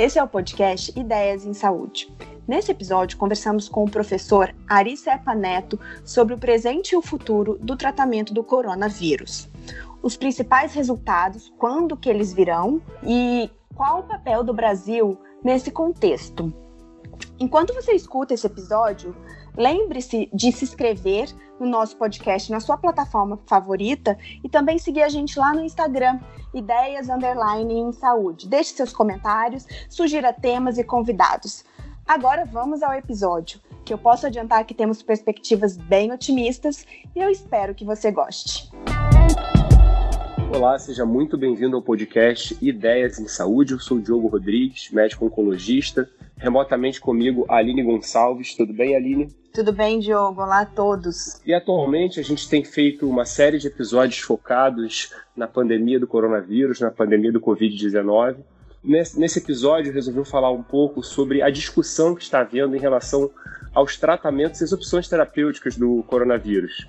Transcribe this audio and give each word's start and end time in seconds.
Esse 0.00 0.18
é 0.18 0.22
o 0.22 0.26
podcast 0.26 0.98
Ideias 0.98 1.44
em 1.44 1.52
Saúde. 1.52 2.10
Nesse 2.48 2.72
episódio, 2.72 3.18
conversamos 3.18 3.68
com 3.68 3.84
o 3.84 3.90
professor 3.90 4.54
Ari 4.66 4.96
Serpa 4.96 5.34
Neto 5.34 5.78
sobre 6.06 6.32
o 6.32 6.38
presente 6.38 6.92
e 6.92 6.96
o 6.96 7.02
futuro 7.02 7.58
do 7.60 7.76
tratamento 7.76 8.32
do 8.32 8.42
coronavírus. 8.42 9.46
Os 10.02 10.16
principais 10.16 10.72
resultados, 10.72 11.52
quando 11.58 11.98
que 11.98 12.08
eles 12.08 12.32
virão 12.32 12.80
e 13.06 13.50
qual 13.74 13.98
o 13.98 14.04
papel 14.04 14.42
do 14.42 14.54
Brasil 14.54 15.20
nesse 15.44 15.70
contexto. 15.70 16.50
Enquanto 17.38 17.74
você 17.74 17.92
escuta 17.92 18.32
esse 18.32 18.46
episódio, 18.46 19.14
lembre-se 19.56 20.28
de 20.32 20.52
se 20.52 20.64
inscrever 20.64 21.28
no 21.58 21.66
nosso 21.66 21.96
podcast 21.96 22.50
na 22.50 22.60
sua 22.60 22.78
plataforma 22.78 23.38
favorita 23.46 24.16
e 24.42 24.48
também 24.48 24.78
seguir 24.78 25.02
a 25.02 25.08
gente 25.08 25.38
lá 25.38 25.52
no 25.52 25.62
Instagram, 25.62 26.18
Ideias 26.54 27.08
Underline 27.08 27.72
em 27.74 27.92
Saúde. 27.92 28.48
Deixe 28.48 28.74
seus 28.74 28.92
comentários, 28.92 29.66
sugira 29.88 30.32
temas 30.32 30.78
e 30.78 30.84
convidados. 30.84 31.64
Agora 32.06 32.44
vamos 32.44 32.82
ao 32.82 32.94
episódio, 32.94 33.60
que 33.84 33.92
eu 33.92 33.98
posso 33.98 34.26
adiantar 34.26 34.64
que 34.64 34.74
temos 34.74 35.02
perspectivas 35.02 35.76
bem 35.76 36.10
otimistas 36.12 36.86
e 37.14 37.20
eu 37.20 37.30
espero 37.30 37.74
que 37.74 37.84
você 37.84 38.10
goste. 38.10 38.70
Olá, 40.52 40.76
seja 40.80 41.06
muito 41.06 41.38
bem-vindo 41.38 41.76
ao 41.76 41.82
podcast 41.82 42.58
Ideias 42.60 43.20
em 43.20 43.28
Saúde. 43.28 43.74
Eu 43.74 43.78
sou 43.78 44.00
Diogo 44.00 44.26
Rodrigues, 44.26 44.90
médico 44.90 45.24
oncologista. 45.24 46.10
Remotamente 46.36 47.00
comigo, 47.00 47.46
Aline 47.48 47.84
Gonçalves. 47.84 48.56
Tudo 48.56 48.72
bem, 48.72 48.96
Aline? 48.96 49.28
Tudo 49.52 49.72
bem, 49.72 49.98
Diogo? 49.98 50.42
Olá 50.42 50.60
a 50.60 50.66
todos. 50.66 51.40
E 51.44 51.52
atualmente 51.52 52.20
a 52.20 52.22
gente 52.22 52.48
tem 52.48 52.64
feito 52.64 53.08
uma 53.08 53.24
série 53.24 53.58
de 53.58 53.66
episódios 53.66 54.20
focados 54.20 55.12
na 55.36 55.48
pandemia 55.48 55.98
do 55.98 56.06
coronavírus, 56.06 56.80
na 56.80 56.90
pandemia 56.90 57.32
do 57.32 57.40
Covid-19. 57.40 58.36
Nesse, 58.82 59.38
episódio, 59.38 59.92
resolvi 59.92 60.24
falar 60.28 60.50
um 60.50 60.62
pouco 60.62 61.02
sobre 61.02 61.42
a 61.42 61.50
discussão 61.50 62.14
que 62.14 62.22
está 62.22 62.40
havendo 62.40 62.76
em 62.76 62.80
relação 62.80 63.30
aos 63.74 63.96
tratamentos 63.96 64.60
e 64.60 64.64
as 64.64 64.72
opções 64.72 65.08
terapêuticas 65.08 65.76
do 65.76 66.02
coronavírus 66.04 66.86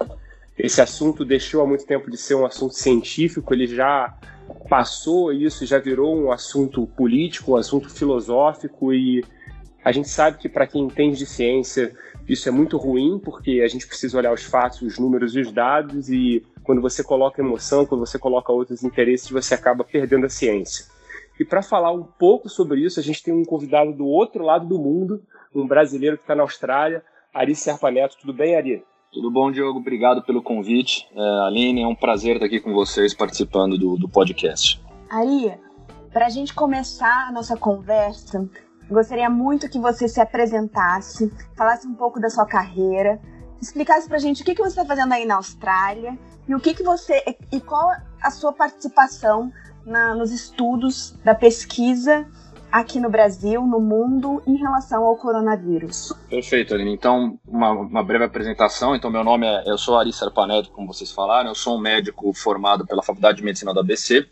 esse 0.57 0.79
assunto 0.79 1.25
deixou 1.25 1.61
há 1.61 1.67
muito 1.67 1.85
tempo 1.85 2.09
de 2.09 2.17
ser 2.17 2.35
um 2.35 2.45
assunto 2.45 2.75
científico, 2.75 3.53
ele 3.53 3.65
já 3.65 4.13
passou 4.69 5.33
isso, 5.33 5.65
já 5.65 5.79
virou 5.79 6.15
um 6.15 6.31
assunto 6.31 6.85
político, 6.85 7.53
um 7.53 7.55
assunto 7.55 7.89
filosófico 7.89 8.93
e 8.93 9.23
a 9.83 9.91
gente 9.91 10.09
sabe 10.09 10.37
que 10.37 10.49
para 10.49 10.67
quem 10.67 10.83
entende 10.83 11.17
de 11.17 11.25
ciência 11.25 11.95
isso 12.27 12.47
é 12.47 12.51
muito 12.51 12.77
ruim 12.77 13.19
porque 13.19 13.61
a 13.63 13.67
gente 13.67 13.87
precisa 13.87 14.17
olhar 14.17 14.33
os 14.33 14.43
fatos, 14.43 14.81
os 14.81 14.99
números 14.99 15.35
e 15.35 15.41
os 15.41 15.51
dados 15.51 16.09
e 16.09 16.43
quando 16.63 16.81
você 16.81 17.03
coloca 17.03 17.41
emoção, 17.41 17.85
quando 17.85 18.05
você 18.05 18.19
coloca 18.19 18.51
outros 18.51 18.83
interesses, 18.83 19.29
você 19.29 19.53
acaba 19.53 19.83
perdendo 19.83 20.25
a 20.25 20.29
ciência. 20.29 20.85
E 21.39 21.45
para 21.45 21.61
falar 21.61 21.91
um 21.91 22.03
pouco 22.03 22.47
sobre 22.47 22.81
isso, 22.81 22.99
a 22.99 23.03
gente 23.03 23.23
tem 23.23 23.33
um 23.33 23.43
convidado 23.43 23.91
do 23.93 24.05
outro 24.05 24.43
lado 24.43 24.67
do 24.67 24.77
mundo, 24.77 25.21
um 25.53 25.67
brasileiro 25.67 26.17
que 26.17 26.23
está 26.23 26.35
na 26.35 26.43
Austrália, 26.43 27.03
Ari 27.33 27.55
Serpa 27.55 27.89
Neto. 27.89 28.15
Tudo 28.21 28.33
bem, 28.33 28.55
Ari? 28.55 28.83
Tudo 29.11 29.31
bom, 29.31 29.51
Diogo? 29.51 29.79
Obrigado 29.79 30.23
pelo 30.23 30.41
convite. 30.41 31.07
É, 31.13 31.47
Aline, 31.47 31.81
é 31.81 31.87
um 31.87 31.95
prazer 31.95 32.35
estar 32.35 32.45
aqui 32.45 32.59
com 32.59 32.73
vocês 32.73 33.13
participando 33.13 33.77
do, 33.77 33.97
do 33.97 34.07
podcast. 34.07 34.81
Ari, 35.09 35.51
para 36.13 36.27
a 36.27 36.29
gente 36.29 36.53
começar 36.53 37.27
a 37.27 37.31
nossa 37.31 37.57
conversa, 37.57 38.47
gostaria 38.91 39.29
muito 39.29 39.69
que 39.69 39.79
você 39.79 40.07
se 40.07 40.19
apresentasse, 40.19 41.31
falasse 41.55 41.87
um 41.87 41.93
pouco 41.93 42.19
da 42.19 42.29
sua 42.29 42.45
carreira, 42.45 43.19
explicasse 43.61 44.07
para 44.07 44.17
a 44.17 44.19
gente 44.19 44.41
o 44.41 44.45
que, 44.45 44.55
que 44.55 44.61
você 44.61 44.79
está 44.79 44.85
fazendo 44.85 45.13
aí 45.13 45.25
na 45.25 45.35
Austrália 45.35 46.17
e 46.47 46.55
o 46.55 46.59
que, 46.59 46.73
que 46.73 46.83
você 46.83 47.23
e 47.51 47.59
qual 47.59 47.91
a 48.21 48.31
sua 48.31 48.51
participação 48.51 49.51
na, 49.85 50.15
nos 50.15 50.31
estudos 50.31 51.17
da 51.23 51.33
pesquisa 51.35 52.27
aqui 52.71 52.99
no 52.99 53.09
Brasil, 53.09 53.61
no 53.67 53.79
mundo, 53.79 54.41
em 54.47 54.55
relação 54.55 55.03
ao 55.03 55.15
coronavírus. 55.17 56.13
Perfeito, 56.29 56.73
Aline. 56.73 56.93
Então, 56.93 57.37
uma, 57.45 57.71
uma 57.71 58.03
breve 58.03 58.23
apresentação. 58.23 58.95
Então, 58.95 59.11
meu 59.11 59.23
nome 59.23 59.45
é, 59.45 59.63
eu 59.69 59.77
sou 59.77 59.97
Ari 59.97 60.13
Serpaneto, 60.13 60.71
como 60.71 60.87
vocês 60.87 61.11
falaram. 61.11 61.49
Eu 61.49 61.55
sou 61.55 61.77
um 61.77 61.81
médico 61.81 62.31
formado 62.33 62.85
pela 62.85 63.03
Faculdade 63.03 63.39
de 63.39 63.43
Medicina 63.43 63.73
da 63.73 63.81
ABC. 63.81 64.25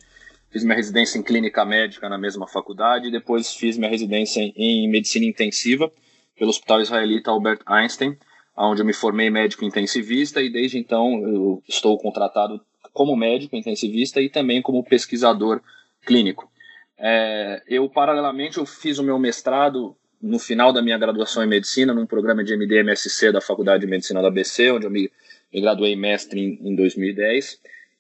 Fiz 0.52 0.64
minha 0.64 0.76
residência 0.76 1.20
em 1.20 1.24
clínica 1.24 1.64
médica 1.64 2.10
na 2.10 2.18
mesma 2.18 2.48
faculdade 2.48 3.08
e 3.08 3.12
depois 3.12 3.54
fiz 3.54 3.78
minha 3.78 3.90
residência 3.90 4.42
em 4.56 4.90
medicina 4.90 5.26
intensiva 5.26 5.92
pelo 6.38 6.50
Hospital 6.50 6.82
Israelita 6.82 7.30
Albert 7.30 7.60
Einstein, 7.66 8.18
onde 8.58 8.82
eu 8.82 8.86
me 8.86 8.94
formei 8.94 9.30
médico 9.30 9.64
intensivista 9.64 10.42
e 10.42 10.50
desde 10.50 10.78
então 10.78 11.22
eu 11.22 11.64
estou 11.68 11.98
contratado 11.98 12.62
como 12.94 13.16
médico 13.16 13.56
intensivista 13.56 14.22
e 14.22 14.30
também 14.30 14.62
como 14.62 14.84
pesquisador 14.84 15.62
clínico. 16.06 16.50
É, 16.98 17.64
eu, 17.68 17.88
paralelamente, 17.90 18.58
eu 18.58 18.66
fiz 18.66 19.00
o 19.00 19.04
meu 19.04 19.18
mestrado 19.18 19.96
no 20.22 20.38
final 20.38 20.74
da 20.74 20.82
minha 20.82 20.98
graduação 20.98 21.44
em 21.44 21.48
medicina, 21.48 21.94
num 21.94 22.06
programa 22.06 22.44
de 22.44 22.54
MD-MSC 22.54 23.32
da 23.32 23.40
Faculdade 23.40 23.86
de 23.86 23.88
Medicina 23.88 24.22
da 24.22 24.28
ABC, 24.28 24.70
onde 24.72 24.86
eu 24.86 24.92
me, 24.92 25.10
me 25.54 25.62
graduei 25.62 25.96
mestre 25.96 26.42
em, 26.42 26.72
em, 26.72 26.76
2010. 26.76 27.60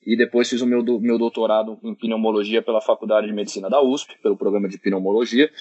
E 0.10 0.18
depois 0.18 0.50
fiz 0.50 0.60
o 0.60 0.66
meu, 0.66 0.84
meu 1.00 1.20
doutorado 1.20 1.78
em 1.84 1.94
pneumologia 1.94 2.64
pela 2.64 2.82
Faculdade 2.82 3.28
de 3.28 3.34
Medicina 3.34 3.70
da 3.70 3.80
USP, 3.80 4.18
pelo 4.24 4.36
programa 4.36 4.68
de 4.68 4.80
pneumologia. 4.80 5.52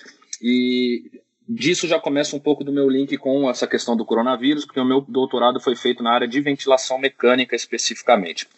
E 0.40 1.02
disso 1.46 1.86
já 1.86 2.00
começa 2.00 2.34
um 2.34 2.40
pouco 2.40 2.64
do 2.64 2.72
meu 2.72 2.88
link 2.88 3.14
com 3.18 3.50
essa 3.50 3.66
questão 3.66 3.94
do 3.94 4.06
coronavírus, 4.06 4.64
porque 4.64 4.80
o 4.80 4.86
meu 4.86 5.02
doutorado 5.02 5.60
foi 5.60 5.76
feito 5.76 6.02
na 6.02 6.14
área 6.14 6.26
de 6.26 6.40
ventilação 6.40 6.98
mecânica 6.98 7.54
especificamente. 7.54 8.48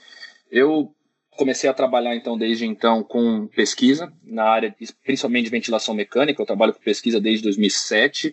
Eu 0.48 0.94
comecei 1.36 1.68
a 1.68 1.74
trabalhar 1.74 2.14
então 2.14 2.38
desde 2.38 2.64
então 2.64 3.02
com 3.02 3.48
pesquisa 3.48 4.12
na 4.22 4.44
área 4.44 4.72
principalmente 5.02 5.46
de 5.46 5.50
ventilação 5.50 5.92
mecânica. 5.92 6.40
Eu 6.40 6.46
trabalho 6.46 6.72
com 6.72 6.80
pesquisa 6.80 7.20
desde 7.20 7.42
2007 7.42 8.32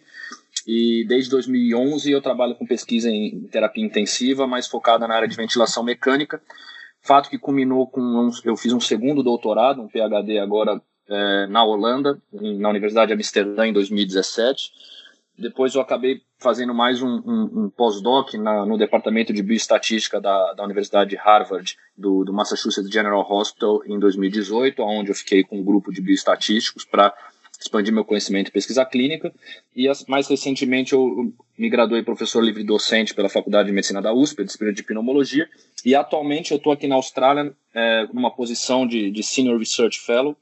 e 0.67 1.03
desde 1.07 1.31
2011 1.31 2.11
eu 2.11 2.21
trabalho 2.21 2.53
com 2.53 2.67
pesquisa 2.67 3.09
em 3.09 3.47
terapia 3.51 3.83
intensiva, 3.83 4.45
mais 4.45 4.67
focada 4.67 5.07
na 5.07 5.15
área 5.15 5.27
de 5.27 5.35
ventilação 5.35 5.83
mecânica. 5.83 6.39
Fato 7.07 7.29
que 7.29 7.39
culminou 7.39 7.87
com 7.87 8.01
um, 8.01 8.29
eu 8.43 8.57
fiz 8.57 8.73
um 8.73 8.79
segundo 8.79 9.23
doutorado, 9.23 9.81
um 9.81 9.87
PhD 9.87 10.39
agora 10.39 10.81
é, 11.09 11.47
na 11.47 11.63
Holanda, 11.63 12.21
na 12.31 12.69
Universidade 12.69 13.07
de 13.07 13.13
Amsterdã 13.13 13.65
em 13.65 13.73
2017 13.73 14.71
depois 15.37 15.75
eu 15.75 15.81
acabei 15.81 16.21
fazendo 16.39 16.73
mais 16.73 17.01
um, 17.01 17.07
um, 17.07 17.63
um 17.63 17.69
pós-doc 17.69 18.33
no 18.33 18.77
departamento 18.77 19.31
de 19.31 19.43
bioestatística 19.43 20.19
da, 20.19 20.53
da 20.53 20.63
Universidade 20.63 21.11
de 21.11 21.15
Harvard, 21.15 21.77
do, 21.95 22.23
do, 22.23 22.33
Massachusetts 22.33 22.91
General 22.91 23.25
Hospital, 23.31 23.81
em 23.85 23.99
2018, 23.99 24.81
onde 24.81 25.11
eu 25.11 25.15
fiquei 25.15 25.43
com 25.43 25.59
um 25.59 25.63
grupo 25.63 25.91
de 25.91 26.01
bioestatísticos 26.01 26.85
para 26.85 27.13
expandir 27.59 27.93
meu 27.93 28.05
conhecimento 28.05 28.49
em 28.49 28.51
pesquisa 28.51 28.85
clínica. 28.85 29.33
E 29.75 29.87
mais 30.07 30.27
recentemente 30.27 30.93
eu 30.93 31.33
me 31.57 31.69
graduei 31.69 32.03
professor 32.03 32.43
livre 32.43 32.63
docente 32.63 33.13
pela 33.13 33.29
Faculdade 33.29 33.67
de 33.67 33.73
Medicina 33.73 34.01
da 34.01 34.13
USP, 34.13 34.43
disciplina 34.43 34.73
de 34.73 34.83
pneumologia. 34.83 35.49
E 35.85 35.95
atualmente 35.95 36.51
eu 36.51 36.57
estou 36.57 36.71
aqui 36.71 36.87
na 36.87 36.95
Austrália 36.95 37.53
é, 37.73 38.07
numa 38.13 38.31
posição 38.31 38.85
de, 38.85 39.09
de 39.11 39.23
Senior 39.23 39.57
Research 39.57 39.99
Fellow 39.99 40.35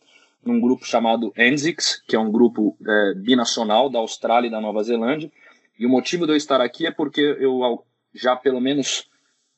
num 0.46 0.59
grupo 0.59 0.86
chamado 0.86 1.34
ENSIX, 1.36 2.03
que 2.08 2.16
é 2.16 2.20
um 2.20 2.31
grupo 2.31 2.78
é, 2.88 3.14
binacional 3.16 3.90
da 3.90 3.97
Austrália 3.97 4.47
e 4.47 4.52
da 4.52 4.62
Nova 4.62 4.84
Zelândia. 4.84 5.32
E 5.78 5.86
o 5.86 5.90
motivo 5.90 6.26
de 6.26 6.34
eu 6.34 6.38
estar 6.38 6.62
aqui 6.62 6.86
é 6.86 6.92
porque 6.92 7.22
eu 7.22 7.84
já 8.14 8.36
pelo 8.36 8.62
menos 8.62 9.09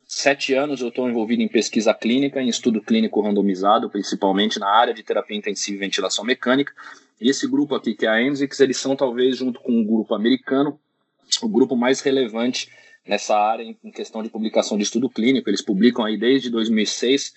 sete 0.08 0.54
anos 0.54 0.80
eu 0.82 0.88
estou 0.88 1.10
envolvido 1.10 1.44
em 1.44 1.48
pesquisa 1.48 1.94
clínica, 1.94 2.42
em 2.42 2.48
estudo 2.48 2.82
clínico 2.82 3.22
randomizado, 3.22 3.90
principalmente 3.90 4.58
na 4.58 4.70
área 4.70 4.94
de 4.94 5.04
terapia 5.04 5.38
intensiva 5.38 5.78
e 5.78 5.80
ventilação 5.80 6.24
mecânica. 6.24 6.74
E 7.20 7.30
esse 7.30 7.48
grupo 7.48 7.76
aqui, 7.76 7.96
que 7.96 8.06
é 8.06 8.10
a 8.10 8.22
ENSIX, 8.22 8.60
eles 8.60 8.78
são 8.78 8.96
talvez, 8.96 9.38
junto 9.38 9.60
com 9.60 9.82
o 9.82 9.86
grupo 9.86 10.14
americano, 10.14 10.80
o 11.42 11.50
grupo 11.50 11.76
mais 11.76 12.00
relevante 12.02 12.70
nessa 13.08 13.36
área 13.36 13.64
em 13.64 13.92
questão 13.92 14.22
de 14.22 14.30
publicação 14.30 14.78
de 14.78 14.84
estudo 14.84 15.10
clínico. 15.10 15.50
Eles 15.50 15.62
publicam 15.62 16.06
aí 16.06 16.18
desde 16.18 16.50
2006 16.50 17.34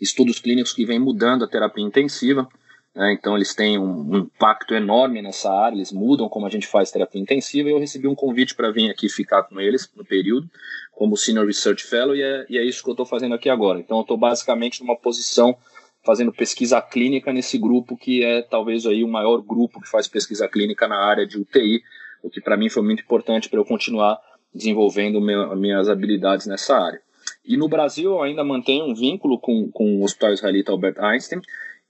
estudos 0.00 0.40
clínicos 0.40 0.72
que 0.72 0.84
vêm 0.84 0.98
mudando 0.98 1.44
a 1.44 1.48
terapia 1.48 1.84
intensiva. 1.84 2.48
Né? 2.94 3.16
Então 3.18 3.36
eles 3.36 3.54
têm 3.54 3.78
um, 3.78 4.00
um, 4.00 4.18
impacto 4.18 4.74
enorme 4.74 5.22
nessa 5.22 5.50
área, 5.50 5.76
eles 5.76 5.92
mudam 5.92 6.28
como 6.28 6.44
a 6.44 6.50
gente 6.50 6.66
faz 6.66 6.90
terapia 6.90 7.20
intensiva. 7.20 7.68
E 7.68 7.72
eu 7.72 7.78
recebi 7.78 8.08
um 8.08 8.14
convite 8.14 8.54
para 8.54 8.70
vir 8.70 8.90
aqui 8.90 9.08
ficar 9.08 9.44
com 9.44 9.60
eles 9.60 9.88
no 9.96 10.04
período, 10.04 10.50
como 10.92 11.16
Senior 11.16 11.46
Research 11.46 11.84
Fellow, 11.84 12.14
e 12.14 12.22
é, 12.22 12.46
e 12.50 12.58
é 12.58 12.64
isso 12.64 12.82
que 12.82 12.90
eu 12.90 12.92
estou 12.92 13.06
fazendo 13.06 13.34
aqui 13.34 13.48
agora. 13.48 13.78
Então 13.78 13.98
eu 13.98 14.02
estou 14.02 14.16
basicamente 14.16 14.80
numa 14.80 14.96
posição 14.96 15.56
fazendo 16.04 16.32
pesquisa 16.32 16.80
clínica 16.80 17.32
nesse 17.32 17.58
grupo 17.58 17.96
que 17.96 18.24
é 18.24 18.42
talvez 18.42 18.86
aí 18.86 19.04
o 19.04 19.08
maior 19.08 19.38
grupo 19.38 19.80
que 19.80 19.88
faz 19.88 20.08
pesquisa 20.08 20.48
clínica 20.48 20.88
na 20.88 20.96
área 20.96 21.26
de 21.26 21.38
UTI, 21.38 21.82
o 22.22 22.30
que 22.30 22.40
para 22.40 22.56
mim 22.56 22.68
foi 22.68 22.82
muito 22.82 23.02
importante 23.02 23.48
para 23.48 23.58
eu 23.58 23.64
continuar 23.64 24.18
desenvolvendo 24.54 25.20
minhas 25.20 25.88
habilidades 25.88 26.46
nessa 26.46 26.76
área. 26.76 27.00
E 27.44 27.56
no 27.56 27.68
Brasil 27.68 28.12
eu 28.12 28.22
ainda 28.22 28.44
mantenho 28.44 28.84
um 28.84 28.94
vínculo 28.94 29.38
com, 29.38 29.70
com 29.70 29.96
o 29.96 30.04
Hospital 30.04 30.32
Israelita 30.32 30.72
Albert 30.72 30.98
Einstein, 30.98 31.40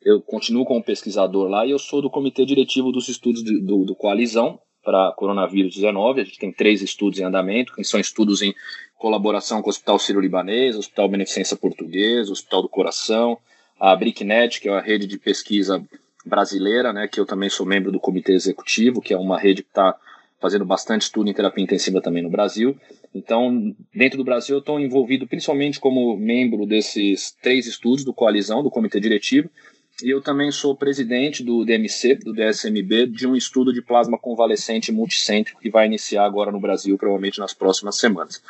eu 0.05 0.21
continuo 0.21 0.65
como 0.65 0.83
pesquisador 0.83 1.49
lá 1.49 1.65
e 1.65 1.71
eu 1.71 1.79
sou 1.79 2.03
do 2.03 2.11
comitê 2.11 2.45
diretivo 2.45 2.91
dos 2.91 3.09
estudos 3.09 3.43
do, 3.43 3.61
do, 3.61 3.85
do 3.85 3.95
Coalizão 3.95 4.59
para 4.83 5.13
coronavírus 5.13 5.75
19. 5.75 6.21
A 6.21 6.25
gente 6.25 6.39
tem 6.39 6.53
três 6.53 6.83
estudos 6.83 7.21
em 7.21 7.25
andamento, 7.25 7.75
que 7.75 7.85
são 7.85 8.01
estudos 8.01 8.43
em 8.43 8.53
colaboração 8.99 9.63
com 9.63 9.69
o 9.69 9.71
Hospital 9.71 9.99
Sírio-Libanês, 9.99 10.77
Hospital 10.77 11.09
Beneficência 11.09 11.57
Portuguesa, 11.57 12.33
Hospital 12.33 12.63
do 12.63 12.69
Coração, 12.69 13.39
a 13.83 13.97
BRICNET, 13.97 14.61
que 14.61 14.69
é 14.69 14.73
a 14.73 14.81
rede 14.81 15.09
de 15.09 15.19
pesquisa 15.19 15.85
brasileira, 16.25 16.93
né, 16.93 17.09
que 17.09 17.19
eu 17.19 17.27
também 17.27 17.49
sou 17.51 17.67
membro 17.67 17.91
do 17.91 17.99
comitê 17.99 18.33
executivo, 18.33 19.03
que 19.03 19.13
é 19.13 19.19
uma 19.19 19.37
rede 19.37 19.65
que 19.65 19.71
está 19.71 19.97
fazendo 20.41 20.65
bastante 20.65 21.03
estudo 21.03 21.29
em 21.29 21.35
terapia 21.35 21.65
intensiva 21.65 22.01
também 22.01 22.23
no 22.23 22.31
Brasil. 22.31 22.77
Então, 23.13 23.75
dentro 23.93 24.19
do 24.19 24.25
Brasil, 24.25 24.55
eu 24.55 24.61
estou 24.61 24.79
envolvido 24.79 25.27
principalmente 25.27 25.81
como 25.81 26.17
membro 26.17 26.65
desses 26.65 27.33
três 27.43 27.67
estudos 27.67 28.05
do 28.05 28.15
Coalizão, 28.15 28.63
do 28.63 28.71
Comitê 28.71 29.01
Diretivo, 29.01 29.51
e 30.01 30.11
eu 30.11 30.23
também 30.23 30.51
sou 30.53 30.77
presidente 30.77 31.43
do 31.43 31.65
DMC, 31.65 32.15
do 32.17 32.33
DSMB, 32.33 33.07
de 33.07 33.27
um 33.27 33.35
estudo 33.35 33.73
de 33.73 33.83
plasma 33.83 34.17
convalescente 34.17 34.93
multicêntrico 34.93 35.61
que 35.61 35.71
vai 35.71 35.87
iniciar 35.87 36.25
agora 36.25 36.53
no 36.53 36.61
Brasil, 36.61 36.97
provavelmente 36.97 37.41
nas 37.41 37.53
próximas 37.53 37.99
semanas. 37.99 38.41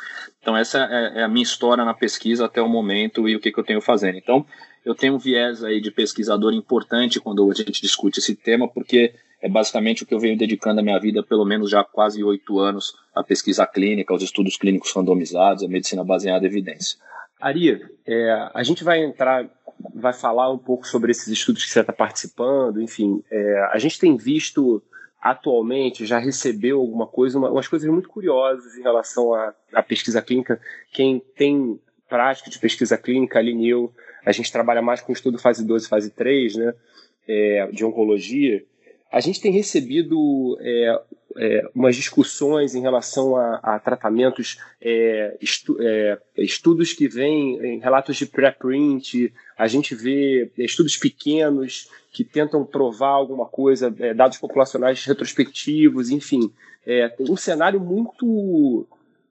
Então, 0.41 0.55
essa 0.55 0.87
é, 0.91 1.21
é 1.21 1.23
a 1.23 1.27
minha 1.27 1.43
história 1.43 1.83
na 1.83 1.93
pesquisa 1.93 2.45
até 2.45 2.61
o 2.61 2.69
momento 2.69 3.27
e 3.27 3.35
o 3.35 3.39
que, 3.39 3.51
que 3.51 3.59
eu 3.59 3.63
tenho 3.63 3.81
fazendo. 3.81 4.17
Então, 4.17 4.45
eu 4.85 4.95
tenho 4.95 5.15
um 5.15 5.19
viés 5.19 5.63
aí 5.63 5.79
de 5.81 5.91
pesquisador 5.91 6.53
importante 6.53 7.19
quando 7.19 7.49
a 7.49 7.53
gente 7.53 7.81
discute 7.81 8.19
esse 8.19 8.35
tema, 8.35 8.67
porque 8.67 9.13
é 9.41 9.49
basicamente 9.49 10.03
o 10.03 10.05
que 10.05 10.13
eu 10.13 10.19
venho 10.19 10.37
dedicando 10.37 10.79
a 10.79 10.83
minha 10.83 10.99
vida, 10.99 11.23
pelo 11.23 11.45
menos 11.45 11.69
já 11.69 11.83
quase 11.83 12.23
oito 12.23 12.59
anos, 12.59 12.95
à 13.13 13.23
pesquisa 13.23 13.65
clínica, 13.65 14.13
aos 14.13 14.23
estudos 14.23 14.57
clínicos 14.57 14.91
randomizados, 14.93 15.63
à 15.63 15.67
medicina 15.67 16.03
baseada 16.03 16.45
em 16.45 16.47
evidência. 16.47 16.97
Ari, 17.39 17.81
é, 18.05 18.49
a 18.53 18.63
gente 18.63 18.83
vai 18.83 19.03
entrar 19.03 19.49
vai 19.93 20.13
falar 20.13 20.51
um 20.51 20.57
pouco 20.57 20.87
sobre 20.87 21.11
esses 21.11 21.27
estudos 21.27 21.65
que 21.65 21.71
você 21.71 21.81
está 21.81 21.93
participando. 21.93 22.81
Enfim, 22.81 23.23
é, 23.29 23.69
a 23.71 23.77
gente 23.77 23.99
tem 23.99 24.15
visto 24.15 24.81
atualmente, 25.21 26.05
já 26.05 26.19
recebeu 26.19 26.79
alguma 26.79 27.07
coisa, 27.07 27.37
uma, 27.37 27.49
umas 27.49 27.67
coisas 27.67 27.89
muito 27.89 28.09
curiosas 28.09 28.75
em 28.77 28.81
relação 28.81 29.33
à, 29.33 29.83
pesquisa 29.83 30.21
clínica. 30.21 30.59
Quem 30.91 31.21
tem 31.35 31.79
prática 32.09 32.49
de 32.49 32.59
pesquisa 32.59 32.97
clínica, 32.97 33.39
ali 33.39 33.67
eu, 33.67 33.93
a 34.25 34.31
gente 34.31 34.51
trabalha 34.51 34.81
mais 34.81 35.01
com 35.01 35.11
estudo 35.11 35.37
fase 35.37 35.65
2 35.65 35.85
e 35.85 35.89
fase 35.89 36.09
3, 36.11 36.55
né, 36.55 36.73
é, 37.27 37.67
de 37.71 37.85
oncologia. 37.85 38.63
A 39.11 39.19
gente 39.19 39.39
tem 39.39 39.51
recebido 39.51 40.57
é, 40.59 41.01
é, 41.37 41.69
umas 41.73 41.95
discussões 41.95 42.75
em 42.75 42.81
relação 42.81 43.35
a, 43.35 43.59
a 43.61 43.79
tratamentos, 43.79 44.57
é, 44.81 45.37
estu, 45.41 45.77
é, 45.79 46.17
estudos 46.37 46.93
que 46.93 47.07
vêm 47.07 47.57
em 47.63 47.79
relatos 47.79 48.15
de 48.15 48.25
preprint, 48.25 49.31
a 49.57 49.67
gente 49.67 49.95
vê 49.95 50.51
estudos 50.57 50.97
pequenos 50.97 51.89
que 52.11 52.23
tentam 52.23 52.65
provar 52.65 53.09
alguma 53.09 53.45
coisa, 53.45 53.93
é, 53.99 54.13
dados 54.13 54.37
populacionais 54.37 55.03
retrospectivos, 55.05 56.09
enfim, 56.09 56.51
é, 56.85 57.13
um 57.19 57.35
cenário 57.35 57.79
muito, 57.79 58.87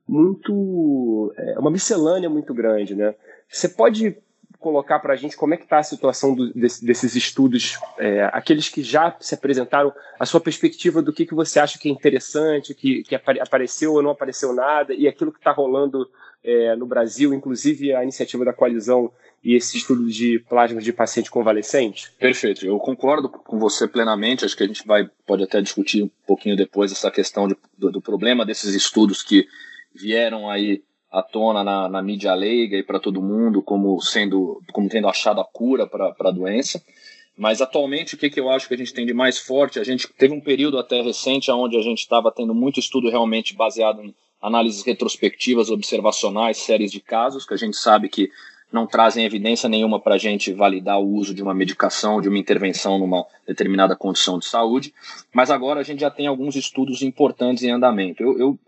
muito, 0.07 1.33
é, 1.37 1.59
uma 1.59 1.71
miscelânea 1.71 2.29
muito 2.29 2.53
grande, 2.55 2.95
né? 2.95 3.15
Você 3.49 3.69
pode 3.69 4.17
colocar 4.63 5.01
para 5.01 5.13
a 5.13 5.17
gente 5.17 5.37
como 5.37 5.53
é 5.53 5.57
que 5.57 5.65
está 5.65 5.79
a 5.79 5.83
situação 5.83 6.35
do, 6.35 6.53
desse, 6.55 6.85
desses 6.85 7.15
estudos, 7.15 7.79
é, 7.99 8.25
aqueles 8.33 8.69
que 8.69 8.83
já 8.83 9.15
se 9.21 9.35
apresentaram, 9.35 9.93
a 10.19 10.25
sua 10.25 10.41
perspectiva 10.41 11.03
do 11.03 11.13
que, 11.13 11.27
que 11.27 11.35
você 11.35 11.61
acha 11.61 11.79
que 11.79 11.89
é 11.89 11.93
interessante, 11.93 12.75
que, 12.75 13.03
que 13.03 13.15
apareceu 13.15 13.93
ou 13.93 14.03
não 14.03 14.11
apareceu 14.11 14.55
nada, 14.55 14.95
e 14.95 15.07
aquilo 15.07 15.33
que 15.33 15.39
está 15.39 15.51
rolando 15.53 16.09
é, 16.45 16.75
no 16.77 16.87
Brasil, 16.87 17.35
inclusive 17.35 17.95
a 17.95 18.03
iniciativa 18.03 18.45
da 18.45 18.53
coalizão 18.53 19.13
e 19.45 19.57
esse 19.57 19.77
estudo 19.77 20.07
de 20.09 20.39
plasma 20.49 20.81
de 20.81 20.93
paciente 20.93 21.31
convalescente? 21.31 22.13
Perfeito, 22.19 22.65
eu 22.65 22.79
concordo 22.79 23.29
com 23.29 23.59
você 23.59 23.89
plenamente, 23.89 24.45
acho 24.45 24.57
que 24.57 24.63
a 24.63 24.67
gente 24.67 24.87
vai, 24.87 25.09
pode 25.27 25.43
até 25.43 25.61
discutir 25.61 26.05
um 26.05 26.11
pouquinho 26.27 26.57
depois 26.57 26.93
essa 26.93 27.11
questão 27.11 27.49
de, 27.49 27.57
do, 27.77 27.91
do 27.91 28.01
problema 28.01 28.47
desses 28.47 28.75
estudos 28.75 29.23
que 29.23 29.47
vieram 29.95 30.49
aí 30.49 30.83
à 31.13 31.23
tona 31.23 31.63
na, 31.63 31.89
na 31.89 32.03
mídia 32.03 32.35
leiga 32.35 32.77
e 32.77 32.83
para 32.83 32.99
todo 32.99 33.23
mundo 33.23 33.63
como 33.63 34.01
sendo 34.01 34.63
como 34.73 34.89
tendo 34.89 35.09
achado 35.09 35.41
a 35.41 35.45
cura 35.45 35.87
para 35.87 36.15
a 36.19 36.31
doença. 36.31 36.83
Mas 37.37 37.61
atualmente 37.61 38.15
o 38.15 38.19
que, 38.19 38.31
que 38.31 38.41
eu 38.41 38.51
acho 38.51 38.69
que 38.69 38.75
a 38.75 38.77
gente 38.77 38.95
tem 38.95 39.07
de 39.07 39.15
mais 39.15 39.39
forte? 39.39 39.79
A 39.79 39.85
gente 39.85 40.09
teve 40.09 40.35
um 40.35 40.41
período 40.41 40.79
até 40.79 41.01
recente 41.01 41.51
onde 41.51 41.77
a 41.77 41.83
gente 41.83 42.01
estava 42.01 42.33
tendo 42.33 42.55
muito 42.55 42.81
estudo 42.81 43.11
realmente 43.11 43.55
baseado 43.55 44.03
em 44.03 44.15
análises 44.41 44.85
retrospectivas, 44.85 45.71
observacionais, 45.71 46.59
séries 46.59 46.91
de 46.91 47.01
casos, 47.01 47.47
que 47.47 47.55
a 47.55 47.57
gente 47.57 47.77
sabe 47.77 48.09
que 48.09 48.31
não 48.73 48.87
trazem 48.87 49.25
evidência 49.25 49.69
nenhuma 49.69 50.01
para 50.01 50.15
a 50.15 50.19
gente 50.19 50.53
validar 50.53 50.99
o 50.99 51.07
uso 51.07 51.35
de 51.35 51.43
uma 51.43 51.55
medicação, 51.55 52.21
de 52.21 52.29
uma 52.29 52.39
intervenção 52.39 52.99
numa 52.99 53.25
determinada 53.47 53.95
condição 53.95 54.39
de 54.39 54.47
saúde. 54.47 54.93
Mas 55.33 55.51
agora 55.51 55.81
a 55.81 55.83
gente 55.83 56.01
já 56.01 56.11
tem 56.11 56.27
alguns 56.27 56.57
estudos 56.57 57.03
importantes 57.03 57.63
em 57.63 57.71
andamento. 57.71 58.23
Eu, 58.23 58.39
eu 58.39 58.59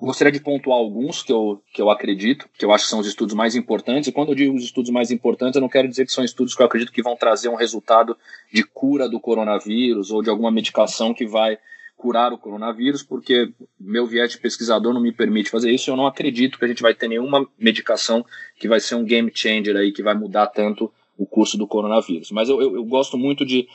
Gostaria 0.00 0.32
de 0.32 0.40
pontuar 0.40 0.78
alguns 0.78 1.22
que 1.22 1.30
eu, 1.30 1.62
que 1.74 1.82
eu 1.82 1.90
acredito, 1.90 2.48
que 2.56 2.64
eu 2.64 2.72
acho 2.72 2.84
que 2.84 2.90
são 2.90 3.00
os 3.00 3.06
estudos 3.06 3.34
mais 3.34 3.54
importantes. 3.54 4.08
E 4.08 4.12
quando 4.12 4.30
eu 4.30 4.34
digo 4.34 4.54
os 4.54 4.64
estudos 4.64 4.90
mais 4.90 5.10
importantes, 5.10 5.56
eu 5.56 5.60
não 5.60 5.68
quero 5.68 5.86
dizer 5.86 6.06
que 6.06 6.12
são 6.12 6.24
estudos 6.24 6.54
que 6.54 6.62
eu 6.62 6.66
acredito 6.66 6.90
que 6.90 7.02
vão 7.02 7.16
trazer 7.16 7.50
um 7.50 7.54
resultado 7.54 8.16
de 8.50 8.64
cura 8.64 9.08
do 9.08 9.20
coronavírus 9.20 10.10
ou 10.10 10.22
de 10.22 10.30
alguma 10.30 10.50
medicação 10.50 11.12
que 11.12 11.26
vai 11.26 11.58
curar 11.98 12.32
o 12.32 12.38
coronavírus, 12.38 13.02
porque 13.02 13.52
meu 13.78 14.06
viés 14.06 14.32
de 14.32 14.38
pesquisador 14.38 14.94
não 14.94 15.02
me 15.02 15.12
permite 15.12 15.50
fazer 15.50 15.70
isso. 15.70 15.90
Eu 15.90 15.96
não 15.96 16.06
acredito 16.06 16.58
que 16.58 16.64
a 16.64 16.68
gente 16.68 16.80
vai 16.80 16.94
ter 16.94 17.06
nenhuma 17.06 17.46
medicação 17.58 18.24
que 18.58 18.66
vai 18.66 18.80
ser 18.80 18.94
um 18.94 19.04
game 19.04 19.30
changer 19.34 19.76
aí, 19.76 19.92
que 19.92 20.02
vai 20.02 20.14
mudar 20.14 20.46
tanto 20.46 20.90
o 21.18 21.26
curso 21.26 21.58
do 21.58 21.66
coronavírus. 21.66 22.30
Mas 22.30 22.48
eu, 22.48 22.60
eu, 22.62 22.74
eu 22.76 22.84
gosto 22.84 23.18
muito 23.18 23.44
de. 23.44 23.68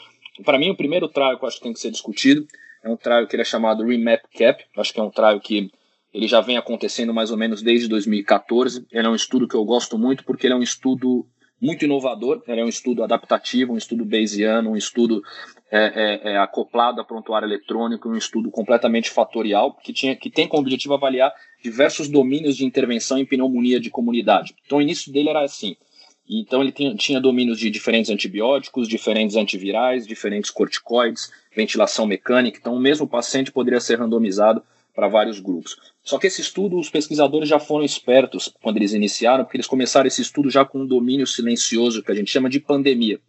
Para 0.44 0.58
mim, 0.58 0.72
o 0.72 0.76
primeiro 0.76 1.08
trial 1.08 1.38
que 1.38 1.46
eu 1.46 1.48
acho 1.48 1.58
que 1.58 1.64
tem 1.64 1.74
que 1.74 1.80
ser 1.80 1.92
discutido 1.92 2.48
é 2.84 2.90
um 2.90 2.98
trial 2.98 3.28
que 3.28 3.36
ele 3.36 3.44
é 3.44 3.46
chamado 3.46 3.86
Remap 3.86 4.24
Cap. 4.36 4.66
Acho 4.76 4.92
que 4.92 5.00
é 5.00 5.04
um 5.04 5.12
trial 5.12 5.40
que 5.40 5.72
ele 6.16 6.30
já 6.30 6.40
vem 6.40 6.56
acontecendo 6.56 7.14
mais 7.14 7.30
ou 7.30 7.36
menos 7.36 7.62
desde 7.62 7.90
2014. 7.90 8.88
Ele 8.90 9.06
é 9.06 9.10
um 9.10 9.16
estudo 9.16 9.50
que 9.50 9.56
eu 9.56 9.66
gosto 9.66 9.98
muito 9.98 10.24
porque 10.24 10.48
ele 10.48 10.54
é 10.54 10.58
um 10.58 10.64
estudo 10.64 11.28
muito 11.62 11.84
inovador, 11.84 12.42
ele 12.48 12.62
é 12.62 12.64
um 12.64 12.70
estudo 12.70 13.04
adaptativo, 13.04 13.74
um 13.74 13.78
estudo 13.78 14.06
bayesiano, 14.06 14.72
um 14.72 14.78
estudo 14.78 15.22
é, 15.70 16.30
é, 16.30 16.32
é, 16.32 16.38
acoplado 16.38 17.02
a 17.02 17.04
prontuário 17.04 17.46
eletrônico, 17.46 18.08
um 18.08 18.16
estudo 18.16 18.50
completamente 18.50 19.10
fatorial, 19.10 19.74
que, 19.74 19.92
tinha, 19.92 20.16
que 20.16 20.30
tem 20.30 20.48
como 20.48 20.62
objetivo 20.62 20.94
avaliar 20.94 21.34
diversos 21.62 22.08
domínios 22.08 22.56
de 22.56 22.64
intervenção 22.66 23.18
em 23.18 23.26
pneumonia 23.26 23.80
de 23.80 23.90
comunidade. 23.90 24.56
Então 24.66 24.78
o 24.78 24.82
início 24.82 25.12
dele 25.12 25.30
era 25.30 25.44
assim, 25.44 25.76
então 26.30 26.62
ele 26.62 26.72
tinha, 26.72 26.96
tinha 26.96 27.20
domínios 27.20 27.60
de 27.60 27.70
diferentes 27.70 28.10
antibióticos, 28.10 28.88
diferentes 28.88 29.36
antivirais, 29.36 30.08
diferentes 30.08 30.50
corticoides, 30.50 31.30
ventilação 31.54 32.08
mecânica, 32.08 32.58
então 32.58 32.74
o 32.74 32.80
mesmo 32.80 33.06
paciente 33.06 33.52
poderia 33.52 33.82
ser 33.82 34.00
randomizado 34.00 34.64
para 34.94 35.10
vários 35.10 35.42
grupos. 35.42 35.95
Só 36.06 36.20
que 36.20 36.28
esse 36.28 36.40
estudo, 36.40 36.78
os 36.78 36.88
pesquisadores 36.88 37.50
já 37.50 37.60
foram 37.60 37.84
espertos 37.84 38.54
quando 38.62 38.78
eles 38.78 38.94
iniciaram, 38.94 39.44
porque 39.44 39.58
eles 39.58 39.66
começaram 39.66 40.06
esse 40.06 40.22
estudo 40.22 40.52
já 40.52 40.64
com 40.64 40.82
um 40.82 40.86
domínio 40.86 41.26
silencioso, 41.26 42.04
que 42.04 42.12
a 42.12 42.16
gente 42.16 42.30
chama 42.30 42.48
de 42.48 42.60
pandemia. 42.60 43.20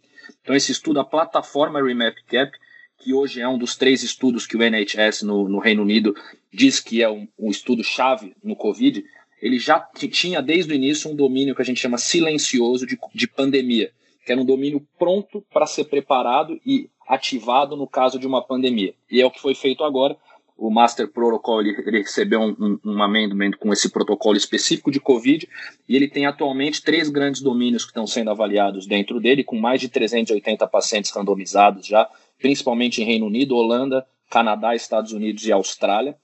Então, 0.43 0.55
esse 0.55 0.71
estudo, 0.71 0.99
a 0.99 1.03
plataforma 1.03 1.83
RemapCap, 1.83 2.51
que 2.99 3.15
hoje 3.15 3.41
é 3.41 3.47
um 3.47 3.57
dos 3.57 3.75
três 3.75 4.03
estudos 4.03 4.45
que 4.45 4.55
o 4.55 4.61
NHS 4.61 5.23
no, 5.23 5.49
no 5.49 5.57
Reino 5.57 5.81
Unido 5.81 6.15
diz 6.53 6.79
que 6.79 7.01
é 7.01 7.09
um, 7.09 7.27
um 7.37 7.49
estudo-chave 7.49 8.35
no 8.43 8.55
Covid, 8.55 9.03
ele 9.41 9.57
já 9.57 9.79
tinha 10.11 10.39
desde 10.39 10.71
o 10.71 10.75
início 10.75 11.09
um 11.09 11.15
domínio 11.15 11.55
que 11.55 11.61
a 11.63 11.65
gente 11.65 11.79
chama 11.79 11.97
silencioso 11.97 12.85
de, 12.85 12.95
de 13.13 13.27
pandemia, 13.27 13.91
que 14.23 14.31
era 14.31 14.39
um 14.39 14.45
domínio 14.45 14.87
pronto 14.99 15.43
para 15.51 15.65
ser 15.65 15.85
preparado 15.85 16.59
e 16.63 16.91
ativado 17.07 17.75
no 17.75 17.87
caso 17.87 18.19
de 18.19 18.27
uma 18.27 18.45
pandemia. 18.45 18.93
E 19.09 19.19
é 19.19 19.25
o 19.25 19.31
que 19.31 19.41
foi 19.41 19.55
feito 19.55 19.83
agora 19.83 20.15
o 20.57 20.71
Master 20.71 21.07
Protocol 21.07 21.61
ele, 21.61 22.01
recebeu 22.01 22.41
um, 22.41 22.79
um, 22.83 23.03
amendment 23.03 23.51
com 23.59 23.71
esse 23.71 23.89
protocolo 23.89 24.35
específico 24.35 24.89
de 24.89 24.99
Covid 24.99 25.47
e 25.87 25.95
ele 25.95 26.07
tem 26.07 26.25
atualmente 26.25 26.81
três 26.81 27.09
grandes 27.09 27.41
domínios 27.41 27.83
que 27.83 27.91
estão 27.91 28.07
sendo 28.07 28.31
avaliados 28.31 28.87
dentro 28.87 29.19
dele, 29.19 29.43
com 29.43 29.57
mais 29.57 29.79
de 29.79 29.87
380 29.87 30.65
pacientes 30.67 31.11
randomizados 31.11 31.85
já, 31.85 32.09
principalmente 32.39 33.01
em 33.01 33.05
Reino 33.05 33.27
Unido, 33.27 33.55
Holanda, 33.55 34.05
Canadá, 34.29 34.75
Estados 34.75 35.13
Unidos 35.13 35.45
e 35.45 35.51
Austrália. 35.51 36.15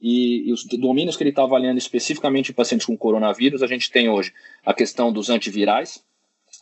E, 0.00 0.48
e 0.48 0.52
os 0.52 0.64
domínios 0.64 1.16
que 1.16 1.22
ele 1.22 1.30
está 1.30 1.42
avaliando 1.42 1.78
especificamente 1.78 2.52
em 2.52 2.54
pacientes 2.54 2.86
com 2.86 2.96
coronavírus, 2.96 3.62
a 3.62 3.66
gente 3.66 3.90
tem 3.90 4.08
hoje 4.08 4.32
a 4.64 4.72
questão 4.72 5.12
dos 5.12 5.28
antivirais, 5.28 6.04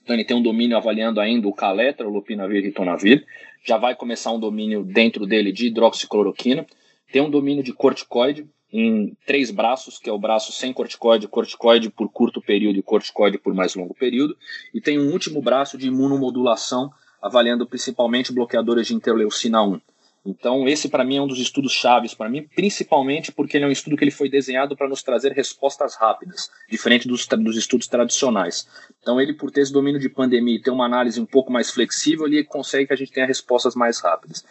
então 0.03 0.15
ele 0.15 0.25
tem 0.25 0.37
um 0.37 0.43
domínio 0.43 0.77
avaliando 0.77 1.21
ainda 1.21 1.49
o 1.49 1.53
caletra, 1.53 2.07
o 2.07 2.13
lopinavir 2.13 2.63
e 2.63 2.67
ritonavir. 2.67 3.27
Já 3.65 3.77
vai 3.77 3.95
começar 3.97 4.31
um 4.33 4.39
domínio 4.39 4.85
dentro 4.85 5.27
dele 5.27 5.51
de 5.51 5.67
hidroxicloroquina. 5.67 6.65
Tem 7.13 7.23
um 7.23 7.31
domínio 7.31 7.63
de 7.63 7.73
corticoide 7.73 8.49
em 8.73 9.17
três 9.25 9.51
braços, 9.51 9.99
que 9.99 10.11
é 10.11 10.13
o 10.13 10.19
braço 10.19 10.53
sem 10.53 10.73
corticoide, 10.73 11.29
corticoide 11.29 11.91
por 11.91 12.11
curto 12.11 12.41
período 12.43 12.79
e 12.79 12.83
corticoide 12.83 13.39
por 13.39 13.55
mais 13.55 13.75
longo 13.75 13.95
período. 13.95 14.37
E 14.75 14.81
tem 14.81 14.99
um 14.99 15.13
último 15.13 15.41
braço 15.41 15.79
de 15.79 15.89
imunomodulação, 15.89 16.91
avaliando 17.23 17.67
principalmente 17.67 18.33
bloqueadores 18.33 18.89
de 18.89 18.95
interleucina 18.95 19.63
1. 19.63 19.81
Então, 20.27 20.67
esse 20.67 20.89
para 20.89 21.05
mim 21.05 21.19
é 21.19 21.23
um 21.23 21.27
dos 21.27 21.39
estudos 21.39 21.73
chaves 21.73 22.13
para 22.13 22.29
mim, 22.29 22.49
principalmente 22.55 23.31
porque 23.31 23.57
ele 23.57 23.65
é 23.65 23.69
um 23.69 23.73
estudo 23.73 23.97
que 23.97 24.03
ele 24.03 24.11
foi 24.11 24.29
desenhado 24.29 24.77
para 24.77 24.89
nos 24.89 25.01
trazer 25.01 25.31
respostas 25.31 25.95
rápidas, 25.95 26.51
diferente 26.69 27.07
dos, 27.07 27.27
dos 27.27 27.57
estudos 27.57 27.87
tradicionais. 27.87 28.67
Então, 29.01 29.21
ele, 29.21 29.33
por 29.33 29.53
ter 29.53 29.61
esse 29.61 29.73
domínio 29.73 30.01
de 30.01 30.09
pandemia 30.09 30.57
e 30.57 30.61
ter 30.61 30.73
uma 30.73 30.85
análise 30.85 31.21
um 31.21 31.27
pouco 31.27 31.53
mais 31.53 31.71
flexível, 31.71 32.27
ele 32.27 32.43
consegue 32.43 32.89
que 32.89 32.93
a 32.93 32.97
gente 32.97 33.13
tenha 33.13 33.27
respostas 33.27 33.77
mais 33.77 34.01
rápidas. 34.01 34.45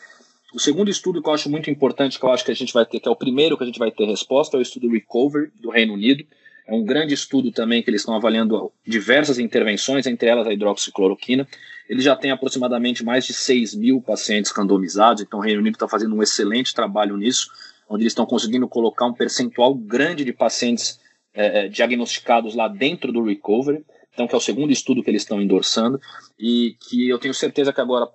O 0.56 0.60
segundo 0.60 0.90
estudo 0.90 1.22
que 1.22 1.28
eu 1.28 1.34
acho 1.34 1.50
muito 1.50 1.70
importante, 1.70 2.18
que 2.18 2.26
eu 2.26 2.32
acho 2.32 2.46
que 2.46 2.50
a 2.50 2.56
gente 2.56 2.72
vai 2.72 2.86
ter, 2.86 3.02
que 3.02 3.10
é 3.10 3.12
o 3.12 3.16
primeiro 3.16 3.58
que 3.58 3.64
a 3.64 3.68
gente 3.68 3.78
vai 3.78 3.92
ter 3.92 4.06
resposta, 4.06 4.56
é 4.56 4.60
o 4.60 4.62
estudo 4.62 4.90
Recovery 4.90 5.52
do 5.60 5.70
Reino 5.70 5.94
Unido. 5.94 6.24
É 6.66 6.74
um 6.74 6.82
grande 6.82 7.14
estudo 7.14 7.52
também 7.52 7.84
que 7.84 7.90
eles 7.90 8.00
estão 8.00 8.16
avaliando 8.16 8.72
diversas 8.88 9.38
intervenções, 9.38 10.08
entre 10.08 10.30
elas 10.30 10.48
a 10.48 10.54
hidroxicloroquina. 10.54 11.46
Ele 11.90 12.02
já 12.02 12.16
tem 12.16 12.32
aproximadamente 12.32 13.04
mais 13.04 13.26
de 13.26 13.34
6 13.34 13.76
mil 13.76 14.02
pacientes 14.02 14.50
randomizados, 14.54 15.22
então 15.22 15.40
o 15.40 15.42
Reino 15.42 15.60
Unido 15.60 15.76
está 15.76 15.90
fazendo 15.90 16.16
um 16.16 16.24
excelente 16.24 16.74
trabalho 16.74 17.18
nisso, 17.18 17.50
onde 17.90 18.04
eles 18.04 18.12
estão 18.12 18.26
conseguindo 18.26 18.66
colocar 18.66 19.08
um 19.08 19.14
percentual 19.14 19.76
grande 19.76 20.24
de 20.24 20.32
pacientes 20.32 21.02
é, 21.34 21.68
diagnosticados 21.68 22.56
lá 22.56 22.70
dentro 22.70 23.12
do 23.12 23.22
recovery, 23.22 23.84
então 24.14 24.26
que 24.26 24.34
é 24.34 24.38
o 24.38 24.42
segundo 24.42 24.72
estudo 24.72 25.04
que 25.04 25.10
eles 25.10 25.24
estão 25.24 25.42
endossando, 25.42 26.00
e 26.40 26.78
que 26.88 27.10
eu 27.10 27.20
tenho 27.20 27.34
certeza 27.34 27.74
que 27.74 27.82
agora, 27.82 28.08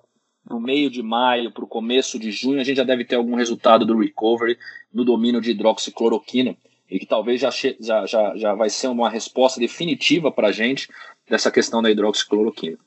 no 0.51 0.59
meio 0.59 0.89
de 0.89 1.01
maio, 1.01 1.51
para 1.51 1.63
o 1.63 1.67
começo 1.67 2.19
de 2.19 2.31
junho, 2.31 2.59
a 2.59 2.63
gente 2.63 2.77
já 2.77 2.83
deve 2.83 3.05
ter 3.05 3.15
algum 3.15 3.35
resultado 3.35 3.85
do 3.85 3.97
recovery 3.97 4.57
no 4.93 5.03
domínio 5.03 5.41
de 5.41 5.51
hidroxicloroquina, 5.51 6.55
e 6.89 6.99
que 6.99 7.05
talvez 7.05 7.39
já, 7.39 7.49
já, 7.79 8.05
já, 8.05 8.35
já 8.35 8.53
vai 8.53 8.69
ser 8.69 8.87
uma 8.87 9.09
resposta 9.09 9.59
definitiva 9.59 10.31
para 10.31 10.49
a 10.49 10.51
gente 10.51 10.89
dessa 11.27 11.49
questão 11.49 11.81
da 11.81 11.89
hidroxicloroquina. 11.89 12.77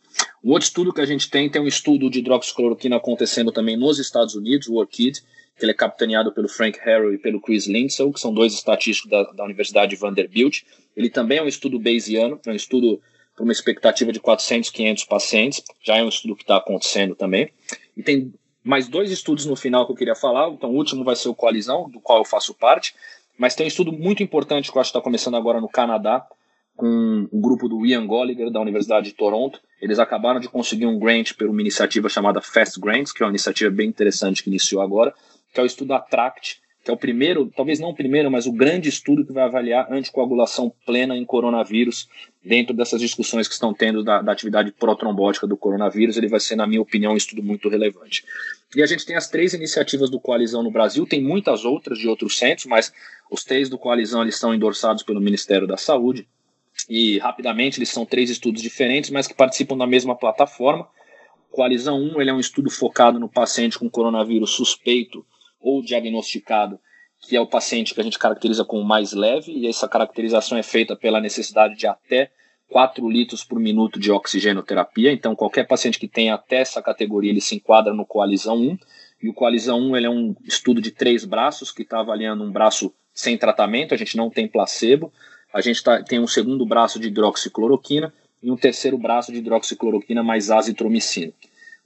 Um 0.44 0.50
outro 0.50 0.66
estudo 0.66 0.92
que 0.92 1.00
a 1.00 1.06
gente 1.06 1.30
tem, 1.30 1.49
tem 1.49 1.62
um 1.62 1.66
estudo 1.66 2.11
de 2.11 2.18
hidroxicloroquina 2.18 2.97
acontecendo 2.97 3.50
também 3.50 3.76
nos 3.76 3.99
Estados 3.99 4.35
Unidos, 4.35 4.68
o 4.68 4.75
ORCID, 4.75 5.23
que 5.56 5.64
ele 5.64 5.73
é 5.73 5.75
capitaneado 5.75 6.33
pelo 6.33 6.49
Frank 6.49 6.78
Harrow 6.80 7.12
e 7.12 7.18
pelo 7.18 7.40
Chris 7.40 7.66
Lindsay, 7.66 8.12
que 8.12 8.21
são 8.21 8.35
dois 8.35 8.52
estatísticos 8.52 9.11
da, 9.11 9.23
da 9.33 9.44
Universidade 9.44 9.90
de 9.90 9.97
Vanderbilt. 9.97 10.62
Ele 10.97 11.09
também 11.09 11.38
é 11.38 11.42
um 11.42 11.49
estudo 11.49 11.78
bayesiano, 11.78 12.38
é 12.44 12.50
um 12.50 12.54
estudo 12.54 13.00
para 13.34 13.42
uma 13.42 13.52
expectativa 13.52 14.12
de 14.12 14.20
400, 14.20 14.70
500 14.70 15.04
pacientes, 15.04 15.62
já 15.82 15.96
é 15.96 16.02
um 16.02 16.08
estudo 16.08 16.36
que 16.36 16.42
está 16.42 16.56
acontecendo 16.56 17.14
também. 17.14 17.50
E 17.96 18.02
tem 18.02 18.32
mais 18.62 18.88
dois 18.88 19.10
estudos 19.10 19.44
no 19.44 19.56
final 19.56 19.86
que 19.86 19.92
eu 19.92 19.96
queria 19.96 20.14
falar, 20.14 20.48
então 20.50 20.70
o 20.70 20.76
último 20.76 21.04
vai 21.04 21.16
ser 21.16 21.28
o 21.28 21.34
Coalizão, 21.34 21.88
do 21.90 22.00
qual 22.00 22.18
eu 22.18 22.24
faço 22.24 22.54
parte, 22.54 22.94
mas 23.36 23.54
tem 23.54 23.66
um 23.66 23.68
estudo 23.68 23.92
muito 23.92 24.22
importante 24.22 24.70
que 24.70 24.76
eu 24.76 24.80
acho 24.80 24.90
que 24.90 24.98
está 24.98 25.04
começando 25.04 25.36
agora 25.36 25.60
no 25.60 25.68
Canadá, 25.68 26.26
com 26.76 27.28
o 27.30 27.40
grupo 27.40 27.68
do 27.68 27.84
Ian 27.86 28.06
Gallagher, 28.06 28.50
da 28.50 28.60
Universidade 28.60 29.06
de 29.06 29.14
Toronto. 29.14 29.60
Eles 29.80 29.98
acabaram 29.98 30.40
de 30.40 30.48
conseguir 30.48 30.86
um 30.86 30.98
grant 30.98 31.32
por 31.34 31.48
uma 31.48 31.60
iniciativa 31.60 32.08
chamada 32.08 32.40
Fast 32.40 32.80
Grants, 32.80 33.12
que 33.12 33.22
é 33.22 33.26
uma 33.26 33.32
iniciativa 33.32 33.70
bem 33.70 33.88
interessante 33.88 34.42
que 34.42 34.50
iniciou 34.50 34.82
agora, 34.82 35.14
que 35.52 35.60
é 35.60 35.62
o 35.62 35.66
estudo 35.66 35.94
Attract, 35.94 36.60
que 36.84 36.90
é 36.90 36.94
o 36.94 36.98
primeiro, 36.98 37.50
talvez 37.56 37.80
não 37.80 37.88
o 37.88 37.94
primeiro, 37.94 38.30
mas 38.30 38.46
o 38.46 38.52
grande 38.52 38.90
estudo 38.90 39.24
que 39.24 39.32
vai 39.32 39.44
avaliar 39.44 39.90
anticoagulação 39.90 40.70
plena 40.84 41.16
em 41.16 41.24
coronavírus, 41.24 42.06
dentro 42.44 42.76
dessas 42.76 43.00
discussões 43.00 43.48
que 43.48 43.54
estão 43.54 43.72
tendo 43.72 44.04
da, 44.04 44.20
da 44.20 44.30
atividade 44.30 44.70
protrombótica 44.70 45.46
do 45.46 45.56
coronavírus. 45.56 46.18
Ele 46.18 46.28
vai 46.28 46.40
ser, 46.40 46.56
na 46.56 46.66
minha 46.66 46.82
opinião, 46.82 47.14
um 47.14 47.16
estudo 47.16 47.42
muito 47.42 47.70
relevante. 47.70 48.22
E 48.76 48.82
a 48.82 48.86
gente 48.86 49.06
tem 49.06 49.16
as 49.16 49.28
três 49.28 49.54
iniciativas 49.54 50.10
do 50.10 50.20
Coalizão 50.20 50.62
no 50.62 50.70
Brasil, 50.70 51.06
tem 51.06 51.22
muitas 51.22 51.64
outras 51.64 51.98
de 51.98 52.06
outros 52.06 52.36
centros, 52.36 52.66
mas 52.66 52.92
os 53.30 53.44
três 53.44 53.70
do 53.70 53.78
Coalizão 53.78 54.20
eles 54.20 54.36
são 54.36 54.54
endossados 54.54 55.02
pelo 55.02 55.22
Ministério 55.22 55.66
da 55.66 55.78
Saúde. 55.78 56.28
E 56.86 57.18
rapidamente 57.18 57.78
eles 57.78 57.88
são 57.88 58.04
três 58.04 58.28
estudos 58.28 58.60
diferentes, 58.60 59.08
mas 59.08 59.26
que 59.26 59.32
participam 59.32 59.78
da 59.78 59.86
mesma 59.86 60.14
plataforma. 60.14 60.86
Coalizão 61.50 61.98
1 61.98 62.20
ele 62.20 62.28
é 62.28 62.34
um 62.34 62.40
estudo 62.40 62.68
focado 62.68 63.18
no 63.18 63.28
paciente 63.28 63.78
com 63.78 63.88
coronavírus 63.88 64.50
suspeito 64.50 65.24
ou 65.64 65.83
diagnosticado, 65.83 66.78
que 67.21 67.35
é 67.35 67.40
o 67.40 67.47
paciente 67.47 67.94
que 67.94 68.00
a 68.00 68.04
gente 68.04 68.18
caracteriza 68.18 68.64
como 68.64 68.85
mais 68.85 69.12
leve, 69.12 69.50
e 69.50 69.66
essa 69.66 69.88
caracterização 69.88 70.59
é 70.59 70.62
feita 70.62 70.94
pela 70.94 71.21
necessidade 71.21 71.75
de 71.75 71.87
até 71.87 72.30
4 72.68 73.09
litros 73.09 73.42
por 73.42 73.59
minuto 73.59 73.99
de 73.99 74.12
oxigenoterapia. 74.12 75.12
Então, 75.12 75.35
qualquer 75.35 75.66
paciente 75.66 75.99
que 75.99 76.09
tenha 76.09 76.35
até 76.35 76.56
essa 76.56 76.83
categoria, 76.83 77.30
ele 77.30 77.40
se 77.40 77.54
enquadra 77.54 77.94
no 77.94 78.04
Coalizão 78.04 78.56
1. 78.56 78.78
E 79.23 79.28
o 79.28 79.35
Coalizão 79.35 79.80
1 79.80 79.97
ele 79.97 80.06
é 80.06 80.11
um 80.11 80.35
estudo 80.44 80.80
de 80.80 80.90
três 80.90 81.25
braços, 81.25 81.71
que 81.71 81.83
está 81.83 82.00
avaliando 82.00 82.44
um 82.44 82.52
braço 82.52 82.92
sem 83.14 83.38
tratamento, 83.38 83.94
a 83.94 83.97
gente 83.97 84.16
não 84.16 84.28
tem 84.28 84.49
placebo. 84.49 85.12
A 85.52 85.61
gente 85.61 85.83
tá, 85.85 86.02
tem 86.02 86.18
um 86.18 86.26
segundo 86.26 86.66
braço 86.66 86.99
de 86.99 87.09
hidroxicloroquina 87.09 88.12
e 88.42 88.50
um 88.50 88.56
terceiro 88.56 88.99
braço 88.99 89.30
de 89.30 89.38
hidroxicloroquina 89.38 90.23
mais 90.23 90.50
azitromicina. 90.50 91.33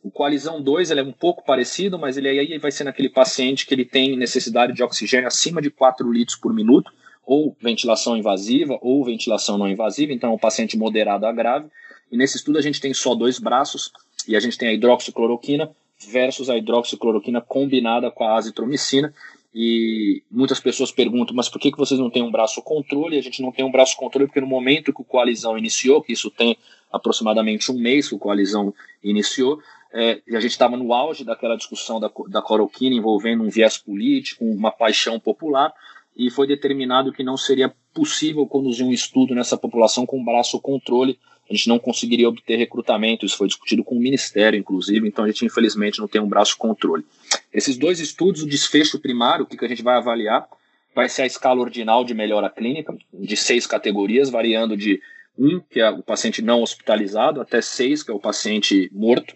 O 0.02 0.10
coalizão 0.10 0.62
2 0.62 0.90
ele 0.90 1.00
é 1.00 1.02
um 1.02 1.12
pouco 1.12 1.44
parecido, 1.44 1.98
mas 1.98 2.16
ele 2.16 2.28
aí 2.28 2.58
vai 2.58 2.70
ser 2.70 2.84
naquele 2.84 3.08
paciente 3.08 3.66
que 3.66 3.74
ele 3.74 3.84
tem 3.84 4.16
necessidade 4.16 4.72
de 4.72 4.82
oxigênio 4.82 5.26
acima 5.26 5.60
de 5.60 5.70
4 5.70 6.10
litros 6.12 6.36
por 6.36 6.54
minuto, 6.54 6.92
ou 7.26 7.54
ventilação 7.60 8.16
invasiva, 8.16 8.78
ou 8.80 9.04
ventilação 9.04 9.58
não 9.58 9.68
invasiva, 9.68 10.12
então 10.12 10.30
é 10.30 10.32
um 10.32 10.38
paciente 10.38 10.78
moderado 10.78 11.26
a 11.26 11.32
grave. 11.32 11.68
E 12.10 12.16
nesse 12.16 12.36
estudo 12.36 12.58
a 12.58 12.62
gente 12.62 12.80
tem 12.80 12.94
só 12.94 13.14
dois 13.14 13.38
braços, 13.38 13.92
e 14.26 14.36
a 14.36 14.40
gente 14.40 14.56
tem 14.56 14.68
a 14.68 14.72
hidroxicloroquina 14.72 15.70
versus 16.10 16.48
a 16.48 16.56
hidroxicloroquina 16.56 17.40
combinada 17.40 18.10
com 18.10 18.24
a 18.24 18.36
azitromicina. 18.36 19.12
E 19.54 20.22
muitas 20.30 20.60
pessoas 20.60 20.92
perguntam, 20.92 21.34
mas 21.34 21.48
por 21.48 21.58
que, 21.58 21.72
que 21.72 21.78
vocês 21.78 21.98
não 21.98 22.10
têm 22.10 22.22
um 22.22 22.30
braço 22.30 22.62
controle? 22.62 23.18
A 23.18 23.22
gente 23.22 23.42
não 23.42 23.50
tem 23.50 23.64
um 23.64 23.70
braço 23.70 23.96
controle 23.96 24.26
porque 24.26 24.40
no 24.40 24.46
momento 24.46 24.92
que 24.92 25.00
o 25.00 25.04
coalizão 25.04 25.58
iniciou, 25.58 26.02
que 26.02 26.12
isso 26.12 26.30
tem 26.30 26.56
aproximadamente 26.92 27.72
um 27.72 27.78
mês 27.78 28.08
que 28.08 28.14
o 28.14 28.18
coalizão 28.18 28.72
iniciou, 29.02 29.60
é, 29.92 30.20
a 30.34 30.40
gente 30.40 30.52
estava 30.52 30.76
no 30.76 30.92
auge 30.92 31.24
daquela 31.24 31.56
discussão 31.56 31.98
da, 31.98 32.10
da 32.28 32.42
cloroquina 32.42 32.94
envolvendo 32.94 33.42
um 33.42 33.48
viés 33.48 33.78
político, 33.78 34.44
uma 34.44 34.70
paixão 34.70 35.18
popular, 35.18 35.72
e 36.16 36.30
foi 36.30 36.46
determinado 36.46 37.12
que 37.12 37.22
não 37.22 37.36
seria 37.36 37.72
possível 37.94 38.46
conduzir 38.46 38.84
um 38.84 38.92
estudo 38.92 39.34
nessa 39.34 39.56
população 39.56 40.04
com 40.04 40.24
braço 40.24 40.60
controle. 40.60 41.18
A 41.48 41.54
gente 41.54 41.68
não 41.68 41.78
conseguiria 41.78 42.28
obter 42.28 42.56
recrutamento, 42.56 43.24
isso 43.24 43.36
foi 43.36 43.46
discutido 43.46 43.82
com 43.82 43.94
o 43.94 44.00
Ministério, 44.00 44.58
inclusive, 44.58 45.08
então 45.08 45.24
a 45.24 45.28
gente 45.28 45.46
infelizmente 45.46 45.98
não 45.98 46.08
tem 46.08 46.20
um 46.20 46.28
braço 46.28 46.58
controle. 46.58 47.04
Esses 47.52 47.78
dois 47.78 48.00
estudos, 48.00 48.42
o 48.42 48.48
desfecho 48.48 48.98
primário, 48.98 49.44
o 49.44 49.48
que, 49.48 49.56
que 49.56 49.64
a 49.64 49.68
gente 49.68 49.82
vai 49.82 49.96
avaliar, 49.96 50.46
vai 50.94 51.08
ser 51.08 51.22
a 51.22 51.26
escala 51.26 51.60
ordinal 51.60 52.04
de 52.04 52.12
melhora 52.12 52.50
clínica, 52.50 52.94
de 53.14 53.36
seis 53.36 53.66
categorias, 53.66 54.28
variando 54.28 54.76
de 54.76 55.00
um, 55.38 55.60
que 55.60 55.80
é 55.80 55.88
o 55.88 56.02
paciente 56.02 56.42
não 56.42 56.62
hospitalizado, 56.62 57.40
até 57.40 57.62
seis, 57.62 58.02
que 58.02 58.10
é 58.10 58.14
o 58.14 58.18
paciente 58.18 58.90
morto. 58.92 59.34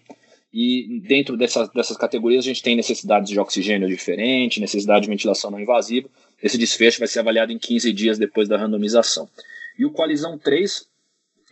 E 0.53 1.01
dentro 1.01 1.35
dessas, 1.35 1.67
dessas 1.69 1.97
categorias 1.97 2.45
a 2.45 2.47
gente 2.47 2.61
tem 2.61 2.75
necessidades 2.75 3.29
de 3.29 3.39
oxigênio 3.39 3.87
diferente, 3.87 4.59
necessidade 4.59 5.05
de 5.05 5.09
ventilação 5.09 5.49
não 5.49 5.59
invasiva. 5.59 6.07
Esse 6.41 6.57
desfecho 6.57 6.99
vai 6.99 7.07
ser 7.07 7.19
avaliado 7.19 7.51
em 7.51 7.57
15 7.57 7.91
dias 7.91 8.19
depois 8.19 8.47
da 8.47 8.57
randomização. 8.57 9.27
E 9.79 9.83
o 9.83 9.91
Coalizão 9.91 10.37
3 10.37 10.85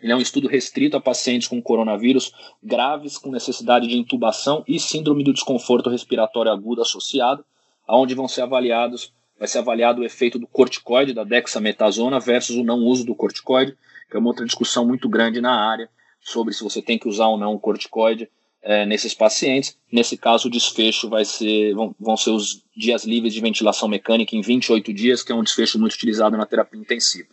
ele 0.01 0.11
é 0.11 0.15
um 0.15 0.21
estudo 0.21 0.47
restrito 0.47 0.97
a 0.97 1.01
pacientes 1.01 1.47
com 1.47 1.61
coronavírus 1.61 2.31
graves 2.61 3.17
com 3.17 3.31
necessidade 3.31 3.87
de 3.87 3.97
intubação 3.97 4.63
e 4.67 4.79
síndrome 4.79 5.23
do 5.23 5.33
desconforto 5.33 5.89
respiratório 5.89 6.51
agudo 6.51 6.81
associado, 6.81 7.45
aonde 7.87 8.15
vão 8.15 8.27
ser 8.27 8.41
avaliados, 8.41 9.13
vai 9.37 9.47
ser 9.47 9.59
avaliado 9.59 10.01
o 10.01 10.03
efeito 10.03 10.39
do 10.39 10.47
corticoide, 10.47 11.13
da 11.13 11.23
dexametasona 11.23 12.19
versus 12.19 12.55
o 12.55 12.63
não 12.63 12.79
uso 12.79 13.05
do 13.05 13.13
corticoide, 13.13 13.77
que 14.09 14.17
é 14.17 14.19
uma 14.19 14.29
outra 14.29 14.45
discussão 14.45 14.87
muito 14.87 15.07
grande 15.07 15.39
na 15.39 15.53
área 15.53 15.87
sobre 16.19 16.53
se 16.53 16.63
você 16.63 16.81
tem 16.81 16.97
que 16.97 17.07
usar 17.07 17.27
ou 17.27 17.37
não 17.37 17.53
o 17.53 17.59
corticoide 17.59 18.27
é, 18.61 18.85
nesses 18.85 19.13
pacientes. 19.13 19.77
Nesse 19.91 20.17
caso, 20.17 20.47
o 20.47 20.51
desfecho 20.51 21.09
vai 21.09 21.25
ser, 21.25 21.73
vão, 21.73 21.95
vão 21.99 22.15
ser 22.15 22.31
os 22.31 22.63
dias 22.75 23.05
livres 23.05 23.33
de 23.33 23.41
ventilação 23.41 23.87
mecânica 23.87 24.35
em 24.35 24.41
28 24.41 24.93
dias, 24.93 25.23
que 25.23 25.31
é 25.31 25.35
um 25.35 25.43
desfecho 25.43 25.79
muito 25.79 25.93
utilizado 25.93 26.37
na 26.37 26.45
terapia 26.45 26.79
intensiva. 26.79 27.27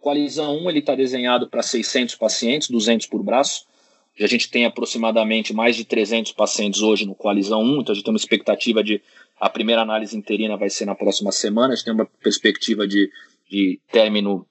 Coalizão 0.00 0.58
1 0.58 0.70
ele 0.70 0.78
está 0.80 0.94
desenhado 0.94 1.48
para 1.48 1.62
600 1.62 2.14
pacientes, 2.16 2.68
200 2.68 3.06
por 3.06 3.22
braço. 3.22 3.64
A 4.20 4.26
gente 4.26 4.50
tem 4.50 4.64
aproximadamente 4.64 5.52
mais 5.52 5.74
de 5.74 5.84
300 5.84 6.32
pacientes 6.32 6.82
hoje 6.82 7.06
no 7.06 7.14
Coalizão 7.14 7.62
1, 7.62 7.80
então 7.80 7.92
a 7.92 7.94
gente 7.94 8.04
tem 8.04 8.12
uma 8.12 8.18
expectativa 8.18 8.84
de 8.84 9.00
a 9.40 9.50
primeira 9.50 9.82
análise 9.82 10.16
interina 10.16 10.56
vai 10.56 10.70
ser 10.70 10.84
na 10.84 10.94
próxima 10.94 11.32
semana, 11.32 11.72
a 11.72 11.76
gente 11.76 11.84
tem 11.84 11.94
uma 11.94 12.06
perspectiva 12.22 12.86
de, 12.86 13.10
de 13.50 13.80
término, 13.90 14.46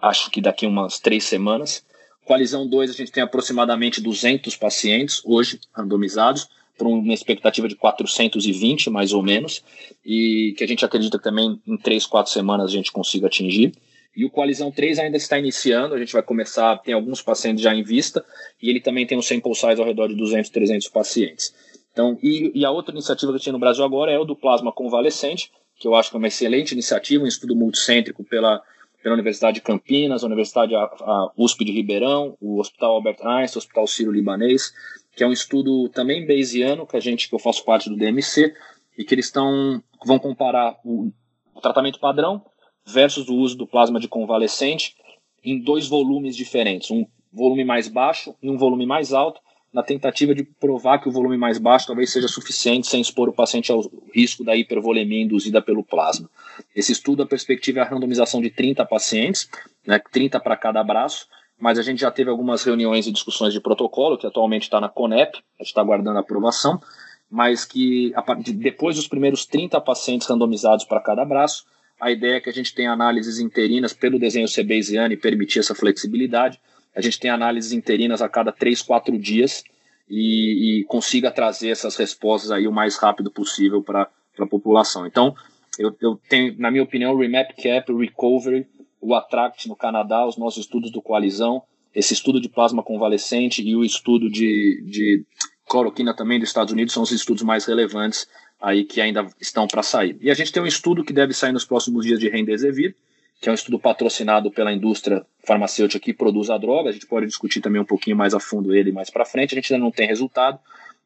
acho 0.00 0.30
que 0.30 0.40
daqui 0.40 0.66
umas 0.66 1.00
três 1.00 1.24
semanas. 1.24 1.84
Coalizão 2.30 2.64
2, 2.64 2.90
a 2.90 2.92
gente 2.92 3.10
tem 3.10 3.24
aproximadamente 3.24 4.00
200 4.00 4.54
pacientes 4.54 5.20
hoje 5.24 5.58
randomizados, 5.74 6.46
para 6.78 6.86
uma 6.86 7.12
expectativa 7.12 7.66
de 7.66 7.74
420, 7.74 8.88
mais 8.88 9.12
ou 9.12 9.20
menos, 9.20 9.64
e 10.06 10.54
que 10.56 10.62
a 10.62 10.66
gente 10.68 10.84
acredita 10.84 11.18
que 11.18 11.24
também 11.24 11.60
em 11.66 11.76
3, 11.76 12.06
4 12.06 12.32
semanas 12.32 12.70
a 12.70 12.72
gente 12.72 12.92
consiga 12.92 13.26
atingir. 13.26 13.72
E 14.16 14.24
o 14.24 14.30
Coalizão 14.30 14.70
3 14.70 15.00
ainda 15.00 15.16
está 15.16 15.40
iniciando, 15.40 15.92
a 15.92 15.98
gente 15.98 16.12
vai 16.12 16.22
começar, 16.22 16.76
tem 16.78 16.94
alguns 16.94 17.20
pacientes 17.20 17.64
já 17.64 17.74
em 17.74 17.82
vista, 17.82 18.24
e 18.62 18.70
ele 18.70 18.80
também 18.80 19.04
tem 19.04 19.18
um 19.18 19.22
sample 19.22 19.52
size 19.52 19.80
ao 19.80 19.84
redor 19.84 20.06
de 20.06 20.14
200, 20.14 20.50
300 20.50 20.88
pacientes. 20.88 21.52
Então, 21.90 22.16
e, 22.22 22.52
e 22.54 22.64
a 22.64 22.70
outra 22.70 22.94
iniciativa 22.94 23.32
que 23.32 23.40
tinha 23.40 23.52
no 23.52 23.58
Brasil 23.58 23.82
agora 23.82 24.12
é 24.12 24.18
o 24.20 24.24
do 24.24 24.36
plasma 24.36 24.70
convalescente, 24.70 25.50
que 25.80 25.88
eu 25.88 25.96
acho 25.96 26.10
que 26.10 26.16
é 26.16 26.18
uma 26.18 26.28
excelente 26.28 26.70
iniciativa, 26.70 27.24
um 27.24 27.26
estudo 27.26 27.56
multicêntrico 27.56 28.22
pela 28.22 28.62
pela 29.02 29.14
Universidade 29.14 29.56
de 29.56 29.62
Campinas, 29.62 30.22
a 30.22 30.26
Universidade 30.26 30.74
a, 30.74 30.82
a 30.82 31.32
USP 31.36 31.64
de 31.64 31.72
Ribeirão, 31.72 32.36
o 32.40 32.58
Hospital 32.58 32.92
Albert 32.92 33.18
Einstein, 33.22 33.58
o 33.58 33.62
Hospital 33.62 33.86
Sírio-Libanês, 33.86 34.72
que 35.16 35.24
é 35.24 35.26
um 35.26 35.32
estudo 35.32 35.88
também 35.88 36.26
bayesiano, 36.26 36.86
que 36.86 36.96
a 36.96 37.00
gente 37.00 37.28
que 37.28 37.34
eu 37.34 37.38
faço 37.38 37.64
parte 37.64 37.88
do 37.88 37.96
DMC, 37.96 38.54
e 38.96 39.04
que 39.04 39.14
eles 39.14 39.26
estão 39.26 39.82
vão 40.04 40.18
comparar 40.18 40.78
o, 40.84 41.10
o 41.54 41.60
tratamento 41.60 41.98
padrão 41.98 42.44
versus 42.86 43.28
o 43.28 43.34
uso 43.34 43.56
do 43.56 43.66
plasma 43.66 43.98
de 43.98 44.08
convalescente 44.08 44.94
em 45.42 45.58
dois 45.58 45.86
volumes 45.88 46.36
diferentes, 46.36 46.90
um 46.90 47.06
volume 47.32 47.64
mais 47.64 47.88
baixo 47.88 48.34
e 48.42 48.50
um 48.50 48.58
volume 48.58 48.84
mais 48.84 49.12
alto, 49.12 49.40
na 49.72 49.82
tentativa 49.82 50.34
de 50.34 50.42
provar 50.42 50.98
que 50.98 51.08
o 51.08 51.12
volume 51.12 51.36
mais 51.36 51.58
baixo 51.58 51.86
talvez 51.86 52.10
seja 52.10 52.26
suficiente 52.26 52.88
sem 52.88 53.00
expor 53.00 53.28
o 53.28 53.32
paciente 53.32 53.70
ao 53.70 53.80
risco 54.12 54.42
da 54.42 54.56
hipervolemia 54.56 55.22
induzida 55.22 55.62
pelo 55.62 55.84
plasma. 55.84 56.28
Esse 56.74 56.92
estudo, 56.92 57.22
a 57.22 57.26
perspectiva 57.26 57.78
é 57.78 57.82
a 57.82 57.86
randomização 57.86 58.40
de 58.40 58.50
30 58.50 58.84
pacientes, 58.84 59.48
né, 59.86 60.00
30 60.10 60.40
para 60.40 60.56
cada 60.56 60.82
braço, 60.82 61.28
mas 61.58 61.78
a 61.78 61.82
gente 61.82 62.00
já 62.00 62.10
teve 62.10 62.30
algumas 62.30 62.64
reuniões 62.64 63.06
e 63.06 63.12
discussões 63.12 63.52
de 63.52 63.60
protocolo, 63.60 64.18
que 64.18 64.26
atualmente 64.26 64.62
está 64.62 64.80
na 64.80 64.88
CONEP, 64.88 65.38
a 65.38 65.62
gente 65.62 65.68
está 65.68 65.80
aguardando 65.80 66.16
a 66.16 66.20
aprovação, 66.20 66.80
mas 67.30 67.64
que 67.64 68.12
depois 68.56 68.96
dos 68.96 69.06
primeiros 69.06 69.46
30 69.46 69.80
pacientes 69.80 70.26
randomizados 70.26 70.84
para 70.84 71.00
cada 71.00 71.24
braço, 71.24 71.64
a 72.00 72.10
ideia 72.10 72.36
é 72.36 72.40
que 72.40 72.48
a 72.48 72.52
gente 72.52 72.74
tenha 72.74 72.92
análises 72.92 73.38
interinas 73.38 73.92
pelo 73.92 74.18
desenho 74.18 74.48
C 74.48 74.64
Bayesiano 74.64 75.12
e 75.12 75.18
permitir 75.18 75.58
essa 75.58 75.74
flexibilidade, 75.74 76.58
a 76.94 77.00
gente 77.00 77.18
tem 77.18 77.30
análises 77.30 77.72
interinas 77.72 78.20
a 78.22 78.28
cada 78.28 78.52
3, 78.52 78.82
4 78.82 79.18
dias 79.18 79.62
e, 80.08 80.80
e 80.80 80.84
consiga 80.84 81.30
trazer 81.30 81.70
essas 81.70 81.96
respostas 81.96 82.50
aí 82.50 82.66
o 82.66 82.72
mais 82.72 82.96
rápido 82.96 83.30
possível 83.30 83.82
para 83.82 84.08
a 84.38 84.46
população. 84.46 85.06
Então, 85.06 85.34
eu, 85.78 85.96
eu, 86.00 86.20
tenho, 86.28 86.54
na 86.58 86.70
minha 86.70 86.82
opinião, 86.82 87.14
o 87.14 87.18
Remap 87.18 87.50
Cap, 87.56 87.90
o 87.92 87.98
Recovery, 87.98 88.66
o 89.00 89.14
Attract 89.14 89.68
no 89.68 89.76
Canadá, 89.76 90.26
os 90.26 90.36
nossos 90.36 90.64
estudos 90.64 90.90
do 90.90 91.00
Coalizão, 91.00 91.62
esse 91.94 92.12
estudo 92.12 92.40
de 92.40 92.48
plasma 92.48 92.82
convalescente 92.82 93.62
e 93.62 93.74
o 93.74 93.84
estudo 93.84 94.30
de, 94.30 94.82
de 94.86 95.24
cloroquina 95.68 96.14
também 96.14 96.38
dos 96.38 96.48
Estados 96.48 96.72
Unidos 96.72 96.92
são 96.92 97.02
os 97.02 97.10
estudos 97.12 97.42
mais 97.42 97.64
relevantes 97.64 98.28
aí 98.60 98.84
que 98.84 99.00
ainda 99.00 99.26
estão 99.40 99.66
para 99.66 99.82
sair. 99.82 100.16
E 100.20 100.30
a 100.30 100.34
gente 100.34 100.52
tem 100.52 100.62
um 100.62 100.66
estudo 100.66 101.04
que 101.04 101.12
deve 101.12 101.32
sair 101.32 101.52
nos 101.52 101.64
próximos 101.64 102.04
dias 102.04 102.20
de 102.20 102.28
Remdesivir, 102.28 102.94
que 103.40 103.48
é 103.48 103.52
um 103.52 103.54
estudo 103.54 103.78
patrocinado 103.78 104.50
pela 104.50 104.72
indústria 104.72 105.24
farmacêutica 105.46 106.04
que 106.04 106.12
produz 106.12 106.50
a 106.50 106.58
droga. 106.58 106.90
A 106.90 106.92
gente 106.92 107.06
pode 107.06 107.26
discutir 107.26 107.62
também 107.62 107.80
um 107.80 107.86
pouquinho 107.86 108.16
mais 108.16 108.34
a 108.34 108.40
fundo 108.40 108.74
ele 108.74 108.92
mais 108.92 109.08
para 109.08 109.24
frente. 109.24 109.54
A 109.54 109.56
gente 109.56 109.72
ainda 109.72 109.82
não 109.84 109.90
tem 109.90 110.06
resultado, 110.06 110.58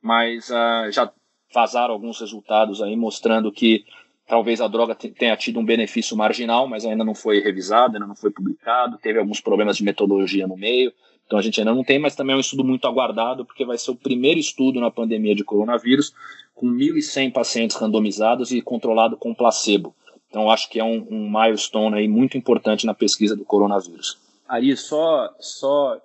mas 0.02 0.50
uh, 0.50 0.90
já 0.90 1.12
vazaram 1.54 1.94
alguns 1.94 2.18
resultados 2.18 2.82
aí 2.82 2.96
mostrando 2.96 3.52
que 3.52 3.84
talvez 4.26 4.60
a 4.60 4.66
droga 4.66 4.96
tenha 4.96 5.36
tido 5.36 5.60
um 5.60 5.64
benefício 5.64 6.16
marginal, 6.16 6.66
mas 6.66 6.84
ainda 6.84 7.04
não 7.04 7.14
foi 7.14 7.38
revisado, 7.38 7.94
ainda 7.94 8.06
não 8.06 8.16
foi 8.16 8.32
publicado. 8.32 8.98
Teve 8.98 9.20
alguns 9.20 9.40
problemas 9.40 9.76
de 9.76 9.84
metodologia 9.84 10.48
no 10.48 10.56
meio. 10.56 10.92
Então 11.26 11.38
a 11.38 11.42
gente 11.42 11.60
ainda 11.60 11.72
não 11.72 11.84
tem, 11.84 12.00
mas 12.00 12.16
também 12.16 12.34
é 12.34 12.36
um 12.36 12.40
estudo 12.40 12.64
muito 12.64 12.86
aguardado, 12.88 13.44
porque 13.44 13.64
vai 13.64 13.78
ser 13.78 13.92
o 13.92 13.96
primeiro 13.96 14.40
estudo 14.40 14.80
na 14.80 14.90
pandemia 14.90 15.36
de 15.36 15.44
coronavírus, 15.44 16.12
com 16.52 16.66
1.100 16.66 17.32
pacientes 17.32 17.76
randomizados 17.76 18.50
e 18.50 18.60
controlado 18.60 19.16
com 19.16 19.32
placebo. 19.32 19.94
Então, 20.34 20.50
acho 20.50 20.68
que 20.68 20.80
é 20.80 20.84
um, 20.84 21.06
um 21.08 21.30
milestone 21.30 21.96
aí 21.96 22.08
muito 22.08 22.36
importante 22.36 22.84
na 22.84 22.92
pesquisa 22.92 23.36
do 23.36 23.44
coronavírus. 23.44 24.18
Aí, 24.48 24.76
só, 24.76 25.32
só 25.38 26.02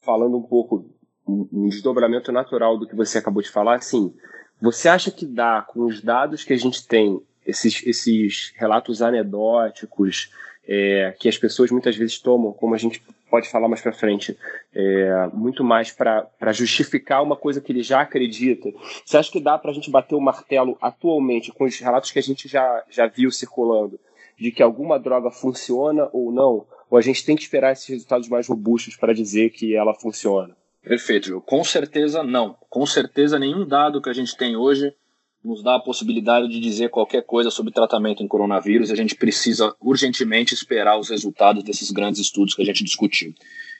falando 0.00 0.38
um 0.38 0.42
pouco, 0.42 0.90
um, 1.28 1.68
desdobramento 1.68 2.32
natural 2.32 2.78
do 2.78 2.88
que 2.88 2.96
você 2.96 3.18
acabou 3.18 3.42
de 3.42 3.50
falar, 3.50 3.74
assim, 3.74 4.14
você 4.58 4.88
acha 4.88 5.10
que 5.10 5.26
dá, 5.26 5.60
com 5.60 5.84
os 5.84 6.00
dados 6.00 6.44
que 6.44 6.54
a 6.54 6.56
gente 6.56 6.88
tem, 6.88 7.20
esses, 7.46 7.86
esses 7.86 8.54
relatos 8.56 9.02
anedóticos, 9.02 10.30
é, 10.66 11.14
que 11.20 11.28
as 11.28 11.36
pessoas 11.36 11.70
muitas 11.70 11.94
vezes 11.94 12.18
tomam, 12.18 12.54
como 12.54 12.74
a 12.74 12.78
gente 12.78 13.02
pode 13.30 13.48
falar 13.48 13.68
mais 13.68 13.80
para 13.80 13.92
frente, 13.92 14.36
é, 14.74 15.28
muito 15.32 15.64
mais 15.64 15.90
para 15.90 16.52
justificar 16.52 17.22
uma 17.22 17.36
coisa 17.36 17.60
que 17.60 17.72
ele 17.72 17.82
já 17.82 18.00
acredita. 18.00 18.70
Você 19.04 19.16
acha 19.16 19.30
que 19.30 19.40
dá 19.40 19.58
para 19.58 19.70
a 19.70 19.74
gente 19.74 19.90
bater 19.90 20.14
o 20.14 20.20
martelo 20.20 20.76
atualmente 20.80 21.52
com 21.52 21.64
os 21.64 21.78
relatos 21.78 22.10
que 22.10 22.18
a 22.18 22.22
gente 22.22 22.48
já, 22.48 22.84
já 22.90 23.06
viu 23.06 23.30
circulando 23.30 23.98
de 24.38 24.50
que 24.50 24.62
alguma 24.62 24.98
droga 24.98 25.30
funciona 25.30 26.08
ou 26.12 26.30
não? 26.30 26.66
Ou 26.90 26.98
a 26.98 27.00
gente 27.00 27.24
tem 27.24 27.34
que 27.34 27.42
esperar 27.42 27.72
esses 27.72 27.86
resultados 27.86 28.28
mais 28.28 28.46
robustos 28.46 28.96
para 28.96 29.14
dizer 29.14 29.50
que 29.50 29.74
ela 29.74 29.94
funciona? 29.94 30.56
Perfeito, 30.82 31.26
Gil. 31.26 31.40
Com 31.40 31.64
certeza 31.64 32.22
não. 32.22 32.56
Com 32.70 32.86
certeza 32.86 33.38
nenhum 33.38 33.66
dado 33.66 34.00
que 34.00 34.08
a 34.08 34.12
gente 34.12 34.36
tem 34.36 34.56
hoje 34.56 34.94
nos 35.46 35.62
dá 35.62 35.76
a 35.76 35.80
possibilidade 35.80 36.48
de 36.48 36.58
dizer 36.58 36.90
qualquer 36.90 37.22
coisa 37.22 37.50
sobre 37.50 37.72
tratamento 37.72 38.22
em 38.22 38.26
coronavírus. 38.26 38.90
A 38.90 38.96
gente 38.96 39.14
precisa 39.14 39.74
urgentemente 39.80 40.52
esperar 40.52 40.98
os 40.98 41.08
resultados 41.08 41.62
desses 41.62 41.90
grandes 41.92 42.20
estudos 42.20 42.54
que 42.54 42.62
a 42.62 42.64
gente 42.64 42.82
discutiu. 42.82 43.32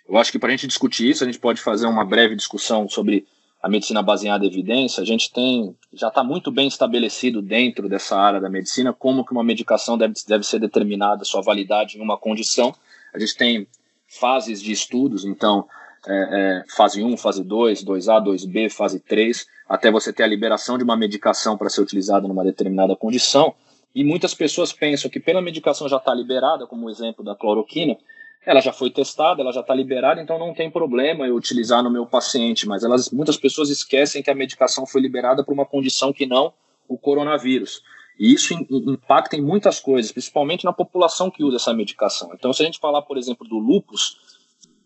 Eu 0.08 0.16
acho 0.16 0.30
que 0.30 0.38
para 0.38 0.48
a 0.48 0.52
gente 0.52 0.68
discutir 0.68 1.10
isso, 1.10 1.24
a 1.24 1.26
gente 1.26 1.40
pode 1.40 1.60
fazer 1.60 1.86
uma 1.86 2.04
breve 2.04 2.36
discussão 2.36 2.88
sobre 2.88 3.26
a 3.60 3.68
medicina 3.68 4.00
baseada 4.00 4.44
em 4.44 4.48
evidência. 4.48 5.02
A 5.02 5.04
gente 5.04 5.32
tem 5.32 5.74
já 5.92 6.06
está 6.06 6.22
muito 6.22 6.52
bem 6.52 6.68
estabelecido 6.68 7.42
dentro 7.42 7.88
dessa 7.88 8.16
área 8.16 8.40
da 8.40 8.48
medicina 8.48 8.92
como 8.92 9.24
que 9.24 9.32
uma 9.32 9.42
medicação 9.42 9.98
deve, 9.98 10.14
deve 10.28 10.44
ser 10.44 10.60
determinada, 10.60 11.24
sua 11.24 11.42
validade 11.42 11.98
em 11.98 12.00
uma 12.00 12.16
condição. 12.16 12.72
A 13.12 13.18
gente 13.18 13.36
tem 13.36 13.66
fases 14.06 14.62
de 14.62 14.70
estudos, 14.70 15.24
então 15.24 15.66
é, 16.06 16.14
é, 16.14 16.64
fase 16.68 17.02
1, 17.02 17.16
fase 17.16 17.42
2, 17.42 17.84
2A, 17.84 18.24
2B, 18.24 18.70
fase 18.70 19.00
3 19.00 19.46
até 19.68 19.90
você 19.90 20.12
ter 20.12 20.22
a 20.22 20.26
liberação 20.26 20.78
de 20.78 20.84
uma 20.84 20.96
medicação 20.96 21.58
para 21.58 21.68
ser 21.68 21.80
utilizada 21.80 22.28
numa 22.28 22.44
determinada 22.44 22.94
condição. 22.94 23.54
E 23.94 24.04
muitas 24.04 24.34
pessoas 24.34 24.72
pensam 24.72 25.10
que 25.10 25.18
pela 25.18 25.42
medicação 25.42 25.88
já 25.88 25.96
está 25.96 26.14
liberada, 26.14 26.66
como 26.66 26.86
o 26.86 26.90
exemplo 26.90 27.24
da 27.24 27.34
cloroquina, 27.34 27.96
ela 28.44 28.60
já 28.60 28.72
foi 28.72 28.90
testada, 28.90 29.42
ela 29.42 29.52
já 29.52 29.60
está 29.60 29.74
liberada, 29.74 30.22
então 30.22 30.38
não 30.38 30.54
tem 30.54 30.70
problema 30.70 31.26
eu 31.26 31.34
utilizar 31.34 31.82
no 31.82 31.90
meu 31.90 32.06
paciente. 32.06 32.68
Mas 32.68 32.84
elas, 32.84 33.10
muitas 33.10 33.36
pessoas 33.36 33.70
esquecem 33.70 34.22
que 34.22 34.30
a 34.30 34.34
medicação 34.34 34.86
foi 34.86 35.00
liberada 35.00 35.42
para 35.42 35.52
uma 35.52 35.66
condição 35.66 36.12
que 36.12 36.26
não 36.26 36.52
o 36.86 36.96
coronavírus. 36.96 37.82
E 38.18 38.32
isso 38.32 38.54
impacta 38.54 39.36
em 39.36 39.42
muitas 39.42 39.80
coisas, 39.80 40.12
principalmente 40.12 40.64
na 40.64 40.72
população 40.72 41.30
que 41.30 41.42
usa 41.42 41.56
essa 41.56 41.74
medicação. 41.74 42.30
Então, 42.34 42.52
se 42.52 42.62
a 42.62 42.66
gente 42.66 42.78
falar, 42.78 43.02
por 43.02 43.18
exemplo, 43.18 43.46
do 43.46 43.58
lupus, 43.58 44.16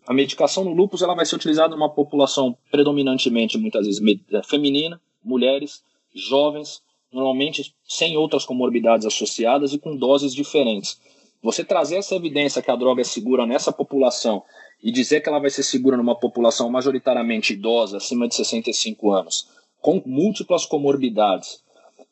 a 0.07 0.13
medicação 0.13 0.63
no 0.63 0.73
lúpus 0.73 1.01
ela 1.01 1.15
vai 1.15 1.25
ser 1.25 1.35
utilizada 1.35 1.75
numa 1.75 1.89
população 1.89 2.57
predominantemente, 2.71 3.57
muitas 3.57 3.85
vezes, 3.85 4.01
é, 4.31 4.43
feminina, 4.43 4.99
mulheres, 5.23 5.83
jovens, 6.13 6.81
normalmente 7.11 7.75
sem 7.83 8.17
outras 8.17 8.45
comorbidades 8.45 9.05
associadas 9.05 9.73
e 9.73 9.79
com 9.79 9.95
doses 9.95 10.33
diferentes. 10.33 10.99
Você 11.43 11.63
trazer 11.63 11.97
essa 11.97 12.15
evidência 12.15 12.61
que 12.61 12.71
a 12.71 12.75
droga 12.75 13.01
é 13.01 13.03
segura 13.03 13.45
nessa 13.45 13.71
população 13.71 14.43
e 14.81 14.91
dizer 14.91 15.21
que 15.21 15.29
ela 15.29 15.39
vai 15.39 15.49
ser 15.49 15.63
segura 15.63 15.97
numa 15.97 16.15
população 16.15 16.69
majoritariamente 16.69 17.53
idosa, 17.53 17.97
acima 17.97 18.27
de 18.27 18.35
65 18.35 19.11
anos, 19.11 19.47
com 19.79 20.01
múltiplas 20.05 20.65
comorbidades, 20.65 21.63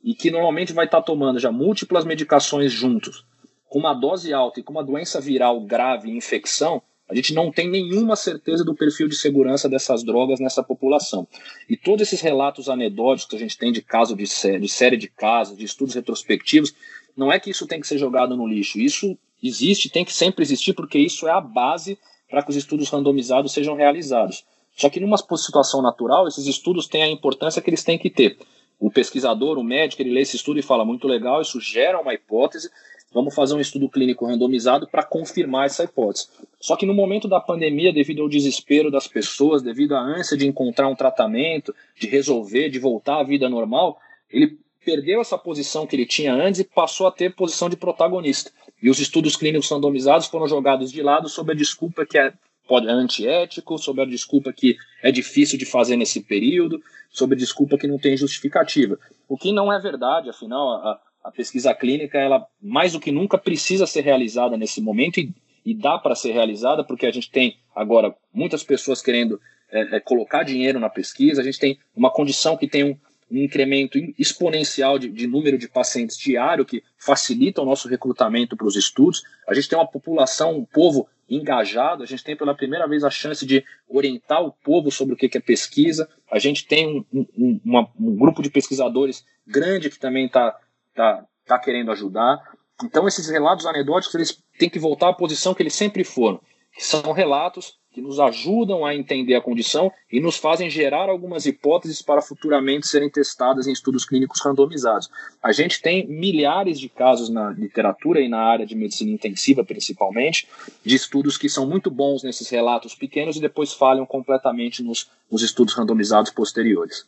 e 0.04 0.14
que 0.14 0.32
normalmente 0.32 0.74
vai 0.74 0.86
estar 0.86 1.02
tomando 1.02 1.40
já 1.40 1.52
múltiplas 1.52 2.06
medicações 2.06 2.72
juntos, 2.72 3.26
com 3.68 3.80
uma 3.80 3.94
dose 3.94 4.34
alta 4.34 4.60
e 4.60 4.64
com 4.64 4.72
uma 4.72 4.84
doença 4.84 5.20
viral 5.20 5.60
grave, 5.62 6.10
infecção, 6.10 6.82
a 7.10 7.16
gente 7.16 7.34
não 7.34 7.52
tem 7.52 7.68
nenhuma 7.68 8.16
certeza 8.16 8.64
do 8.64 8.76
perfil 8.76 9.08
de 9.08 9.16
segurança 9.16 9.68
dessas 9.68 10.04
drogas 10.04 10.40
nessa 10.40 10.62
população. 10.62 11.28
E 11.68 11.76
todos 11.76 12.04
esses 12.04 12.22
relatos 12.22 12.70
anedóticos 12.70 13.32
que 13.32 13.36
a 13.36 13.40
gente 13.40 13.58
tem 13.58 13.72
de 13.72 13.82
caso 13.82 14.16
de 14.16 14.28
série, 14.28 14.60
de 14.60 14.70
série 14.70 14.96
de 14.96 15.08
casos, 15.08 15.58
de 15.58 15.66
estudos 15.66 15.96
retrospectivos, 15.96 16.74
não 17.18 17.32
é 17.32 17.40
que 17.40 17.50
isso 17.50 17.66
tem 17.66 17.82
que 17.82 17.88
ser 17.88 17.98
jogado 17.98 18.38
no 18.38 18.48
lixo. 18.48 18.80
Isso 18.80 19.18
existe, 19.42 19.90
tem 19.90 20.06
que 20.06 20.14
sempre 20.14 20.44
existir, 20.44 20.74
porque 20.74 21.00
isso 21.00 21.28
é 21.28 21.32
a 21.32 21.42
base 21.42 21.98
para 22.30 22.44
que 22.44 22.52
os 22.52 22.56
estudos 22.56 22.90
randomizados 22.90 23.54
sejam 23.54 23.76
realizados. 23.76 24.46
Só 24.76 24.88
que 24.88 25.00
numa 25.00 25.18
situação 25.18 25.82
natural, 25.82 26.28
esses 26.28 26.46
estudos 26.46 26.88
têm 26.88 27.02
a 27.02 27.10
importância 27.10 27.62
que 27.62 27.72
eles 27.72 27.84
têm 27.84 27.98
que 27.98 28.10
ter. 28.10 28.38
O 28.80 28.92
pesquisador, 28.92 29.58
o 29.58 29.64
médico, 29.64 30.02
ele 30.02 30.14
lê 30.14 30.22
esse 30.22 30.36
estudo 30.36 30.60
e 30.60 30.64
fala 30.64 30.86
muito 30.86 31.08
legal, 31.08 31.42
isso 31.42 31.60
gera 31.60 32.00
uma 32.00 32.14
hipótese, 32.14 32.70
Vamos 33.12 33.34
fazer 33.34 33.56
um 33.56 33.60
estudo 33.60 33.90
clínico 33.90 34.26
randomizado 34.26 34.88
para 34.88 35.04
confirmar 35.04 35.66
essa 35.66 35.84
hipótese. 35.84 36.28
Só 36.60 36.76
que 36.76 36.86
no 36.86 36.94
momento 36.94 37.28
da 37.28 37.40
pandemia, 37.40 37.92
devido 37.92 38.22
ao 38.22 38.30
desespero 38.30 38.92
das 38.92 39.08
pessoas, 39.08 39.64
devido 39.64 39.96
à 39.96 40.00
ânsia 40.00 40.38
de 40.38 40.48
encontrar 40.48 40.88
um 40.88 40.96
tratamento, 40.96 41.74
de 42.00 42.08
resolver, 42.08 42.70
de 42.70 42.78
voltar 42.78 43.20
à 43.20 43.24
vida 43.24 43.50
normal, 43.50 44.00
ele 44.30 44.60
perdeu 44.86 45.22
essa 45.22 45.38
posição 45.38 45.88
que 45.88 45.96
ele 45.96 46.06
tinha 46.06 46.34
antes 46.34 46.60
e 46.60 46.64
passou 46.64 47.08
a 47.08 47.12
ter 47.12 47.36
posição 47.36 47.70
de 47.70 47.76
protagonista. 47.76 48.52
E 48.82 48.90
os 48.90 49.00
estudos 49.00 49.36
clínicos 49.36 49.70
randomizados 49.70 50.28
foram 50.28 50.48
jogados 50.48 50.92
de 50.92 51.02
lado 51.02 51.28
sob 51.28 51.52
a 51.52 51.56
desculpa 51.56 52.06
que 52.06 52.18
é 52.18 52.34
pode, 52.68 52.88
é 52.88 52.92
antiético, 52.92 53.80
sob 53.80 54.00
a 54.00 54.06
desculpa 54.06 54.54
que 54.54 54.78
é 55.02 55.12
difícil 55.12 55.58
de 55.58 55.66
fazer 55.66 55.98
nesse 55.98 56.22
período, 56.22 56.80
sob 57.10 57.34
a 57.34 57.38
desculpa 57.38 57.80
que 57.80 57.88
não 57.88 57.98
tem 57.98 58.16
justificativa. 58.16 59.00
O 59.28 59.36
que 59.36 59.52
não 59.52 59.74
é 59.74 59.80
verdade, 59.80 60.30
afinal, 60.30 60.70
a, 60.74 61.02
a 61.24 61.32
pesquisa 61.32 61.74
clínica, 61.74 62.18
ela 62.18 62.46
mais 62.62 62.94
do 62.94 63.00
que 63.00 63.12
nunca 63.12 63.38
precisa 63.38 63.86
ser 63.86 64.02
realizada 64.02 64.58
nesse 64.58 64.82
momento 64.82 65.20
e, 65.20 65.34
e 65.66 65.74
dá 65.74 65.98
para 65.98 66.16
ser 66.16 66.32
realizada, 66.32 66.84
porque 66.84 67.06
a 67.06 67.12
gente 67.12 67.30
tem 67.30 67.58
agora 67.76 68.16
muitas 68.34 68.64
pessoas 68.64 69.02
querendo 69.02 69.40
é, 69.72 69.98
é, 69.98 70.00
colocar 70.00 70.44
dinheiro 70.44 70.80
na 70.80 70.90
pesquisa, 70.90 71.42
a 71.42 71.44
gente 71.44 71.60
tem 71.60 71.78
uma 71.96 72.12
condição 72.12 72.58
que 72.58 72.68
tem 72.68 72.84
um, 72.84 72.98
um 73.32 73.44
incremento 73.44 74.00
exponencial 74.18 74.98
de, 74.98 75.10
de, 75.10 75.28
número 75.28 75.58
de 75.58 75.68
pacientes 75.68 76.18
diário 76.18 76.66
que 76.66 76.84
facilita 76.98 77.62
o 77.62 77.66
nosso 77.66 77.88
recrutamento 77.88 78.58
para 78.58 78.66
os 78.66 78.76
estudos. 78.76 79.22
A 79.48 79.54
gente 79.54 79.70
tem 79.70 79.78
uma 79.78 79.88
população, 79.88 80.58
um 80.58 80.66
povo 80.66 81.08
engajado, 81.30 82.02
a 82.02 82.06
gente 82.08 82.24
tem 82.24 82.36
pela 82.36 82.56
primeira 82.56 82.88
vez 82.88 83.04
a 83.04 83.10
chance 83.12 83.46
de 83.46 83.64
orientar 83.88 84.44
o 84.44 84.52
povo 84.52 84.90
sobre 84.90 85.14
o 85.14 85.18
que 85.18 85.38
é 85.38 85.40
pesquisa. 85.40 86.10
A 86.32 86.40
gente 86.40 86.66
tem 86.66 87.06
um, 87.14 87.26
um, 87.38 87.62
uma, 87.64 87.88
um 88.00 88.16
grupo 88.16 88.42
de 88.42 88.50
pesquisadores 88.50 89.24
grande 89.46 89.90
que 89.92 90.00
também 90.00 90.26
está 90.26 90.58
tá, 91.00 91.26
tá 91.46 91.58
querendo 91.58 91.92
ajudar. 91.92 92.38
Então 92.84 93.08
esses 93.08 93.30
relatos 93.30 93.66
anedóticos 93.66 94.14
eles 94.16 94.44
têm 94.58 94.70
que 94.70 94.80
voltar 94.80 95.10
à 95.10 95.14
posição 95.14 95.54
que 95.54 95.64
eles 95.64 95.74
sempre 95.74 96.04
foram, 96.04 96.42
que 96.74 96.84
são 96.84 97.14
relatos 97.14 97.80
que 97.92 98.02
nos 98.02 98.20
ajudam 98.20 98.86
a 98.86 98.94
entender 98.94 99.34
a 99.34 99.42
condição 99.42 99.92
e 100.12 100.20
nos 100.20 100.38
fazem 100.38 100.70
gerar 100.70 101.10
algumas 101.10 101.46
hipóteses 101.46 102.02
para 102.02 102.22
futuramente 102.22 102.86
serem 102.86 103.10
testadas 103.10 103.66
em 103.66 103.72
estudos 103.72 104.06
clínicos 104.06 104.42
randomizados. 104.42 105.10
A 105.42 105.52
gente 105.52 105.82
tem 105.82 106.06
milhares 106.08 106.80
de 106.80 106.88
casos 106.88 107.30
na 107.30 107.50
literatura 107.50 108.20
e 108.20 108.30
na 108.30 108.42
área 108.42 108.66
de 108.66 108.76
medicina 108.76 109.12
intensiva, 109.12 109.64
principalmente, 109.64 110.48
de 110.86 110.96
estudos 110.96 111.38
que 111.38 111.50
são 111.50 111.68
muito 111.68 111.90
bons 111.90 112.24
nesses 112.24 112.48
relatos 112.50 112.94
pequenos 112.94 113.38
e 113.38 113.42
depois 113.42 113.74
falham 113.74 114.06
completamente 114.06 114.84
nos, 114.84 115.10
nos 115.32 115.42
estudos 115.42 115.74
randomizados 115.74 116.30
posteriores. 116.30 117.08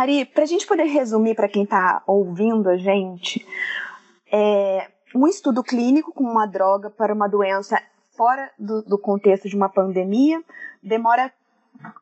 Ari, 0.00 0.24
para 0.24 0.42
a 0.42 0.46
gente 0.46 0.66
poder 0.66 0.84
resumir 0.84 1.34
para 1.34 1.48
quem 1.48 1.64
está 1.64 2.02
ouvindo 2.06 2.68
a 2.68 2.76
gente, 2.76 3.46
é, 4.30 4.88
um 5.14 5.26
estudo 5.26 5.62
clínico 5.62 6.12
com 6.12 6.24
uma 6.24 6.46
droga 6.46 6.90
para 6.90 7.14
uma 7.14 7.28
doença 7.28 7.80
fora 8.16 8.50
do, 8.58 8.82
do 8.82 8.98
contexto 8.98 9.48
de 9.48 9.56
uma 9.56 9.68
pandemia 9.68 10.42
demora 10.82 11.32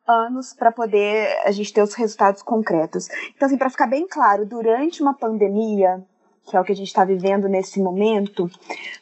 anos 0.06 0.52
para 0.52 0.70
poder 0.70 1.40
a 1.44 1.50
gente 1.50 1.72
ter 1.72 1.82
os 1.82 1.94
resultados 1.94 2.42
concretos. 2.42 3.08
Então, 3.34 3.46
assim, 3.46 3.56
para 3.56 3.70
ficar 3.70 3.86
bem 3.86 4.06
claro, 4.06 4.44
durante 4.44 5.02
uma 5.02 5.14
pandemia, 5.14 6.04
que 6.46 6.56
é 6.56 6.60
o 6.60 6.64
que 6.64 6.72
a 6.72 6.76
gente 6.76 6.88
está 6.88 7.04
vivendo 7.04 7.48
nesse 7.48 7.80
momento, 7.80 8.50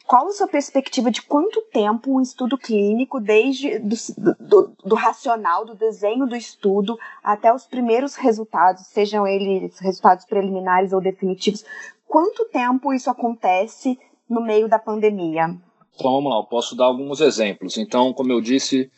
qual 0.07 0.29
a 0.29 0.33
sua 0.33 0.47
perspectiva 0.47 1.11
de 1.11 1.23
quanto 1.23 1.63
tempo 1.73 2.17
um 2.17 2.21
estudo 2.21 2.59
clínico, 2.59 3.21
desde 3.21 3.79
do, 3.79 3.97
do, 4.39 4.73
do, 4.85 4.95
racional, 4.95 5.65
do 5.65 5.75
desenho 5.75 6.27
do 6.27 6.37
estudo, 6.37 6.99
até 7.23 7.53
os 7.53 7.67
primeiros 7.67 8.15
resultados, 8.15 8.87
sejam 8.87 9.27
eles 9.27 9.79
resultados 9.79 10.25
preliminares 10.25 10.93
ou 10.93 11.01
definitivos, 11.01 11.65
quanto 12.07 12.45
tempo 12.47 12.93
isso 12.93 13.11
acontece 13.11 13.99
no 14.29 14.43
meio 14.43 14.69
da 14.69 14.79
pandemia? 14.79 15.57
Então 15.95 16.13
vamos 16.13 16.31
lá, 16.31 16.39
eu 16.39 16.45
posso 16.45 16.77
dar 16.77 16.87
alguns 16.87 17.21
exemplos. 17.21 17.77
Então, 17.79 18.13
como 18.13 18.33
eu 18.33 18.41
disse, 18.41 18.91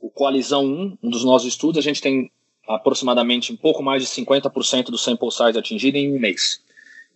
o 0.00 0.08
Coalizão 0.08 0.64
1, 0.64 0.98
um 1.02 1.10
dos 1.10 1.24
nossos 1.24 1.48
estudos, 1.48 1.78
a 1.78 1.82
gente 1.82 2.00
tem 2.00 2.30
aproximadamente 2.66 3.52
um 3.52 3.56
pouco 3.56 3.82
mais 3.82 4.02
de 4.02 4.08
50% 4.08 4.84
do 4.86 4.98
sample 4.98 5.30
size 5.30 5.58
atingido 5.58 5.96
em 5.96 6.14
um 6.14 6.18
mês. 6.18 6.62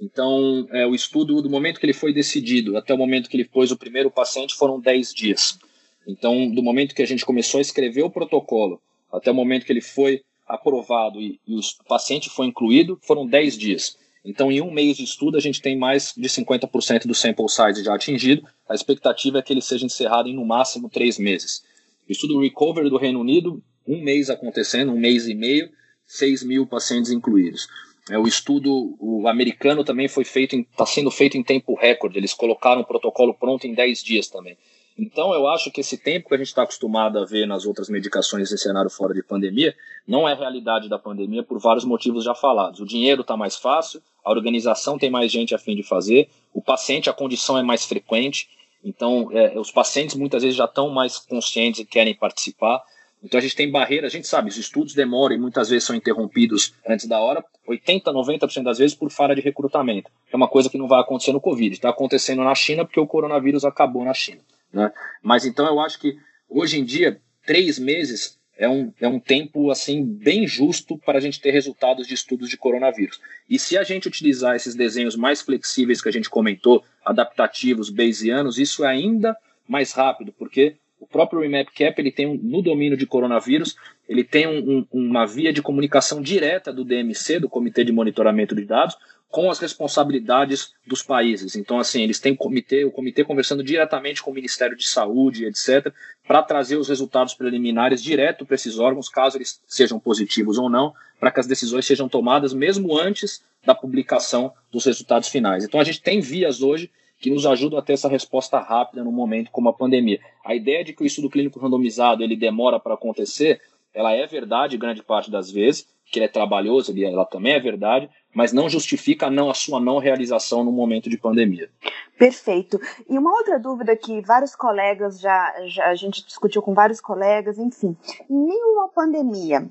Então, 0.01 0.67
é, 0.71 0.87
o 0.87 0.95
estudo, 0.95 1.41
do 1.41 1.49
momento 1.49 1.79
que 1.79 1.87
ele 1.87 1.93
foi 1.93 2.13
decidido 2.13 2.77
até 2.77 2.93
o 2.93 2.99
momento 2.99 3.29
que 3.29 3.37
ele 3.37 3.45
pôs 3.45 3.71
o 3.71 3.77
primeiro 3.77 4.11
paciente, 4.11 4.55
foram 4.55 4.81
10 4.81 5.15
dias. 5.15 5.59
Então, 6.07 6.51
do 6.51 6.63
momento 6.63 6.95
que 6.95 7.03
a 7.03 7.07
gente 7.07 7.25
começou 7.25 7.59
a 7.59 7.63
escrever 7.63 8.03
o 8.03 8.11
protocolo 8.11 8.81
até 9.13 9.31
o 9.31 9.35
momento 9.35 9.65
que 9.65 9.73
ele 9.73 9.81
foi 9.81 10.23
aprovado 10.47 11.21
e, 11.21 11.41
e 11.47 11.55
o 11.55 11.61
paciente 11.89 12.29
foi 12.29 12.47
incluído, 12.47 12.99
foram 13.03 13.27
10 13.27 13.57
dias. 13.57 13.97
Então, 14.25 14.51
em 14.51 14.61
um 14.61 14.71
mês 14.71 14.97
de 14.97 15.05
estudo, 15.05 15.37
a 15.37 15.41
gente 15.41 15.61
tem 15.61 15.77
mais 15.77 16.13
de 16.17 16.29
50% 16.29 17.07
do 17.07 17.15
sample 17.15 17.49
size 17.49 17.85
já 17.85 17.95
atingido. 17.95 18.47
A 18.69 18.75
expectativa 18.75 19.39
é 19.39 19.43
que 19.43 19.53
ele 19.53 19.61
seja 19.61 19.85
encerrado 19.85 20.29
em 20.29 20.35
no 20.35 20.45
máximo 20.45 20.89
três 20.89 21.19
meses. 21.19 21.63
O 22.09 22.13
estudo 22.13 22.41
Recovery 22.41 22.89
do 22.89 22.97
Reino 22.97 23.21
Unido, 23.21 23.63
um 23.87 24.03
mês 24.03 24.31
acontecendo, 24.31 24.93
um 24.93 24.99
mês 24.99 25.29
e 25.29 25.35
meio, 25.35 25.71
6 26.07 26.43
mil 26.43 26.67
pacientes 26.67 27.11
incluídos. 27.11 27.69
É, 28.11 28.19
o 28.19 28.27
estudo 28.27 28.97
o 29.01 29.27
americano 29.29 29.83
também 29.83 30.09
foi 30.09 30.25
feito, 30.25 30.57
está 30.57 30.85
sendo 30.85 31.11
feito 31.11 31.37
em 31.37 31.43
tempo 31.43 31.75
recorde. 31.75 32.19
Eles 32.19 32.35
colocaram 32.35 32.83
o 32.83 32.87
protocolo 32.87 33.35
pronto 33.35 33.67
em 33.67 33.75
10 33.75 34.03
dias 34.03 34.29
também. 34.29 34.57
Então, 34.97 35.35
eu 35.35 35.49
acho 35.49 35.73
que 35.73 35.81
esse 35.81 35.99
tempo 35.99 36.29
que 36.29 36.35
a 36.35 36.39
gente 36.39 36.47
está 36.47 36.63
acostumado 36.63 37.19
a 37.19 37.25
ver 37.25 37.47
nas 37.47 37.67
outras 37.67 37.89
medicações 37.89 38.53
em 38.53 38.57
cenário 38.57 38.89
fora 38.89 39.13
de 39.13 39.25
pandemia 39.25 39.75
não 40.07 40.29
é 40.29 40.35
realidade 40.35 40.89
da 40.89 40.99
pandemia 40.99 41.43
por 41.43 41.59
vários 41.59 41.85
motivos 41.85 42.25
já 42.25 42.35
falados. 42.35 42.79
O 42.79 42.87
dinheiro 42.87 43.23
está 43.23 43.37
mais 43.37 43.57
fácil, 43.57 44.01
a 44.25 44.31
organização 44.31 44.97
tem 44.97 45.11
mais 45.11 45.33
gente 45.33 45.55
a 45.55 45.59
fim 45.59 45.75
de 45.75 45.83
fazer, 45.83 46.29
o 46.53 46.63
paciente, 46.63 47.11
a 47.11 47.13
condição 47.13 47.59
é 47.59 47.63
mais 47.63 47.85
frequente, 47.85 48.49
então 48.85 49.31
é, 49.33 49.59
os 49.59 49.73
pacientes 49.73 50.15
muitas 50.15 50.43
vezes 50.43 50.57
já 50.57 50.67
estão 50.67 50.91
mais 50.91 51.19
conscientes 51.19 51.81
e 51.81 51.85
querem 51.85 52.15
participar. 52.15 52.81
Então 53.25 53.39
a 53.39 53.41
gente 53.41 53.57
tem 53.57 53.71
barreira, 53.71 54.07
a 54.07 54.11
gente 54.11 54.29
sabe, 54.29 54.51
os 54.51 54.59
estudos 54.59 54.93
demoram 54.93 55.35
e 55.35 55.39
muitas 55.39 55.71
vezes 55.71 55.85
são 55.85 55.97
interrompidos 55.97 56.75
antes 56.87 57.07
da 57.07 57.19
hora, 57.19 57.43
80, 57.67 58.13
90% 58.13 58.63
das 58.63 58.79
vezes 58.79 58.95
por 58.95 59.11
falha 59.11 59.35
de 59.35 59.41
recrutamento. 59.41 60.11
É 60.31 60.37
uma 60.37 60.47
coisa 60.47 60.69
que 60.69 60.77
não 60.77 60.87
vai 60.87 61.01
acontecer 61.01 61.33
no 61.33 61.41
Covid, 61.41 61.75
está 61.75 61.89
acontecendo 61.89 62.45
na 62.45 62.55
China 62.55 62.85
porque 62.85 63.01
o 63.01 63.07
coronavírus 63.07 63.65
acabou 63.65 64.05
na 64.05 64.13
China. 64.13 64.41
Né? 64.71 64.93
Mas 65.23 65.47
então 65.47 65.67
eu 65.67 65.81
acho 65.81 65.99
que 65.99 66.19
hoje 66.49 66.79
em 66.79 66.85
dia, 66.85 67.19
três 67.47 67.79
meses 67.79 68.39
é 68.59 68.69
um, 68.69 68.93
é 69.01 69.09
um 69.09 69.19
tempo 69.19 69.71
assim 69.71 70.05
bem 70.05 70.47
justo 70.47 70.99
para 70.99 71.19
a 71.19 71.21
gente 71.21 71.41
ter 71.41 71.51
resultados 71.51 72.07
de 72.07 72.15
estudos 72.15 72.51
de 72.51 72.59
coronavírus. 72.59 73.21
E 73.49 73.59
se 73.59 73.79
a 73.79 73.83
gente 73.83 74.07
utilizar 74.07 74.55
esses 74.55 74.75
desenhos 74.75 75.17
mais 75.17 75.41
flexíveis 75.41 76.03
que 76.03 76.09
a 76.09 76.13
gente 76.13 76.29
comentou, 76.29 76.85
adaptativos, 77.05 77.89
bayesianos, 77.89 78.59
isso 78.59 78.85
é 78.85 78.89
ainda 78.89 79.35
mais 79.67 79.93
rápido, 79.93 80.33
porque 80.33 80.77
o 81.05 81.07
próprio 81.07 81.43
RemapCap 81.43 82.01
ele 82.01 82.11
tem 82.11 82.27
um, 82.27 82.35
no 82.43 82.63
domínio 82.63 82.97
de 82.97 83.07
coronavírus, 83.07 83.77
ele 84.09 84.25
tem 84.25 84.47
um, 84.47 84.79
um, 84.79 84.87
uma 84.91 85.27
via 85.27 85.53
de 85.53 85.61
comunicação 85.61 86.23
direta 86.23 86.73
do 86.73 86.83
DMC, 86.83 87.39
do 87.39 87.49
Comitê 87.49 87.85
de 87.85 87.93
Monitoramento 87.93 88.55
de 88.55 88.65
Dados, 88.65 88.97
com 89.29 89.51
as 89.51 89.59
responsabilidades 89.59 90.73
dos 90.87 91.03
países. 91.03 91.57
Então, 91.57 91.79
assim, 91.79 92.03
eles 92.03 92.21
têm 92.21 92.35
comitê, 92.35 92.85
o 92.85 92.91
comitê 92.91 93.23
conversando 93.23 93.63
diretamente 93.63 94.23
com 94.23 94.31
o 94.31 94.35
Ministério 94.35 94.77
de 94.77 94.87
Saúde, 94.87 95.45
etc., 95.45 95.93
para 96.27 96.43
trazer 96.43 96.77
os 96.77 96.89
resultados 96.89 97.35
preliminares 97.35 98.03
direto 98.03 98.47
para 98.47 98.55
esses 98.55 98.79
órgãos, 98.79 99.09
caso 99.09 99.37
eles 99.37 99.61
sejam 99.67 100.01
positivos 100.01 100.57
ou 100.57 100.71
não, 100.71 100.95
para 101.21 101.31
que 101.31 101.41
as 101.41 101.47
decisões 101.47 101.85
sejam 101.85 102.09
tomadas 102.09 102.55
mesmo 102.55 102.99
antes 102.99 103.43
da 103.67 103.75
publicação 103.75 104.53
dos 104.71 104.87
resultados 104.87 105.29
finais. 105.29 105.65
Então, 105.65 105.81
a 105.81 105.85
gente 105.85 106.01
tem 106.01 106.21
vias 106.21 106.63
hoje 106.63 106.91
que 107.25 107.31
nos 107.31 107.47
ajudam 107.47 107.79
a 107.79 107.83
ter 107.83 107.95
essa 107.95 108.07
resposta 108.07 108.59
rápida 108.59 109.03
no 109.03 109.11
momento 109.11 109.51
como 109.51 109.71
a 109.71 109.73
pandemia. 109.73 110.21
A 110.45 110.55
ideia 110.55 110.85
de 110.85 110.93
que 110.93 111.03
o 111.03 111.07
estudo 111.07 111.31
clínico 111.31 111.59
randomizado 111.59 112.23
ele 112.23 112.37
demora 112.37 112.79
para 112.79 112.93
acontecer, 112.93 113.63
ela 113.95 114.13
é 114.13 114.27
verdade 114.27 114.77
grande 114.77 115.03
parte 115.03 115.31
das 115.31 115.51
vezes, 115.51 115.89
que 116.05 116.19
ele 116.19 116.27
é 116.27 116.29
trabalhoso, 116.29 116.93
ela 117.03 117.25
também 117.25 117.55
é 117.55 117.61
verdade, 117.61 118.11
mas 118.35 118.53
não 118.53 118.69
justifica 118.69 119.31
não, 119.31 119.49
a 119.49 119.55
sua 119.55 119.81
não 119.81 119.97
realização 119.97 120.63
no 120.63 120.71
momento 120.71 121.09
de 121.09 121.17
pandemia. 121.17 121.71
Perfeito. 122.19 122.79
E 123.09 123.17
uma 123.17 123.35
outra 123.35 123.59
dúvida 123.59 123.97
que 123.97 124.21
vários 124.21 124.55
colegas 124.55 125.19
já, 125.19 125.55
já 125.65 125.87
a 125.87 125.95
gente 125.95 126.27
discutiu 126.27 126.61
com 126.61 126.75
vários 126.75 127.01
colegas, 127.01 127.59
enfim, 127.59 127.97
nenhuma 128.29 128.89
pandemia. 128.89 129.67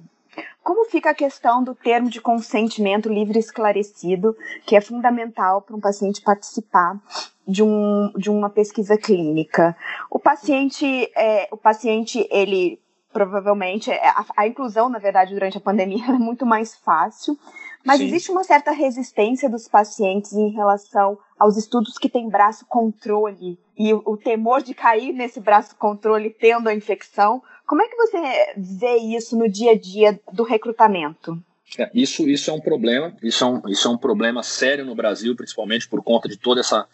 Como 0.64 0.86
fica 0.86 1.10
a 1.10 1.16
questão 1.16 1.64
do 1.64 1.76
termo 1.76 2.10
de 2.10 2.22
consentimento 2.22 3.10
livre 3.10 3.38
e 3.38 3.40
esclarecido, 3.40 4.36
que 4.66 4.76
é 4.76 4.82
fundamental 4.82 5.62
para 5.62 5.76
um 5.76 5.80
paciente 5.80 6.22
participar 6.22 7.00
de, 7.48 7.62
um, 7.62 8.12
de 8.18 8.30
uma 8.30 8.50
pesquisa 8.50 8.98
clínica? 8.98 9.76
O 10.10 10.20
paciente, 10.20 11.12
é, 11.16 11.48
o 11.52 11.58
paciente 11.58 12.28
ele 12.32 12.82
provavelmente 13.14 13.92
a, 13.92 14.26
a, 14.36 14.48
inclusão, 14.48 14.90
na 14.90 14.98
verdade, 14.98 15.34
durante 15.34 15.58
a 15.58 15.62
pandemia 15.62 16.04
é 16.10 16.14
muito 16.14 16.46
mais 16.46 16.76
fácil, 16.76 17.38
mas 17.86 18.00
Sim. 18.00 18.06
existe 18.06 18.32
uma 18.32 18.44
certa 18.44 18.72
resistência 18.72 19.50
dos 19.50 19.68
pacientes 19.68 20.34
em 20.34 20.50
relação 20.50 21.18
aos 21.38 21.58
estudos 21.58 21.98
que 21.98 22.10
têm 22.10 22.30
braço 22.30 22.66
controle 22.66 23.60
e 23.78 23.94
o, 23.94 24.02
o 24.06 24.18
temor 24.18 24.64
de 24.64 24.74
cair 24.74 25.14
nesse 25.14 25.40
braço 25.40 25.76
controle 25.76 26.30
tendo 26.30 26.68
a 26.68 26.74
infecção. 26.74 27.44
Como 27.66 27.82
é 27.82 27.88
que 27.88 27.96
você 27.96 28.54
vê 28.58 28.98
isso 28.98 29.38
no 29.38 29.50
dia 29.50 29.72
a 29.72 29.80
dia 29.80 30.20
do 30.32 30.44
recrutamento? 30.44 31.42
É, 31.78 31.90
isso, 31.94 32.28
isso 32.30 32.52
é 32.52 32.54
um 32.54 32.60
problema, 32.60 33.16
isso 33.24 33.44
é 33.44 33.48
um, 33.48 33.62
isso 33.68 33.88
é 33.88 33.92
um 33.92 33.98
problema 33.98 34.44
sério 34.44 34.86
no 34.86 34.96
Brasil, 34.96 35.36
principalmente 35.36 35.88
por 35.88 36.04
conta 36.04 36.28
de 36.30 36.38
toda 36.38 36.60
essa, 36.60 36.86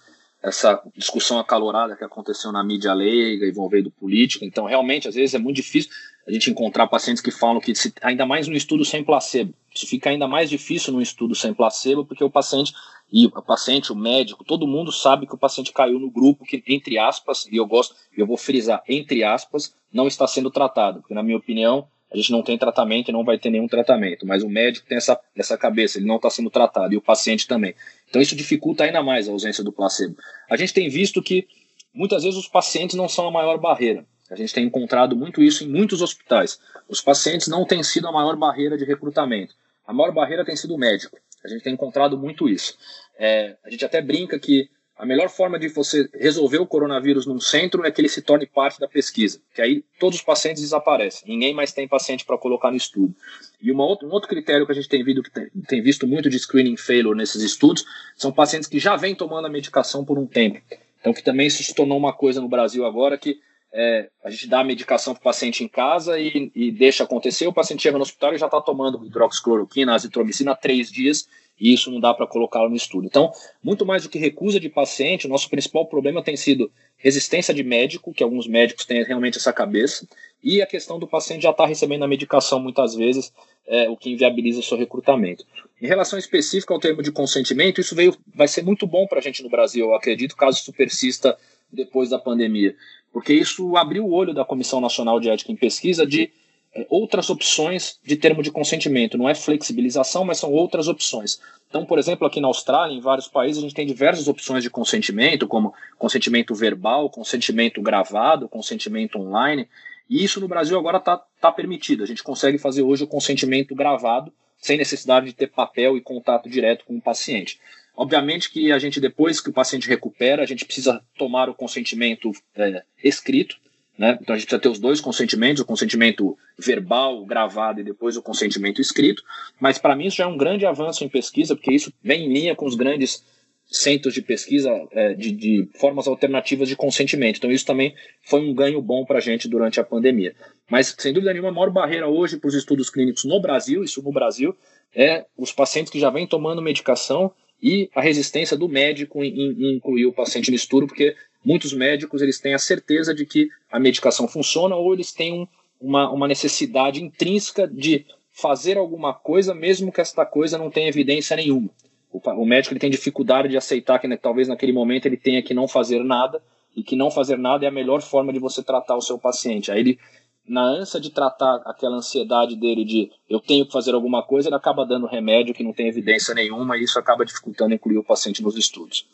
essa 0.41 0.81
discussão 0.95 1.37
acalorada 1.37 1.95
que 1.95 2.03
aconteceu 2.03 2.51
na 2.51 2.63
mídia 2.63 2.93
leiga, 2.93 3.45
envolvendo 3.47 3.91
política. 3.91 4.45
Então, 4.45 4.65
realmente, 4.65 5.07
às 5.07 5.15
vezes 5.15 5.35
é 5.35 5.39
muito 5.39 5.57
difícil 5.57 5.91
a 6.25 6.31
gente 6.31 6.49
encontrar 6.49 6.87
pacientes 6.87 7.21
que 7.21 7.31
falam 7.31 7.59
que, 7.59 7.75
se, 7.75 7.93
ainda 8.01 8.25
mais 8.25 8.47
no 8.47 8.55
estudo 8.55 8.85
sem 8.85 9.03
placebo, 9.03 9.53
isso 9.73 9.87
fica 9.87 10.09
ainda 10.09 10.27
mais 10.27 10.49
difícil 10.49 10.93
no 10.93 11.01
estudo 11.01 11.35
sem 11.35 11.53
placebo, 11.53 12.05
porque 12.05 12.23
o 12.23 12.29
paciente, 12.29 12.73
e 13.11 13.25
o 13.25 13.41
paciente, 13.41 13.91
o 13.91 13.95
médico, 13.95 14.43
todo 14.43 14.67
mundo 14.67 14.91
sabe 14.91 15.25
que 15.25 15.33
o 15.33 15.37
paciente 15.37 15.73
caiu 15.73 15.99
no 15.99 16.11
grupo 16.11 16.45
que, 16.45 16.63
entre 16.67 16.97
aspas, 16.97 17.47
e 17.51 17.57
eu 17.57 17.65
gosto, 17.65 17.95
eu 18.15 18.25
vou 18.25 18.37
frisar, 18.37 18.83
entre 18.87 19.23
aspas, 19.23 19.73
não 19.91 20.07
está 20.07 20.27
sendo 20.27 20.51
tratado, 20.51 21.01
porque, 21.01 21.13
na 21.13 21.23
minha 21.23 21.37
opinião, 21.37 21.87
a 22.11 22.17
gente 22.17 22.31
não 22.31 22.41
tem 22.41 22.57
tratamento 22.57 23.09
e 23.09 23.11
não 23.11 23.23
vai 23.23 23.37
ter 23.37 23.49
nenhum 23.49 23.67
tratamento, 23.67 24.25
mas 24.25 24.43
o 24.43 24.49
médico 24.49 24.87
tem 24.87 24.97
essa, 24.97 25.19
essa 25.35 25.57
cabeça, 25.57 25.97
ele 25.97 26.07
não 26.07 26.15
está 26.17 26.29
sendo 26.29 26.49
tratado, 26.49 26.93
e 26.93 26.97
o 26.97 27.01
paciente 27.01 27.47
também. 27.47 27.75
Então 28.09 28.21
isso 28.21 28.35
dificulta 28.35 28.83
ainda 28.83 29.01
mais 29.03 29.27
a 29.27 29.31
ausência 29.31 29.63
do 29.63 29.71
placebo. 29.71 30.15
A 30.49 30.57
gente 30.57 30.73
tem 30.73 30.89
visto 30.89 31.21
que 31.21 31.47
muitas 31.93 32.23
vezes 32.23 32.39
os 32.39 32.47
pacientes 32.47 32.95
não 32.95 33.07
são 33.07 33.27
a 33.27 33.31
maior 33.31 33.57
barreira. 33.59 34.05
A 34.29 34.35
gente 34.35 34.53
tem 34.53 34.65
encontrado 34.65 35.15
muito 35.15 35.41
isso 35.41 35.63
em 35.63 35.67
muitos 35.67 36.01
hospitais. 36.01 36.59
Os 36.87 37.01
pacientes 37.01 37.47
não 37.47 37.65
têm 37.65 37.81
sido 37.83 38.07
a 38.07 38.11
maior 38.11 38.35
barreira 38.35 38.77
de 38.77 38.85
recrutamento. 38.85 39.55
A 39.85 39.93
maior 39.93 40.11
barreira 40.11 40.45
tem 40.45 40.55
sido 40.55 40.75
o 40.75 40.77
médico. 40.77 41.17
A 41.43 41.47
gente 41.47 41.63
tem 41.63 41.73
encontrado 41.73 42.17
muito 42.17 42.49
isso. 42.49 42.77
É, 43.17 43.55
a 43.63 43.69
gente 43.69 43.83
até 43.85 44.01
brinca 44.01 44.39
que 44.39 44.69
a 44.99 45.05
melhor 45.05 45.29
forma 45.29 45.57
de 45.57 45.69
você 45.69 46.09
resolver 46.13 46.57
o 46.57 46.67
coronavírus 46.67 47.25
num 47.25 47.39
centro 47.39 47.85
é 47.85 47.91
que 47.91 48.01
ele 48.01 48.09
se 48.09 48.21
torne 48.21 48.45
parte 48.45 48.81
da 48.81 48.87
pesquisa, 48.87 49.41
que 49.55 49.61
aí 49.61 49.81
todos 49.97 50.19
os 50.19 50.25
pacientes 50.25 50.61
desaparecem, 50.61 51.23
ninguém 51.25 51.53
mais 51.53 51.71
tem 51.71 51.87
paciente 51.87 52.25
para 52.25 52.37
colocar 52.37 52.69
no 52.69 52.75
estudo. 52.75 53.15
E 53.61 53.71
outra, 53.71 54.05
um 54.05 54.11
outro 54.11 54.27
critério 54.27 54.65
que 54.65 54.73
a 54.73 54.75
gente 54.75 54.89
tem, 54.89 55.01
visto, 55.01 55.23
tem, 55.31 55.47
tem 55.69 55.81
visto 55.81 56.05
muito 56.05 56.29
de 56.29 56.37
screening 56.37 56.75
failure 56.75 57.17
nesses 57.17 57.41
estudos 57.41 57.85
são 58.17 58.29
pacientes 58.29 58.67
que 58.67 58.77
já 58.77 58.97
vêm 58.97 59.15
tomando 59.15 59.45
a 59.45 59.49
medicação 59.49 60.03
por 60.03 60.19
um 60.19 60.27
tempo. 60.27 60.59
Então, 60.99 61.13
que 61.13 61.23
também 61.23 61.49
se 61.49 61.73
tornou 61.73 61.97
uma 61.97 62.11
coisa 62.11 62.41
no 62.41 62.49
Brasil 62.49 62.85
agora 62.85 63.17
que 63.17 63.39
é, 63.71 64.09
a 64.23 64.29
gente 64.29 64.47
dá 64.47 64.61
a 64.61 64.63
medicação 64.63 65.13
para 65.13 65.21
o 65.21 65.23
paciente 65.23 65.63
em 65.63 65.67
casa 65.67 66.19
e, 66.19 66.51
e, 66.55 66.71
deixa 66.71 67.03
acontecer, 67.03 67.47
o 67.47 67.53
paciente 67.53 67.83
chega 67.83 67.97
no 67.97 68.03
hospital 68.03 68.33
e 68.33 68.37
já 68.37 68.47
está 68.47 68.59
tomando 68.59 69.05
hidroxicloroquina, 69.05 69.93
azitromicina 69.93 70.51
há 70.51 70.55
três 70.55 70.91
dias 70.91 71.27
e 71.59 71.73
isso 71.73 71.91
não 71.91 71.99
dá 71.99 72.13
para 72.13 72.25
colocá-lo 72.25 72.69
no 72.69 72.75
estudo. 72.75 73.05
Então, 73.05 73.31
muito 73.61 73.85
mais 73.85 74.03
do 74.03 74.09
que 74.09 74.17
recusa 74.17 74.59
de 74.59 74.69
paciente, 74.69 75.27
o 75.27 75.29
nosso 75.29 75.49
principal 75.49 75.85
problema 75.85 76.23
tem 76.23 76.37
sido 76.37 76.71
resistência 76.97 77.53
de 77.53 77.63
médico, 77.63 78.13
que 78.13 78.23
alguns 78.23 78.47
médicos 78.47 78.85
têm 78.85 79.03
realmente 79.03 79.37
essa 79.37 79.51
cabeça, 79.51 80.07
e 80.41 80.61
a 80.61 80.65
questão 80.65 80.97
do 80.97 81.05
paciente 81.05 81.43
já 81.43 81.51
estar 81.51 81.63
tá 81.63 81.69
recebendo 81.69 82.03
a 82.03 82.07
medicação 82.07 82.59
muitas 82.59 82.95
vezes, 82.95 83.33
é, 83.67 83.89
o 83.89 83.97
que 83.97 84.09
inviabiliza 84.09 84.59
o 84.59 84.63
seu 84.63 84.77
recrutamento. 84.77 85.45
Em 85.81 85.87
relação 85.87 86.17
específica 86.17 86.73
ao 86.73 86.79
termo 86.79 87.03
de 87.03 87.11
consentimento, 87.11 87.81
isso 87.81 87.93
veio, 87.93 88.15
vai 88.33 88.47
ser 88.47 88.63
muito 88.63 88.87
bom 88.87 89.05
para 89.05 89.19
a 89.19 89.21
gente 89.21 89.43
no 89.43 89.49
Brasil, 89.49 89.87
eu 89.87 89.95
acredito, 89.95 90.35
caso 90.35 90.59
isso 90.59 90.73
persista 90.73 91.37
depois 91.71 92.09
da 92.09 92.19
pandemia, 92.19 92.75
porque 93.11 93.33
isso 93.33 93.75
abriu 93.75 94.05
o 94.05 94.11
olho 94.11 94.33
da 94.33 94.45
Comissão 94.45 94.79
Nacional 94.79 95.19
de 95.19 95.29
Ética 95.29 95.51
em 95.51 95.55
Pesquisa 95.55 96.05
de 96.05 96.31
é, 96.73 96.85
outras 96.89 97.29
opções 97.29 97.99
de 98.03 98.15
termo 98.15 98.43
de 98.43 98.51
consentimento. 98.51 99.17
Não 99.17 99.27
é 99.27 99.33
flexibilização, 99.33 100.23
mas 100.23 100.37
são 100.37 100.51
outras 100.51 100.87
opções. 100.87 101.39
Então, 101.67 101.85
por 101.85 101.99
exemplo, 101.99 102.25
aqui 102.25 102.39
na 102.39 102.47
Austrália, 102.47 102.95
em 102.95 102.99
vários 102.99 103.27
países, 103.27 103.59
a 103.59 103.61
gente 103.61 103.75
tem 103.75 103.85
diversas 103.85 104.27
opções 104.27 104.63
de 104.63 104.69
consentimento, 104.69 105.47
como 105.47 105.73
consentimento 105.97 106.53
verbal, 106.55 107.09
consentimento 107.09 107.81
gravado, 107.81 108.49
consentimento 108.49 109.19
online. 109.19 109.67
E 110.09 110.23
isso 110.23 110.39
no 110.39 110.47
Brasil 110.47 110.77
agora 110.77 110.97
está 110.97 111.17
tá 111.39 111.51
permitido. 111.51 112.03
A 112.03 112.07
gente 112.07 112.23
consegue 112.23 112.57
fazer 112.57 112.81
hoje 112.81 113.03
o 113.03 113.07
consentimento 113.07 113.75
gravado, 113.75 114.33
sem 114.57 114.77
necessidade 114.77 115.27
de 115.27 115.33
ter 115.33 115.47
papel 115.47 115.95
e 115.95 116.01
contato 116.01 116.49
direto 116.49 116.85
com 116.85 116.97
o 116.97 117.01
paciente. 117.01 117.59
Obviamente 117.99 118.49
que 118.49 118.71
a 118.71 118.79
gente, 118.79 118.97
depois 119.01 119.41
que 119.41 119.49
o 119.49 119.53
paciente 119.53 119.89
recupera, 119.89 120.41
a 120.41 120.45
gente 120.45 120.63
precisa 120.63 121.03
tomar 121.17 121.49
o 121.49 121.53
consentimento 121.53 122.31
é, 122.55 122.81
escrito, 123.03 123.57
né? 123.97 124.17
Então 124.21 124.33
a 124.33 124.37
gente 124.37 124.47
precisa 124.47 124.61
ter 124.61 124.69
os 124.69 124.79
dois 124.79 125.01
consentimentos, 125.01 125.61
o 125.61 125.65
consentimento 125.65 126.37
verbal, 126.57 127.25
gravado 127.25 127.81
e 127.81 127.83
depois 127.83 128.15
o 128.15 128.21
consentimento 128.21 128.79
escrito. 128.79 129.21
Mas 129.59 129.77
para 129.77 129.97
mim 129.97 130.05
isso 130.05 130.15
já 130.15 130.23
é 130.23 130.27
um 130.27 130.37
grande 130.37 130.65
avanço 130.65 131.03
em 131.03 131.09
pesquisa, 131.09 131.57
porque 131.57 131.73
isso 131.73 131.91
vem 132.01 132.23
em 132.23 132.31
linha 132.31 132.55
com 132.55 132.65
os 132.65 132.75
grandes 132.75 133.21
centros 133.65 134.13
de 134.13 134.21
pesquisa 134.21 134.71
é, 134.91 135.13
de, 135.13 135.33
de, 135.33 135.69
formas 135.77 136.07
alternativas 136.07 136.69
de 136.69 136.77
consentimento. 136.77 137.35
Então 137.35 137.51
isso 137.51 137.65
também 137.65 137.93
foi 138.23 138.39
um 138.39 138.53
ganho 138.53 138.81
bom 138.81 139.03
para 139.03 139.17
a 139.17 139.21
gente 139.21 139.45
durante 139.49 139.77
a 139.77 139.83
pandemia. 139.83 140.33
Mas 140.71 140.95
sem 140.97 141.11
dúvida 141.11 141.33
nenhuma 141.33 141.49
a 141.49 141.53
maior 141.53 141.69
barreira 141.69 142.07
hoje 142.07 142.37
para 142.37 142.47
os 142.47 142.55
estudos 142.55 142.89
clínicos 142.89 143.25
no 143.25 143.41
Brasil, 143.41 143.83
isso 143.83 144.01
no 144.01 144.13
Brasil, 144.13 144.55
é 144.95 145.25
os 145.35 145.51
pacientes 145.51 145.91
que 145.91 145.99
já 145.99 146.09
vêm 146.09 146.25
tomando 146.25 146.61
medicação 146.61 147.33
e 147.61 147.89
a 147.93 148.01
resistência 148.01 148.57
do 148.57 148.69
médico 148.69 149.23
em, 149.23 149.51
em 149.51 149.75
incluir 149.75 150.05
o 150.05 150.13
paciente 150.13 150.49
no 150.49 150.55
estudo, 150.55 150.87
porque 150.87 151.15
muitos 151.43 151.73
médicos 151.73 152.21
eles 152.21 152.39
têm 152.39 152.53
a 152.53 152.59
certeza 152.59 153.13
de 153.13 153.25
que 153.25 153.49
a 153.71 153.79
medicação 153.79 154.27
funciona 154.27 154.75
ou 154.75 154.93
eles 154.93 155.11
têm 155.11 155.33
um, 155.33 155.47
uma, 155.79 156.09
uma 156.09 156.27
necessidade 156.27 157.03
intrínseca 157.03 157.67
de 157.67 158.05
fazer 158.31 158.77
alguma 158.77 159.13
coisa, 159.13 159.53
mesmo 159.53 159.91
que 159.91 160.01
esta 160.01 160.25
coisa 160.25 160.57
não 160.57 160.69
tenha 160.69 160.87
evidência 160.87 161.35
nenhuma. 161.35 161.69
O, 162.11 162.19
o 162.19 162.45
médico 162.45 162.73
ele 162.73 162.79
tem 162.79 162.89
dificuldade 162.89 163.49
de 163.49 163.57
aceitar 163.57 163.99
que 163.99 164.07
né, 164.07 164.17
talvez 164.17 164.47
naquele 164.47 164.71
momento 164.71 165.05
ele 165.05 165.17
tenha 165.17 165.43
que 165.43 165.53
não 165.53 165.67
fazer 165.67 166.03
nada 166.03 166.41
e 166.75 166.83
que 166.83 166.95
não 166.95 167.11
fazer 167.11 167.37
nada 167.37 167.65
é 167.65 167.67
a 167.67 167.71
melhor 167.71 168.01
forma 168.01 168.31
de 168.31 168.39
você 168.39 168.63
tratar 168.63 168.95
o 168.95 169.01
seu 169.01 169.17
paciente. 169.17 169.71
Aí 169.71 169.79
ele, 169.79 169.99
na 170.49 170.63
ânsia 170.63 170.99
de 170.99 171.11
tratar 171.11 171.61
aquela 171.65 171.97
ansiedade 171.97 172.55
dele 172.55 172.83
de 172.83 173.11
eu 173.29 173.39
tenho 173.39 173.65
que 173.67 173.71
fazer 173.71 173.93
alguma 173.93 174.23
coisa, 174.23 174.49
ele 174.49 174.55
acaba 174.55 174.85
dando 174.85 175.05
remédio 175.05 175.53
que 175.53 175.63
não 175.63 175.71
tem 175.71 175.87
evidência 175.87 176.33
nenhuma 176.33 176.75
e 176.75 176.83
isso 176.83 176.97
acaba 176.97 177.23
dificultando 177.23 177.75
incluir 177.75 177.99
o 177.99 178.03
paciente 178.03 178.41
nos 178.41 178.57
estudos. 178.57 179.07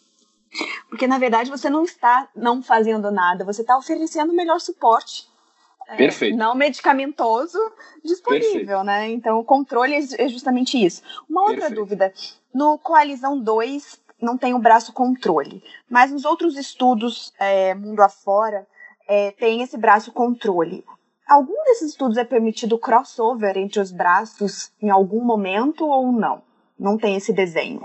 Porque, 0.90 1.06
na 1.06 1.18
verdade, 1.18 1.52
você 1.52 1.70
não 1.70 1.84
está 1.84 2.30
não 2.34 2.64
fazendo 2.64 3.12
nada, 3.12 3.44
você 3.44 3.62
está 3.62 3.78
oferecendo 3.78 4.32
o 4.32 4.36
melhor 4.36 4.60
suporte. 4.62 5.28
É, 5.90 5.98
Perfeito. 5.98 6.38
Não 6.38 6.56
medicamentoso 6.56 7.60
disponível, 8.04 8.52
Perfeito. 8.52 8.84
né? 8.84 9.12
Então, 9.12 9.38
o 9.38 9.44
controle 9.44 9.94
é, 9.94 10.24
é 10.24 10.28
justamente 10.30 10.84
isso. 10.84 11.04
Uma 11.30 11.42
outra 11.42 11.56
Perfeito. 11.68 11.82
dúvida: 11.82 12.14
no 12.54 12.78
Coalizão 12.80 13.38
2 13.38 14.00
não 14.22 14.38
tem 14.38 14.54
o 14.54 14.60
braço 14.60 14.94
controle, 14.94 15.62
mas 15.90 16.12
nos 16.12 16.24
outros 16.24 16.58
estudos, 16.58 17.34
é, 17.38 17.76
mundo 17.76 18.00
afora, 18.02 18.66
é, 19.08 19.32
tem 19.32 19.62
esse 19.62 19.78
braço 19.78 20.12
controle. 20.12 20.84
Algum 21.28 21.64
desses 21.64 21.92
estudos 21.92 22.18
é 22.18 22.24
permitido 22.24 22.78
crossover 22.78 23.58
entre 23.58 23.80
os 23.80 23.92
braços 23.92 24.72
em 24.82 24.90
algum 24.90 25.24
momento 25.24 25.86
ou 25.86 26.12
não? 26.12 26.44
Não 26.80 26.98
tem 26.98 27.16
esse 27.16 27.34
desenho. 27.34 27.82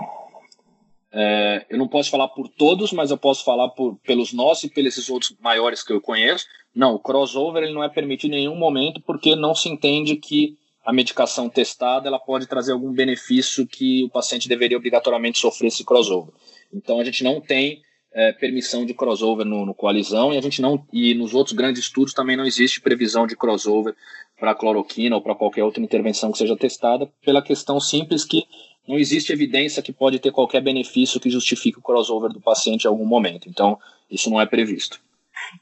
É, 1.13 1.65
eu 1.69 1.77
não 1.77 1.87
posso 1.87 2.09
falar 2.09 2.29
por 2.29 2.47
todos, 2.47 2.93
mas 2.93 3.11
eu 3.11 3.17
posso 3.17 3.43
falar 3.43 3.69
por, 3.69 3.97
pelos 3.97 4.31
nossos 4.31 4.65
e 4.65 4.69
pelos 4.69 5.09
outros 5.09 5.35
maiores 5.39 5.83
que 5.83 5.91
eu 5.91 5.99
conheço. 5.99 6.45
Não, 6.73 6.93
o 6.93 6.99
crossover 6.99 7.63
ele 7.63 7.73
não 7.73 7.83
é 7.83 7.89
permitido 7.89 8.33
em 8.33 8.41
nenhum 8.41 8.55
momento 8.55 9.01
porque 9.01 9.35
não 9.35 9.53
se 9.53 9.67
entende 9.67 10.15
que 10.15 10.57
a 10.85 10.93
medicação 10.93 11.49
testada 11.49 12.07
ela 12.07 12.19
pode 12.19 12.47
trazer 12.47 12.71
algum 12.71 12.91
benefício 12.91 13.67
que 13.67 14.03
o 14.03 14.09
paciente 14.09 14.47
deveria 14.47 14.77
obrigatoriamente 14.77 15.39
sofrer 15.39 15.67
esse 15.67 15.83
crossover. 15.83 16.33
Então 16.73 16.99
a 16.99 17.03
gente 17.03 17.23
não 17.23 17.41
tem 17.41 17.81
é, 18.13 18.33
permissão 18.33 18.85
de 18.85 18.93
crossover 18.93 19.45
no, 19.45 19.65
no, 19.65 19.73
coalizão 19.73 20.33
e 20.33 20.37
a 20.37 20.41
gente 20.41 20.61
não 20.61 20.85
e 20.91 21.13
nos 21.13 21.33
outros 21.33 21.55
grandes 21.55 21.83
estudos 21.83 22.13
também 22.13 22.35
não 22.35 22.45
existe 22.45 22.81
previsão 22.81 23.25
de 23.25 23.35
crossover 23.35 23.95
para 24.37 24.55
cloroquina 24.55 25.15
ou 25.15 25.21
para 25.21 25.35
qualquer 25.35 25.63
outra 25.63 25.81
intervenção 25.81 26.31
que 26.31 26.37
seja 26.37 26.57
testada 26.57 27.09
pela 27.23 27.41
questão 27.41 27.79
simples 27.79 28.25
que 28.25 28.45
não 28.87 28.97
existe 28.97 29.31
evidência 29.31 29.83
que 29.83 29.93
pode 29.93 30.19
ter 30.19 30.31
qualquer 30.31 30.61
benefício 30.61 31.19
que 31.19 31.29
justifique 31.29 31.79
o 31.79 31.81
crossover 31.81 32.31
do 32.31 32.41
paciente 32.41 32.85
em 32.85 32.87
algum 32.87 33.05
momento. 33.05 33.47
Então, 33.47 33.79
isso 34.09 34.29
não 34.29 34.41
é 34.41 34.45
previsto. 34.45 34.99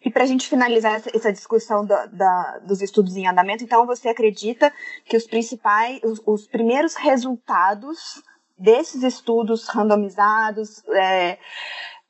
E 0.04 0.10
para 0.10 0.24
a 0.24 0.26
gente 0.26 0.48
finalizar 0.48 0.96
essa, 0.96 1.10
essa 1.14 1.32
discussão 1.32 1.86
da, 1.86 2.06
da, 2.06 2.60
dos 2.60 2.82
estudos 2.82 3.18
em 3.18 3.28
andamento, 3.28 3.64
então 3.64 3.86
você 3.86 4.08
acredita 4.08 4.72
que 5.06 5.18
os 5.18 5.26
principais, 5.26 6.00
os, 6.04 6.22
os 6.26 6.48
primeiros 6.48 6.96
resultados 6.96 8.24
desses 8.58 9.04
estudos 9.04 9.68
randomizados, 9.68 10.84
é, 10.90 11.38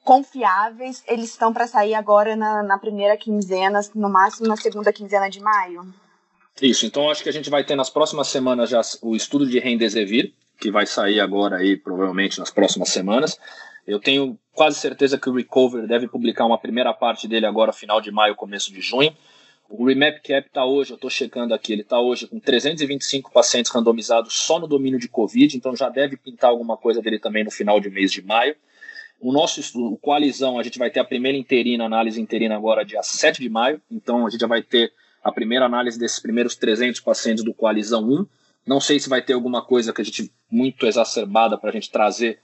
confiáveis, 0.03 1.03
eles 1.07 1.29
estão 1.29 1.53
para 1.53 1.67
sair 1.67 1.93
agora 1.93 2.35
na, 2.35 2.63
na, 2.63 2.77
primeira 2.77 3.15
quinzena, 3.17 3.79
no 3.93 4.09
máximo 4.09 4.47
na 4.47 4.55
segunda 4.55 4.91
quinzena 4.91 5.29
de 5.29 5.39
maio? 5.39 5.93
Isso, 6.61 6.85
então 6.85 7.09
acho 7.09 7.23
que 7.23 7.29
a 7.29 7.33
gente 7.33 7.49
vai 7.49 7.63
ter 7.63 7.75
nas 7.75 7.89
próximas 7.89 8.27
semanas 8.27 8.69
já 8.69 8.81
o 9.01 9.15
estudo 9.15 9.47
de 9.47 9.59
Remdesivir, 9.59 10.33
que 10.59 10.71
vai 10.71 10.85
sair 10.85 11.19
agora 11.19 11.57
aí, 11.57 11.77
provavelmente 11.77 12.39
nas 12.39 12.51
próximas 12.51 12.89
semanas. 12.89 13.39
Eu 13.87 13.99
tenho 13.99 14.37
quase 14.53 14.77
certeza 14.77 15.17
que 15.17 15.29
o 15.29 15.33
Recover 15.33 15.87
deve 15.87 16.07
publicar 16.07 16.45
uma 16.45 16.57
primeira 16.57 16.93
parte 16.93 17.27
dele 17.27 17.45
agora, 17.45 17.71
final 17.71 18.01
de 18.01 18.11
maio, 18.11 18.35
começo 18.35 18.73
de 18.73 18.81
junho. 18.81 19.15
O 19.69 19.85
Remap 19.85 20.17
Cap 20.21 20.47
está 20.47 20.65
hoje, 20.65 20.91
eu 20.91 20.95
estou 20.95 21.09
checando 21.09 21.53
aqui, 21.53 21.73
ele 21.73 21.83
está 21.83 21.99
hoje 21.99 22.27
com 22.27 22.39
325 22.39 23.31
pacientes 23.31 23.71
randomizados 23.71 24.33
só 24.33 24.59
no 24.59 24.67
domínio 24.67 24.99
de 24.99 25.07
Covid, 25.07 25.55
então 25.55 25.75
já 25.75 25.89
deve 25.89 26.17
pintar 26.17 26.49
alguma 26.49 26.75
coisa 26.75 27.01
dele 27.01 27.19
também 27.19 27.43
no 27.43 27.51
final 27.51 27.79
de 27.79 27.89
mês 27.89 28.11
de 28.11 28.23
maio. 28.23 28.55
O 29.19 29.33
nosso 29.33 29.59
estudo, 29.59 29.93
o 29.93 29.97
Coalizão, 29.97 30.57
a 30.57 30.63
gente 30.63 30.79
vai 30.79 30.89
ter 30.89 30.99
a 30.99 31.05
primeira 31.05 31.37
interina, 31.37 31.85
análise 31.85 32.21
interina 32.21 32.55
agora 32.55 32.85
dia 32.85 33.03
7 33.03 33.41
de 33.41 33.49
maio, 33.49 33.81
então 33.91 34.25
a 34.25 34.29
gente 34.29 34.39
já 34.39 34.47
vai 34.47 34.61
ter 34.61 34.93
a 35.23 35.31
primeira 35.31 35.65
análise 35.65 35.99
desses 35.99 36.19
primeiros 36.19 36.55
300 36.55 37.01
pacientes 37.01 37.43
do 37.43 37.53
Coalizão 37.53 38.03
1. 38.03 38.25
Não 38.65 38.79
sei 38.79 38.99
se 38.99 39.09
vai 39.09 39.21
ter 39.21 39.33
alguma 39.33 39.61
coisa 39.61 39.91
que 39.91 40.01
a 40.01 40.05
gente 40.05 40.31
muito 40.49 40.85
exacerbada 40.85 41.57
para 41.57 41.69
a 41.69 41.73
gente 41.73 41.91
trazer 41.91 42.39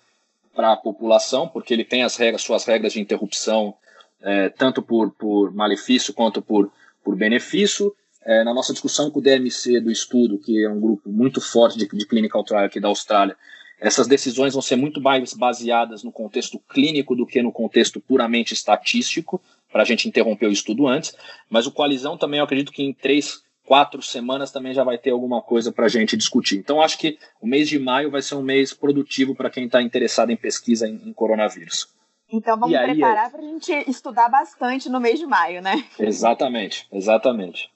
para 0.54 0.74
a 0.74 0.78
população, 0.78 1.48
porque 1.48 1.74
ele 1.74 1.84
tem 1.84 2.04
as 2.04 2.16
regras, 2.16 2.42
suas 2.42 2.66
regras 2.66 2.94
de 2.94 3.02
interrupção, 3.02 3.76
é, 4.22 4.50
tanto 4.50 4.82
por, 4.82 5.12
por 5.12 5.54
malefício 5.54 6.14
quanto 6.14 6.42
por, 6.42 6.72
por 7.04 7.16
benefício. 7.16 7.94
É, 8.24 8.44
na 8.44 8.54
nossa 8.54 8.74
discussão 8.74 9.12
com 9.12 9.20
o 9.20 9.22
DMC 9.22 9.80
do 9.80 9.92
estudo, 9.92 10.40
que 10.40 10.64
é 10.64 10.70
um 10.70 10.80
grupo 10.80 11.12
muito 11.12 11.40
forte 11.40 11.78
de, 11.78 11.88
de 11.88 12.08
clinical 12.08 12.44
trial 12.44 12.64
aqui 12.64 12.80
da 12.80 12.88
Austrália, 12.88 13.38
essas 13.80 14.08
decisões 14.08 14.54
vão 14.54 14.62
ser 14.62 14.76
muito 14.76 15.02
mais 15.02 15.34
baseadas 15.34 16.04
no 16.04 16.12
contexto 16.12 16.60
clínico 16.70 17.16
do 17.16 17.26
que 17.26 17.42
no 17.42 17.52
contexto 17.52 18.00
puramente 18.00 18.54
estatístico, 18.54 19.42
para 19.72 19.82
a 19.82 19.86
gente 19.86 20.08
interromper 20.08 20.48
o 20.48 20.52
estudo 20.52 20.88
antes. 20.88 21.16
Mas 21.50 21.68
o 21.68 21.72
coalizão 21.72 22.18
também, 22.18 22.40
eu 22.40 22.46
acredito 22.46 22.72
que 22.72 22.84
em 22.84 22.94
três, 22.94 23.44
quatro 23.66 24.02
semanas 24.02 24.52
também 24.52 24.74
já 24.74 24.84
vai 24.84 24.98
ter 24.98 25.10
alguma 25.10 25.42
coisa 25.42 25.72
para 25.72 25.86
a 25.86 25.90
gente 25.90 26.16
discutir. 26.16 26.58
Então, 26.58 26.82
acho 26.82 26.98
que 26.98 27.18
o 27.42 27.48
mês 27.48 27.68
de 27.68 27.78
maio 27.78 28.10
vai 28.10 28.22
ser 28.22 28.36
um 28.36 28.42
mês 28.42 28.74
produtivo 28.74 29.36
para 29.36 29.50
quem 29.50 29.66
está 29.66 29.82
interessado 29.82 30.32
em 30.32 30.38
pesquisa 30.38 30.88
em, 30.88 31.02
em 31.06 31.14
coronavírus. 31.14 31.94
Então 32.32 32.60
vamos 32.60 32.76
aí, 32.76 32.92
preparar 32.92 33.30
para 33.30 33.40
a 33.40 33.44
gente 33.44 33.72
estudar 33.90 34.30
bastante 34.30 34.90
no 34.90 35.00
mês 35.00 35.20
de 35.20 35.26
maio, 35.26 35.62
né? 35.62 35.86
Exatamente, 36.00 36.88
exatamente. 36.92 37.70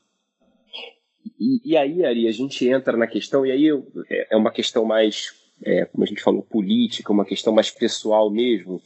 E, 1.40 1.72
e, 1.72 1.78
aí, 1.78 2.06
Ari, 2.06 2.28
a 2.28 2.32
gente 2.32 2.68
entra 2.68 2.98
na 2.98 3.08
questão, 3.08 3.46
e 3.46 3.52
aí 3.52 3.70
é, 4.10 4.28
é 4.32 4.38
uma 4.38 4.52
questão 4.52 4.84
mais, 4.86 5.34
é, 5.64 5.86
como 5.86 6.04
a 6.04 6.08
gente 6.08 6.22
falou, 6.22 6.42
política, 6.42 7.12
uma 7.12 7.26
questão 7.26 7.54
mais 7.54 7.70
pessoal 7.70 8.30
mesmo. 8.30 8.82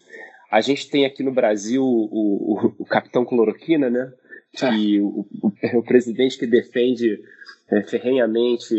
A 0.51 0.61
gente 0.61 0.89
tem 0.89 1.05
aqui 1.05 1.23
no 1.23 1.31
Brasil 1.31 1.83
o, 1.83 2.05
o, 2.11 2.75
o 2.79 2.85
Capitão 2.85 3.25
Cloroquina, 3.25 3.89
né? 3.89 4.11
Que 4.55 4.99
o, 5.01 5.25
o, 5.41 5.51
é 5.61 5.75
o 5.75 5.83
presidente 5.83 6.37
que 6.37 6.45
defende 6.45 7.19
é, 7.71 7.81
ferrenhamente 7.83 8.75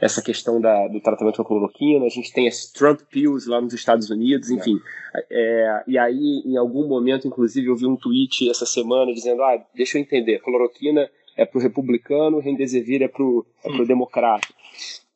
essa 0.00 0.20
questão 0.20 0.60
da, 0.60 0.88
do 0.88 1.00
tratamento 1.00 1.36
com 1.36 1.42
a 1.42 1.46
cloroquina, 1.46 2.04
a 2.04 2.10
gente 2.10 2.30
tem 2.32 2.46
as 2.46 2.70
Trump 2.70 3.00
Pills 3.10 3.48
lá 3.48 3.60
nos 3.60 3.72
Estados 3.72 4.10
Unidos, 4.10 4.50
enfim. 4.50 4.78
É, 5.30 5.84
e 5.86 5.96
aí, 5.96 6.42
em 6.44 6.56
algum 6.56 6.86
momento, 6.86 7.26
inclusive, 7.26 7.68
eu 7.68 7.76
vi 7.76 7.86
um 7.86 7.96
tweet 7.96 8.50
essa 8.50 8.66
semana 8.66 9.12
dizendo: 9.14 9.42
ah, 9.42 9.64
deixa 9.74 9.96
eu 9.96 10.02
entender, 10.02 10.40
cloroquina 10.40 11.08
é 11.36 11.46
para 11.46 11.58
o 11.58 11.62
republicano, 11.62 12.40
Remdesivir 12.40 13.02
é 13.02 13.08
para 13.08 13.22
o 13.22 13.46
é 13.64 13.70
pro 13.70 13.86
democrata. 13.86 14.48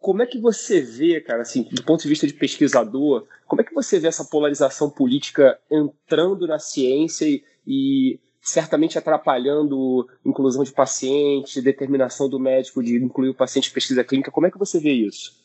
Como 0.00 0.22
é 0.22 0.26
que 0.26 0.38
você 0.38 0.80
vê, 0.80 1.20
cara, 1.20 1.42
assim, 1.42 1.62
do 1.62 1.84
ponto 1.84 2.02
de 2.02 2.08
vista 2.08 2.26
de 2.26 2.32
pesquisador, 2.32 3.26
como 3.46 3.60
é 3.60 3.64
que 3.64 3.74
você 3.74 4.00
vê 4.00 4.08
essa 4.08 4.24
polarização 4.24 4.88
política 4.88 5.58
entrando 5.70 6.46
na 6.46 6.58
ciência 6.58 7.26
e, 7.26 7.44
e 7.66 8.18
certamente 8.40 8.96
atrapalhando 8.96 10.08
inclusão 10.24 10.64
de 10.64 10.72
pacientes, 10.72 11.62
determinação 11.62 12.30
do 12.30 12.40
médico 12.40 12.82
de 12.82 12.96
incluir 12.96 13.28
o 13.28 13.34
paciente 13.34 13.68
em 13.68 13.74
pesquisa 13.74 14.02
clínica. 14.02 14.30
Como 14.30 14.46
é 14.46 14.50
que 14.50 14.58
você 14.58 14.80
vê 14.80 14.92
isso? 14.92 15.38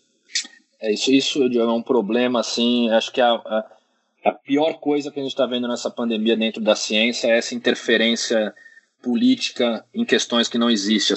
É, 0.80 0.94
isso, 0.94 1.12
isso 1.12 1.44
é 1.44 1.74
um 1.74 1.84
problema, 1.84 2.40
assim, 2.40 2.90
acho 2.92 3.12
que 3.12 3.20
a, 3.20 3.34
a, 3.34 3.72
a 4.24 4.32
pior 4.32 4.80
coisa 4.80 5.12
que 5.12 5.20
a 5.20 5.24
gente 5.24 5.34
está 5.34 5.46
vendo 5.46 5.68
nessa 5.68 5.90
pandemia 5.90 6.38
dentro 6.38 6.62
da 6.62 6.76
ciência 6.76 7.28
é 7.28 7.38
essa 7.38 7.54
interferência 7.54 8.54
política 9.02 9.86
em 9.94 10.06
questões 10.06 10.48
que 10.48 10.58
não 10.58 10.70
existe, 10.70 11.14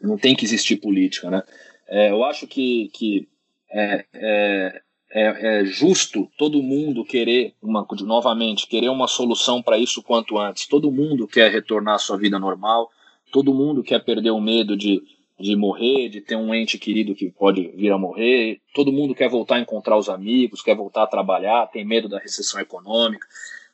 não 0.00 0.18
tem 0.18 0.36
que 0.36 0.44
existir 0.44 0.76
política, 0.76 1.30
né? 1.30 1.42
É, 1.88 2.10
eu 2.10 2.24
acho 2.24 2.46
que, 2.46 2.88
que 2.92 3.28
é, 3.70 4.04
é 4.14 4.82
é, 5.14 5.60
é, 5.60 5.64
justo 5.66 6.26
todo 6.38 6.62
mundo 6.62 7.04
querer 7.04 7.54
uma 7.62 7.86
novamente 8.00 8.66
querer 8.66 8.88
uma 8.88 9.06
solução 9.06 9.62
para 9.62 9.78
isso 9.78 10.02
quanto 10.02 10.38
antes. 10.38 10.66
Todo 10.66 10.90
mundo 10.90 11.28
quer 11.28 11.52
retornar 11.52 11.96
à 11.96 11.98
sua 11.98 12.16
vida 12.16 12.38
normal. 12.38 12.90
Todo 13.30 13.52
mundo 13.52 13.82
quer 13.82 14.02
perder 14.02 14.30
o 14.30 14.40
medo 14.40 14.74
de, 14.74 15.02
de 15.38 15.54
morrer, 15.54 16.08
de 16.08 16.22
ter 16.22 16.36
um 16.36 16.54
ente 16.54 16.78
querido 16.78 17.14
que 17.14 17.30
pode 17.30 17.68
vir 17.76 17.92
a 17.92 17.98
morrer. 17.98 18.58
Todo 18.74 18.90
mundo 18.90 19.14
quer 19.14 19.28
voltar 19.28 19.56
a 19.56 19.60
encontrar 19.60 19.98
os 19.98 20.08
amigos, 20.08 20.62
quer 20.62 20.74
voltar 20.74 21.02
a 21.02 21.06
trabalhar, 21.06 21.66
tem 21.66 21.84
medo 21.84 22.08
da 22.08 22.18
recessão 22.18 22.58
econômica. 22.58 23.26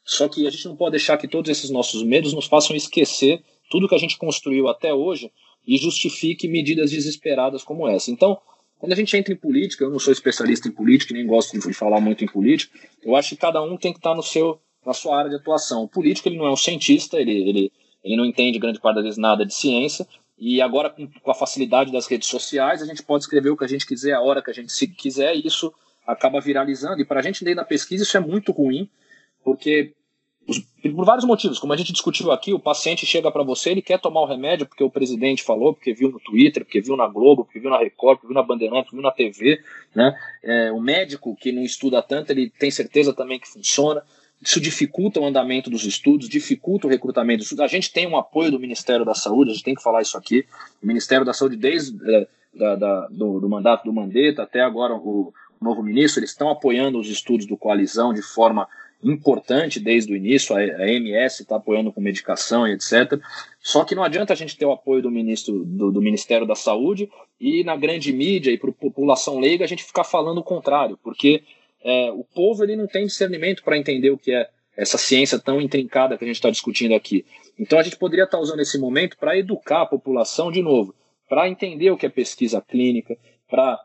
Só 0.05 0.29
que 0.29 0.45
a 0.45 0.51
gente 0.51 0.67
não 0.67 0.75
pode 0.75 0.93
deixar 0.93 1.19
que 1.19 1.29
todos 1.29 1.49
esses 1.49 1.71
nossos 1.71 2.03
medos 2.03 2.33
nos 2.33 2.47
façam 2.47 2.75
esquecer 2.75 3.41
tudo 3.71 3.89
que 3.89 3.95
a 3.95 3.99
gente 3.99 4.19
construiu 4.19 4.67
até 4.67 4.93
hoje 4.93 5.31
e 5.69 5.77
justifique 5.77 6.49
medidas 6.49 6.91
desesperadas 6.91 7.63
como 7.63 7.87
essa. 7.87 8.11
Então, 8.11 8.39
quando 8.79 8.93
a 8.93 8.97
gente 8.97 9.15
entra 9.15 9.35
em 9.35 9.37
política, 9.37 9.85
eu 9.85 9.91
não 9.91 9.99
sou 9.99 10.11
especialista 10.11 10.67
em 10.67 10.73
política, 10.73 11.13
nem 11.13 11.27
gosto 11.27 11.59
de 11.59 11.75
falar 11.75 12.01
muito 12.01 12.25
em 12.25 12.27
política, 12.27 12.79
eu 13.03 13.15
acho 13.15 13.29
que 13.31 13.37
cada 13.37 13.63
um 13.63 13.77
tem 13.77 13.93
que 13.93 13.99
estar 13.99 14.15
no 14.15 14.23
seu, 14.23 14.59
na 14.85 14.95
sua 14.95 15.19
área 15.19 15.29
de 15.29 15.37
atuação. 15.37 15.83
O 15.83 15.89
político 15.89 16.27
ele 16.27 16.39
não 16.39 16.47
é 16.47 16.51
um 16.51 16.57
cientista, 16.57 17.21
ele, 17.21 17.33
ele, 17.33 17.73
ele 18.03 18.17
não 18.17 18.25
entende 18.25 18.59
grande 18.59 18.81
parte 18.81 18.97
das 18.97 19.05
vezes 19.05 19.19
nada 19.19 19.45
de 19.45 19.55
ciência, 19.55 20.07
e 20.39 20.63
agora 20.63 20.89
com, 20.89 21.31
a 21.31 21.35
facilidade 21.35 21.93
das 21.93 22.07
redes 22.07 22.29
sociais, 22.29 22.81
a 22.81 22.87
gente 22.87 23.03
pode 23.03 23.25
escrever 23.25 23.51
o 23.51 23.57
que 23.57 23.65
a 23.65 23.69
gente 23.69 23.85
quiser, 23.85 24.15
a 24.15 24.23
hora 24.23 24.43
que 24.43 24.51
a 24.51 24.55
gente 24.55 24.87
quiser, 24.87 25.37
e 25.37 25.47
isso 25.47 25.71
acaba 26.07 26.41
viralizando. 26.41 27.03
E 27.03 27.05
para 27.05 27.21
a 27.21 27.23
gente 27.23 27.45
dentro 27.45 27.57
da 27.57 27.65
pesquisa 27.65 28.05
isso 28.05 28.17
é 28.17 28.21
muito 28.21 28.53
ruim, 28.53 28.89
porque 29.45 29.93
por 30.95 31.05
vários 31.05 31.27
motivos, 31.27 31.59
como 31.59 31.73
a 31.73 31.77
gente 31.77 31.93
discutiu 31.93 32.33
aqui, 32.33 32.55
o 32.55 32.59
paciente 32.59 33.05
chega 33.05 33.31
para 33.31 33.43
você, 33.43 33.71
ele 33.71 33.83
quer 33.83 33.99
tomar 34.01 34.23
o 34.23 34.27
remédio 34.27 34.67
porque 34.67 34.83
o 34.83 34.91
presidente 34.91 35.43
falou, 35.43 35.75
porque 35.75 35.93
viu 35.93 36.11
no 36.11 36.19
Twitter, 36.19 36.65
porque 36.65 36.81
viu 36.81 36.97
na 36.97 37.07
Globo, 37.07 37.45
porque 37.45 37.61
viu 37.61 37.71
na 37.71 37.79
Record, 37.79 38.17
porque 38.17 38.29
viu 38.29 38.35
na 38.35 38.43
Bandeirantes, 38.43 38.85
porque 38.85 38.97
viu 38.97 39.03
na 39.03 39.11
TV, 39.11 39.61
né? 39.95 40.19
É, 40.43 40.73
o 40.73 40.81
médico 40.81 41.37
que 41.37 41.53
não 41.53 41.63
estuda 41.63 42.03
tanto, 42.03 42.31
ele 42.31 42.51
tem 42.51 42.71
certeza 42.71 43.13
também 43.13 43.39
que 43.39 43.49
funciona. 43.49 44.03
Isso 44.41 44.61
dificulta 44.61 45.21
o 45.21 45.27
andamento 45.27 45.69
dos 45.69 45.85
estudos, 45.85 46.29
dificulta 46.29 46.87
o 46.87 46.91
recrutamento 46.91 47.39
dos 47.39 47.47
estudos. 47.47 47.65
A 47.65 47.69
gente 47.69 47.93
tem 47.93 48.07
um 48.07 48.17
apoio 48.17 48.51
do 48.51 48.59
Ministério 48.59 49.05
da 49.05 49.15
Saúde, 49.15 49.51
a 49.51 49.55
gente 49.55 49.65
tem 49.65 49.75
que 49.75 49.83
falar 49.83 50.01
isso 50.01 50.17
aqui. 50.17 50.47
O 50.83 50.87
Ministério 50.87 51.27
da 51.27 51.35
Saúde, 51.35 51.57
desde 51.57 51.99
é, 52.11 52.27
da, 52.55 52.77
da, 52.77 53.09
do, 53.09 53.41
do, 53.41 53.49
mandato 53.49 53.85
do 53.85 53.93
Mandetta 53.93 54.45
até 54.45 54.61
agora 54.61 54.95
o 54.95 55.33
novo 55.61 55.83
ministro, 55.83 56.21
eles 56.21 56.31
estão 56.31 56.51
apoiando 56.51 56.99
os 56.99 57.09
estudos 57.09 57.47
do 57.47 57.57
Coalizão 57.57 58.15
de 58.15 58.23
forma 58.23 58.69
importante 59.03 59.79
desde 59.79 60.13
o 60.13 60.17
início, 60.17 60.57
a, 60.57 60.89
MS 60.89 61.43
está 61.43 61.57
apoiando 61.57 61.93
com 61.93 62.01
medicação 62.01 62.67
e 62.67 62.73
etc. 62.73 63.21
Só 63.61 63.85
que 63.85 63.95
não 63.95 64.03
adianta 64.03 64.33
a 64.33 64.37
gente 64.37 64.57
ter 64.57 64.67
o 64.67 64.73
apoio 64.73 65.03
do, 65.03 65.11
ministro, 65.11 65.65
do, 65.65 65.93
do 65.93 66.03
Ministério 66.03 66.47
da 66.47 66.55
Saúde 66.55 67.09
e 67.41 67.63
na 67.63 67.77
grande 67.77 68.13
mídia 68.13 68.51
e 68.51 68.59
para 68.59 68.71
a 68.71 68.73
população 68.73 69.39
leiga 69.39 69.65
a 69.65 69.69
gente 69.69 69.85
ficar 69.85 70.05
falando 70.05 70.39
o 70.39 70.45
contrário, 70.45 70.99
porque 71.03 71.43
é, 71.83 72.11
o 72.13 72.25
povo 72.25 72.65
ele 72.65 72.77
não 72.77 72.87
tem 72.87 73.07
discernimento 73.07 73.63
para 73.63 73.79
entender 73.79 74.11
o 74.11 74.19
que 74.19 74.33
é 74.33 74.49
essa 74.77 74.99
ciência 74.99 75.39
tão 75.39 75.61
intrincada 75.61 76.17
que 76.17 76.25
a 76.25 76.27
gente 76.27 76.37
está 76.37 76.51
discutindo 76.51 76.95
aqui. 76.95 77.25
Então 77.59 77.79
a 77.79 77.83
gente 77.83 77.97
poderia 77.97 78.25
estar 78.25 78.39
tá 78.39 78.43
usando 78.43 78.61
esse 78.61 78.79
momento 78.79 79.17
para 79.19 79.37
educar 79.37 79.83
a 79.83 79.87
população 79.87 80.53
de 80.53 80.63
novo, 80.63 80.95
para 81.29 81.49
entender 81.49 81.91
o 81.91 81.97
que 81.97 82.07
é 82.07 82.09
pesquisa 82.09 82.61
clínica, 82.61 83.17
para 83.49 83.79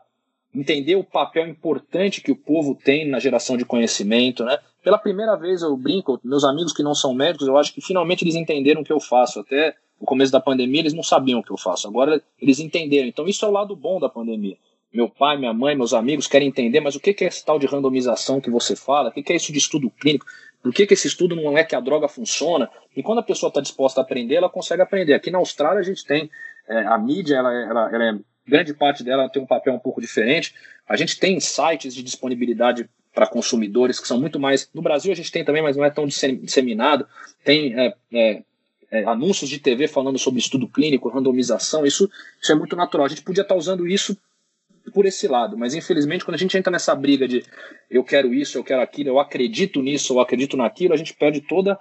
entender 0.54 0.96
o 0.96 1.04
papel 1.04 1.48
importante 1.48 2.20
que 2.20 2.30
o 2.30 2.36
povo 2.36 2.74
tem 2.74 3.08
na 3.08 3.18
geração 3.18 3.56
de 3.56 3.64
conhecimento, 3.64 4.44
né? 4.44 4.58
Pela 4.82 4.98
primeira 4.98 5.34
vez 5.36 5.62
eu 5.62 5.76
brinco, 5.76 6.20
meus 6.22 6.44
amigos 6.44 6.72
que 6.72 6.82
não 6.82 6.94
são 6.94 7.14
médicos, 7.14 7.48
eu 7.48 7.56
acho 7.56 7.72
que 7.72 7.80
finalmente 7.80 8.22
eles 8.22 8.34
entenderam 8.34 8.82
o 8.82 8.84
que 8.84 8.92
eu 8.92 9.00
faço. 9.00 9.40
Até 9.40 9.74
no 10.00 10.06
começo 10.06 10.30
da 10.30 10.40
pandemia 10.40 10.80
eles 10.80 10.92
não 10.92 11.02
sabiam 11.02 11.40
o 11.40 11.42
que 11.42 11.50
eu 11.50 11.56
faço. 11.56 11.88
Agora 11.88 12.22
eles 12.40 12.60
entenderam. 12.60 13.08
Então 13.08 13.26
isso 13.26 13.44
é 13.44 13.48
o 13.48 13.52
lado 13.52 13.74
bom 13.74 13.98
da 13.98 14.08
pandemia. 14.08 14.56
Meu 14.92 15.08
pai, 15.08 15.36
minha 15.36 15.52
mãe, 15.52 15.74
meus 15.74 15.92
amigos 15.92 16.28
querem 16.28 16.46
entender, 16.46 16.78
mas 16.78 16.94
o 16.94 17.00
que 17.00 17.24
é 17.24 17.26
esse 17.26 17.44
tal 17.44 17.58
de 17.58 17.66
randomização 17.66 18.40
que 18.40 18.48
você 18.48 18.76
fala? 18.76 19.08
O 19.08 19.12
que 19.12 19.32
é 19.32 19.36
isso 19.36 19.52
de 19.52 19.58
estudo 19.58 19.90
clínico? 19.90 20.26
Por 20.62 20.72
que, 20.72 20.86
esse 20.94 21.08
estudo 21.08 21.36
não 21.36 21.58
é 21.58 21.62
que 21.62 21.76
a 21.76 21.80
droga 21.80 22.08
funciona? 22.08 22.70
E 22.96 23.02
quando 23.02 23.18
a 23.18 23.22
pessoa 23.22 23.48
está 23.48 23.60
disposta 23.60 24.00
a 24.00 24.02
aprender, 24.02 24.36
ela 24.36 24.48
consegue 24.48 24.80
aprender. 24.80 25.12
Aqui 25.12 25.30
na 25.30 25.36
Austrália 25.36 25.80
a 25.80 25.82
gente 25.82 26.06
tem 26.06 26.30
é, 26.66 26.86
a 26.86 26.96
mídia, 26.96 27.36
ela, 27.36 27.52
ela, 27.52 27.94
ela 27.94 28.04
é 28.04 28.18
grande 28.46 28.74
parte 28.74 29.02
dela 29.02 29.28
tem 29.28 29.42
um 29.42 29.46
papel 29.46 29.74
um 29.74 29.78
pouco 29.78 30.00
diferente. 30.00 30.54
A 30.88 30.96
gente 30.96 31.18
tem 31.18 31.40
sites 31.40 31.94
de 31.94 32.02
disponibilidade 32.02 32.88
para 33.14 33.26
consumidores 33.26 34.00
que 34.00 34.08
são 34.08 34.20
muito 34.20 34.40
mais. 34.40 34.68
No 34.74 34.82
Brasil 34.82 35.12
a 35.12 35.14
gente 35.14 35.30
tem 35.30 35.44
também, 35.44 35.62
mas 35.62 35.76
não 35.76 35.84
é 35.84 35.90
tão 35.90 36.06
disseminado. 36.06 37.06
Tem 37.44 37.78
é, 37.78 37.94
é, 38.12 38.42
é, 38.90 39.04
anúncios 39.04 39.48
de 39.48 39.58
TV 39.58 39.86
falando 39.86 40.18
sobre 40.18 40.40
estudo 40.40 40.68
clínico, 40.68 41.08
randomização. 41.08 41.86
Isso, 41.86 42.10
isso 42.42 42.52
é 42.52 42.54
muito 42.54 42.74
natural. 42.74 43.06
A 43.06 43.08
gente 43.08 43.22
podia 43.22 43.42
estar 43.42 43.54
tá 43.54 43.58
usando 43.58 43.86
isso 43.86 44.16
por 44.92 45.06
esse 45.06 45.26
lado, 45.26 45.56
mas 45.56 45.74
infelizmente 45.74 46.24
quando 46.26 46.34
a 46.34 46.38
gente 46.38 46.56
entra 46.58 46.70
nessa 46.70 46.94
briga 46.94 47.26
de 47.26 47.42
eu 47.90 48.04
quero 48.04 48.34
isso, 48.34 48.58
eu 48.58 48.64
quero 48.64 48.82
aquilo, 48.82 49.08
eu 49.08 49.18
acredito 49.18 49.80
nisso, 49.80 50.12
eu 50.12 50.20
acredito 50.20 50.58
naquilo, 50.58 50.92
a 50.92 50.96
gente 50.96 51.14
perde 51.14 51.40
toda 51.40 51.78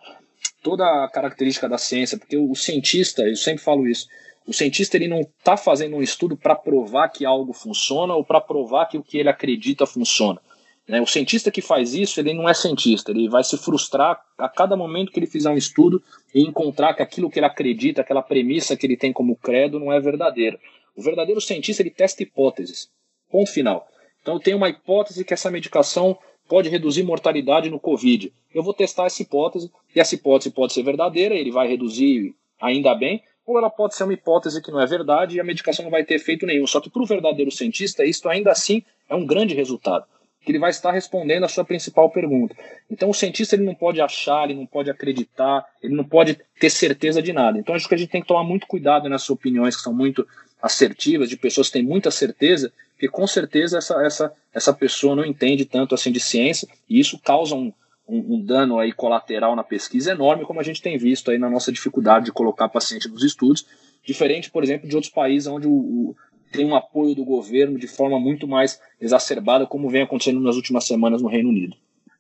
toda 0.62 0.86
a 0.86 1.10
característica 1.10 1.68
da 1.68 1.78
ciência, 1.78 2.18
porque 2.18 2.38
o, 2.38 2.50
o 2.50 2.56
cientista, 2.56 3.22
eu 3.24 3.36
sempre 3.36 3.62
falo 3.62 3.86
isso, 3.86 4.08
o 4.46 4.54
cientista 4.54 4.98
ele 4.98 5.08
não 5.08 5.22
está 5.22 5.56
fazendo 5.56 5.96
um 5.96 6.02
estudo 6.02 6.36
para 6.36 6.56
provar 6.56 7.10
que 7.10 7.26
algo 7.26 7.54
funciona 7.54 8.14
ou 8.14 8.24
para 8.24 8.42
provar 8.42 8.88
que 8.88 8.98
o 8.98 9.04
que 9.04 9.18
ele 9.18 9.30
acredita 9.30 9.86
funciona. 9.86 10.42
Né? 10.88 11.02
O 11.02 11.08
cientista 11.08 11.50
que 11.50 11.62
faz 11.62 11.94
isso, 11.94 12.20
ele 12.20 12.34
não 12.34 12.48
é 12.48 12.54
cientista, 12.54 13.12
ele 13.12 13.30
vai 13.30 13.44
se 13.44 13.58
frustrar 13.58 14.22
a 14.38 14.50
cada 14.50 14.76
momento 14.76 15.12
que 15.12 15.20
ele 15.20 15.28
fizer 15.28 15.50
um 15.50 15.58
estudo 15.58 16.04
e 16.36 16.42
encontrar 16.42 16.94
que 16.94 17.02
aquilo 17.02 17.30
que 17.30 17.40
ele 17.40 17.46
acredita, 17.46 18.02
aquela 18.02 18.22
premissa 18.22 18.76
que 18.76 18.86
ele 18.86 18.98
tem 18.98 19.14
como 19.14 19.36
credo, 19.36 19.80
não 19.80 19.94
é 19.94 20.00
verdadeira. 20.00 20.60
O 20.96 21.02
verdadeiro 21.02 21.40
cientista 21.40 21.82
ele 21.82 21.90
testa 21.90 22.22
hipóteses. 22.22 22.90
Ponto 23.32 23.50
final. 23.50 23.88
Então 24.22 24.36
eu 24.36 24.40
tenho 24.40 24.58
uma 24.58 24.70
hipótese 24.70 25.24
que 25.24 25.34
essa 25.34 25.50
medicação 25.50 26.18
pode 26.48 26.70
reduzir 26.70 27.04
mortalidade 27.04 27.70
no 27.70 27.80
Covid. 27.80 28.32
Eu 28.54 28.62
vou 28.62 28.74
testar 28.74 29.06
essa 29.06 29.22
hipótese 29.22 29.72
e 29.96 30.00
essa 30.00 30.16
hipótese 30.16 30.52
pode 30.52 30.74
ser 30.74 30.84
verdadeira, 30.84 31.34
ele 31.34 31.52
vai 31.52 31.68
reduzir 31.68 32.36
ainda 32.62 32.94
bem, 32.94 33.22
ou 33.46 33.58
ela 33.58 33.70
pode 33.70 33.96
ser 33.96 34.04
uma 34.04 34.14
hipótese 34.14 34.62
que 34.62 34.72
não 34.72 34.80
é 34.80 34.86
verdade 34.86 35.36
e 35.36 35.40
a 35.40 35.44
medicação 35.44 35.84
não 35.84 35.92
vai 35.92 36.04
ter 36.04 36.16
efeito 36.16 36.46
nenhum. 36.46 36.66
Só 36.66 36.80
que 36.80 36.90
para 36.90 37.02
o 37.02 37.06
verdadeiro 37.06 37.52
cientista, 37.52 38.06
isso 38.06 38.28
ainda 38.30 38.52
assim 38.52 38.84
é 39.10 39.16
um 39.16 39.26
grande 39.26 39.54
resultado, 39.54 40.06
que 40.42 40.52
ele 40.52 40.60
vai 40.60 40.70
estar 40.70 40.92
respondendo 40.92 41.44
a 41.44 41.50
sua 41.50 41.66
principal 41.66 42.10
pergunta. 42.10 42.56
Então 42.90 43.10
o 43.10 43.14
cientista 43.14 43.56
ele 43.56 43.66
não 43.66 43.76
pode 43.76 44.02
achar, 44.02 44.46
ele 44.46 44.60
não 44.60 44.66
pode 44.66 44.90
acreditar, 44.90 45.66
ele 45.82 45.96
não 45.96 46.04
pode 46.04 46.40
ter 46.60 46.70
certeza 46.70 47.22
de 47.22 47.34
nada. 47.34 47.60
Então 47.60 47.76
acho 47.76 47.88
que 47.88 47.96
a 47.96 47.98
gente 47.98 48.10
tem 48.10 48.22
que 48.22 48.28
tomar 48.28 48.44
muito 48.44 48.66
cuidado 48.68 49.10
nessas 49.10 49.30
opiniões 49.30 49.76
que 49.76 49.82
são 49.82 49.94
muito 49.94 50.26
assertivas, 50.62 51.30
de 51.30 51.36
pessoas 51.36 51.68
que 51.68 51.74
têm 51.74 51.84
muita 51.84 52.10
certeza, 52.10 52.72
porque 52.94 53.10
com 53.10 53.28
certeza 53.28 53.78
essa, 53.78 54.02
essa, 54.06 54.34
essa 54.54 54.74
pessoa 54.74 55.14
não 55.14 55.26
entende 55.26 55.66
tanto 55.66 55.94
assim 55.94 56.10
de 56.10 56.22
ciência 56.22 56.70
e 56.90 57.02
isso 57.02 57.20
causa 57.20 57.54
um, 57.54 57.74
um, 58.08 58.36
um, 58.36 58.46
dano 58.46 58.80
aí 58.80 58.92
colateral 58.92 59.56
na 59.56 59.64
pesquisa 59.64 60.12
enorme, 60.12 60.46
como 60.46 60.60
a 60.60 60.64
gente 60.64 60.82
tem 60.82 60.98
visto 60.98 61.32
aí 61.32 61.38
na 61.38 61.50
nossa 61.50 61.72
dificuldade 61.72 62.26
de 62.26 62.32
colocar 62.32 62.70
paciente 62.70 63.08
nos 63.08 63.24
estudos, 63.24 63.66
diferente, 64.04 64.52
por 64.52 64.64
exemplo, 64.64 64.88
de 64.88 64.96
outros 64.96 65.12
países 65.12 65.48
onde 65.48 65.68
o, 65.68 65.72
o, 65.72 66.16
tem 66.52 66.66
um 66.66 66.76
apoio 66.76 67.16
do 67.16 67.24
governo 67.24 67.80
de 67.80 67.88
forma 67.88 68.20
muito 68.20 68.48
mais 68.48 68.80
exacerbada, 69.00 69.66
como 69.66 69.90
vem 69.90 70.04
acontecendo 70.04 70.40
nas 70.40 70.56
últimas 70.56 70.86
semanas 70.86 71.22
no 71.22 71.30
Reino 71.30 71.50
Unido. 71.50 71.76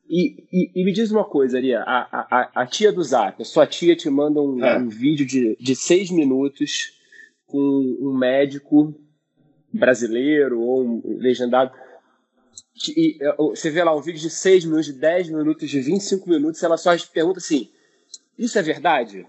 E, 0.09 0.43
e, 0.51 0.71
e 0.75 0.83
me 0.83 0.91
diz 0.91 1.11
uma 1.11 1.23
coisa, 1.23 1.57
Aria, 1.57 1.79
a, 1.81 2.01
a, 2.11 2.51
a, 2.61 2.65
tia 2.65 2.91
do 2.91 3.03
Zap, 3.03 3.41
a 3.41 3.45
sua 3.45 3.65
tia 3.65 3.95
te 3.95 4.09
manda 4.09 4.41
um, 4.41 4.63
é. 4.63 4.77
um 4.77 4.89
vídeo 4.89 5.25
de, 5.25 5.55
de 5.59 5.75
seis 5.75 6.11
minutos 6.11 6.93
com 7.45 7.57
um 7.57 8.17
médico 8.17 8.93
brasileiro 9.71 10.59
ou 10.59 10.83
um 10.83 11.17
legendado 11.17 11.71
é, 13.21 13.35
você 13.35 13.69
vê 13.69 13.83
lá 13.83 13.95
um 13.95 14.01
vídeo 14.01 14.19
de 14.19 14.29
6 14.29 14.65
minutos, 14.65 14.85
de 14.87 14.93
10 14.93 15.29
minutos, 15.29 15.69
de 15.69 15.79
25 15.79 16.29
minutos, 16.29 16.61
ela 16.63 16.77
só 16.77 16.91
pergunta 17.13 17.39
assim: 17.39 17.69
Isso 18.37 18.57
é 18.57 18.61
verdade? 18.61 19.25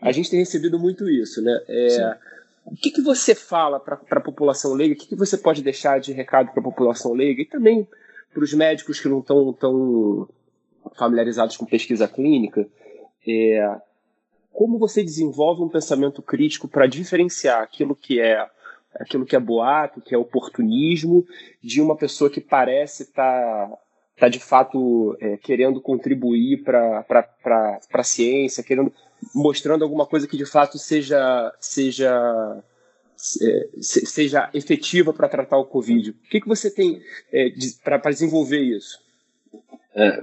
A 0.00 0.12
gente 0.12 0.30
tem 0.30 0.38
recebido 0.38 0.78
muito 0.78 1.08
isso, 1.08 1.42
né? 1.42 1.60
É, 1.68 2.16
o 2.64 2.76
que, 2.76 2.90
que 2.90 3.02
você 3.02 3.34
fala 3.34 3.80
para 3.80 3.98
a 4.10 4.20
população 4.20 4.74
leiga? 4.74 4.94
O 4.94 4.96
que, 4.96 5.08
que 5.08 5.16
você 5.16 5.36
pode 5.36 5.62
deixar 5.62 5.98
de 6.00 6.12
recado 6.12 6.50
para 6.50 6.60
a 6.60 6.64
população 6.64 7.12
leiga? 7.12 7.42
E 7.42 7.46
também 7.46 7.86
para 8.32 8.44
os 8.44 8.52
médicos 8.52 9.00
que 9.00 9.08
não 9.08 9.20
estão 9.20 9.52
tão 9.52 10.28
familiarizados 10.96 11.56
com 11.56 11.66
pesquisa 11.66 12.06
clínica. 12.06 12.68
É, 13.26 13.76
como 14.52 14.78
você 14.78 15.02
desenvolve 15.02 15.62
um 15.62 15.68
pensamento 15.68 16.22
crítico 16.22 16.68
para 16.68 16.86
diferenciar 16.86 17.62
aquilo 17.62 17.96
que 17.96 18.20
é 18.20 18.46
aquilo 18.98 19.24
que 19.24 19.36
é 19.36 19.40
boato, 19.40 20.00
que 20.00 20.14
é 20.14 20.18
oportunismo, 20.18 21.26
de 21.62 21.80
uma 21.80 21.96
pessoa 21.96 22.30
que 22.30 22.40
parece 22.40 23.04
estar 23.04 23.68
tá, 23.68 23.78
tá 24.18 24.28
de 24.28 24.38
fato 24.38 25.16
é, 25.20 25.36
querendo 25.36 25.80
contribuir 25.80 26.62
para 26.62 27.04
a 27.92 28.02
ciência, 28.02 28.62
querendo 28.62 28.92
mostrando 29.34 29.82
alguma 29.82 30.06
coisa 30.06 30.28
que 30.28 30.36
de 30.36 30.46
fato 30.46 30.78
seja 30.78 31.52
seja 31.60 32.62
é, 33.42 33.68
seja 33.80 34.48
efetiva 34.54 35.12
para 35.12 35.28
tratar 35.28 35.56
o 35.56 35.64
Covid. 35.64 36.10
O 36.10 36.14
que, 36.30 36.40
que 36.40 36.48
você 36.48 36.70
tem 36.70 37.02
é, 37.32 37.50
para 37.82 38.10
desenvolver 38.10 38.60
isso? 38.60 39.00
É, 39.94 40.22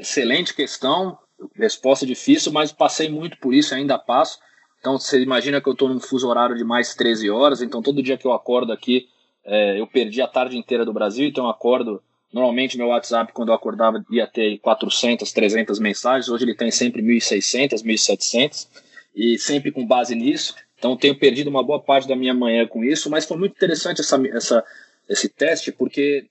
excelente 0.00 0.52
questão, 0.52 1.16
resposta 1.54 2.04
difícil, 2.04 2.52
mas 2.52 2.72
passei 2.72 3.08
muito 3.08 3.38
por 3.38 3.54
isso, 3.54 3.74
ainda 3.74 3.98
passo. 3.98 4.38
Então 4.84 4.98
você 4.98 5.18
imagina 5.18 5.62
que 5.62 5.66
eu 5.66 5.72
estou 5.72 5.88
num 5.88 5.98
fuso 5.98 6.28
horário 6.28 6.54
de 6.54 6.62
mais 6.62 6.94
13 6.94 7.30
horas, 7.30 7.62
então 7.62 7.80
todo 7.80 8.02
dia 8.02 8.18
que 8.18 8.26
eu 8.26 8.34
acordo 8.34 8.70
aqui, 8.70 9.08
é, 9.42 9.80
eu 9.80 9.86
perdi 9.86 10.20
a 10.20 10.26
tarde 10.26 10.58
inteira 10.58 10.84
do 10.84 10.92
Brasil, 10.92 11.26
então 11.26 11.44
eu 11.44 11.50
acordo. 11.50 12.02
Normalmente 12.30 12.76
meu 12.76 12.88
WhatsApp, 12.88 13.32
quando 13.32 13.48
eu 13.48 13.54
acordava, 13.54 14.04
ia 14.10 14.26
ter 14.26 14.58
400, 14.58 15.32
300 15.32 15.78
mensagens, 15.78 16.28
hoje 16.28 16.44
ele 16.44 16.54
tem 16.54 16.70
sempre 16.70 17.00
1.600, 17.00 17.82
1.700, 17.82 18.68
e 19.16 19.38
sempre 19.38 19.72
com 19.72 19.86
base 19.86 20.14
nisso. 20.14 20.54
Então 20.78 20.98
tenho 20.98 21.18
perdido 21.18 21.48
uma 21.48 21.62
boa 21.62 21.80
parte 21.80 22.06
da 22.06 22.14
minha 22.14 22.34
manhã 22.34 22.66
com 22.66 22.84
isso, 22.84 23.08
mas 23.08 23.24
foi 23.24 23.38
muito 23.38 23.52
interessante 23.52 24.02
essa, 24.02 24.20
essa, 24.36 24.64
esse 25.08 25.30
teste, 25.30 25.72
porque 25.72 26.26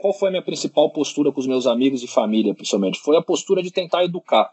qual 0.00 0.14
foi 0.14 0.28
a 0.28 0.30
minha 0.30 0.42
principal 0.42 0.88
postura 0.88 1.30
com 1.30 1.40
os 1.40 1.46
meus 1.46 1.66
amigos 1.66 2.02
e 2.02 2.06
família, 2.08 2.54
principalmente? 2.54 3.00
Foi 3.00 3.18
a 3.18 3.22
postura 3.22 3.62
de 3.62 3.70
tentar 3.70 4.02
educar, 4.02 4.50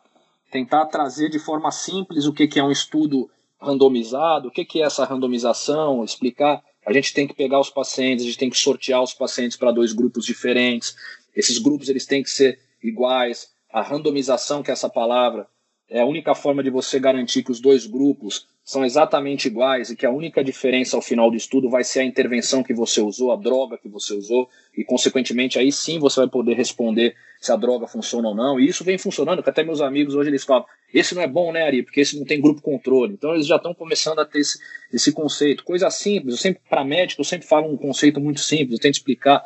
tentar 0.51 0.87
trazer 0.87 1.29
de 1.29 1.39
forma 1.39 1.71
simples 1.71 2.25
o 2.25 2.33
que, 2.33 2.49
que 2.49 2.59
é 2.59 2.63
um 2.63 2.69
estudo 2.71 3.29
randomizado, 3.65 4.47
o 4.47 4.51
que, 4.51 4.63
que 4.63 4.81
é 4.81 4.85
essa 4.85 5.03
randomização, 5.05 6.03
explicar. 6.03 6.63
A 6.85 6.93
gente 6.93 7.13
tem 7.13 7.27
que 7.27 7.33
pegar 7.33 7.59
os 7.59 7.69
pacientes, 7.69 8.23
a 8.23 8.27
gente 8.27 8.37
tem 8.37 8.49
que 8.49 8.57
sortear 8.57 9.01
os 9.01 9.13
pacientes 9.13 9.57
para 9.57 9.71
dois 9.71 9.91
grupos 9.91 10.25
diferentes. 10.25 10.95
Esses 11.35 11.57
grupos 11.57 11.89
eles 11.89 12.05
têm 12.05 12.21
que 12.21 12.29
ser 12.29 12.59
iguais. 12.81 13.49
A 13.71 13.81
randomização, 13.81 14.61
que 14.61 14.69
é 14.69 14.73
essa 14.73 14.89
palavra, 14.89 15.47
é 15.89 16.01
a 16.01 16.05
única 16.05 16.33
forma 16.33 16.63
de 16.63 16.69
você 16.69 16.99
garantir 16.99 17.43
que 17.43 17.51
os 17.51 17.59
dois 17.59 17.85
grupos 17.85 18.47
são 18.63 18.83
exatamente 18.83 19.47
iguais 19.47 19.91
e 19.91 19.95
que 19.95 20.07
a 20.07 20.11
única 20.11 20.43
diferença 20.43 20.95
ao 20.95 21.01
final 21.01 21.29
do 21.29 21.37
estudo 21.37 21.69
vai 21.69 21.83
ser 21.83 21.99
a 21.99 22.03
intervenção 22.03 22.63
que 22.63 22.73
você 22.73 22.99
usou, 22.99 23.31
a 23.31 23.35
droga 23.35 23.77
que 23.77 23.87
você 23.87 24.15
usou, 24.15 24.49
e 24.75 24.83
consequentemente 24.83 25.59
aí 25.59 25.71
sim 25.71 25.99
você 25.99 26.21
vai 26.21 26.29
poder 26.29 26.55
responder 26.55 27.15
se 27.39 27.51
a 27.51 27.55
droga 27.55 27.85
funciona 27.85 28.29
ou 28.29 28.35
não. 28.35 28.59
E 28.59 28.67
isso 28.67 28.83
vem 28.83 28.97
funcionando, 28.97 29.43
que 29.43 29.49
até 29.49 29.63
meus 29.63 29.81
amigos 29.81 30.15
hoje 30.15 30.31
eles 30.31 30.43
falam: 30.43 30.65
esse 30.91 31.13
não 31.13 31.21
é 31.21 31.27
bom, 31.27 31.51
né, 31.51 31.61
Ari? 31.61 31.83
Porque 31.83 32.01
esse 32.01 32.17
não 32.17 32.25
tem 32.25 32.41
grupo 32.41 32.59
controle. 32.59 33.13
Então 33.13 33.35
eles 33.35 33.45
já 33.45 33.57
estão 33.57 33.73
começando 33.73 34.17
a 34.17 34.25
ter 34.25 34.39
esse, 34.39 34.57
esse 34.91 35.11
conceito. 35.11 35.63
Coisa 35.63 35.91
simples, 35.91 36.33
eu 36.33 36.41
sempre, 36.41 36.61
para 36.67 36.83
médico, 36.83 37.21
eu 37.21 37.25
sempre 37.25 37.47
falo 37.47 37.71
um 37.71 37.77
conceito 37.77 38.19
muito 38.19 38.39
simples, 38.39 38.79
eu 38.79 38.81
tento 38.81 38.95
explicar. 38.95 39.43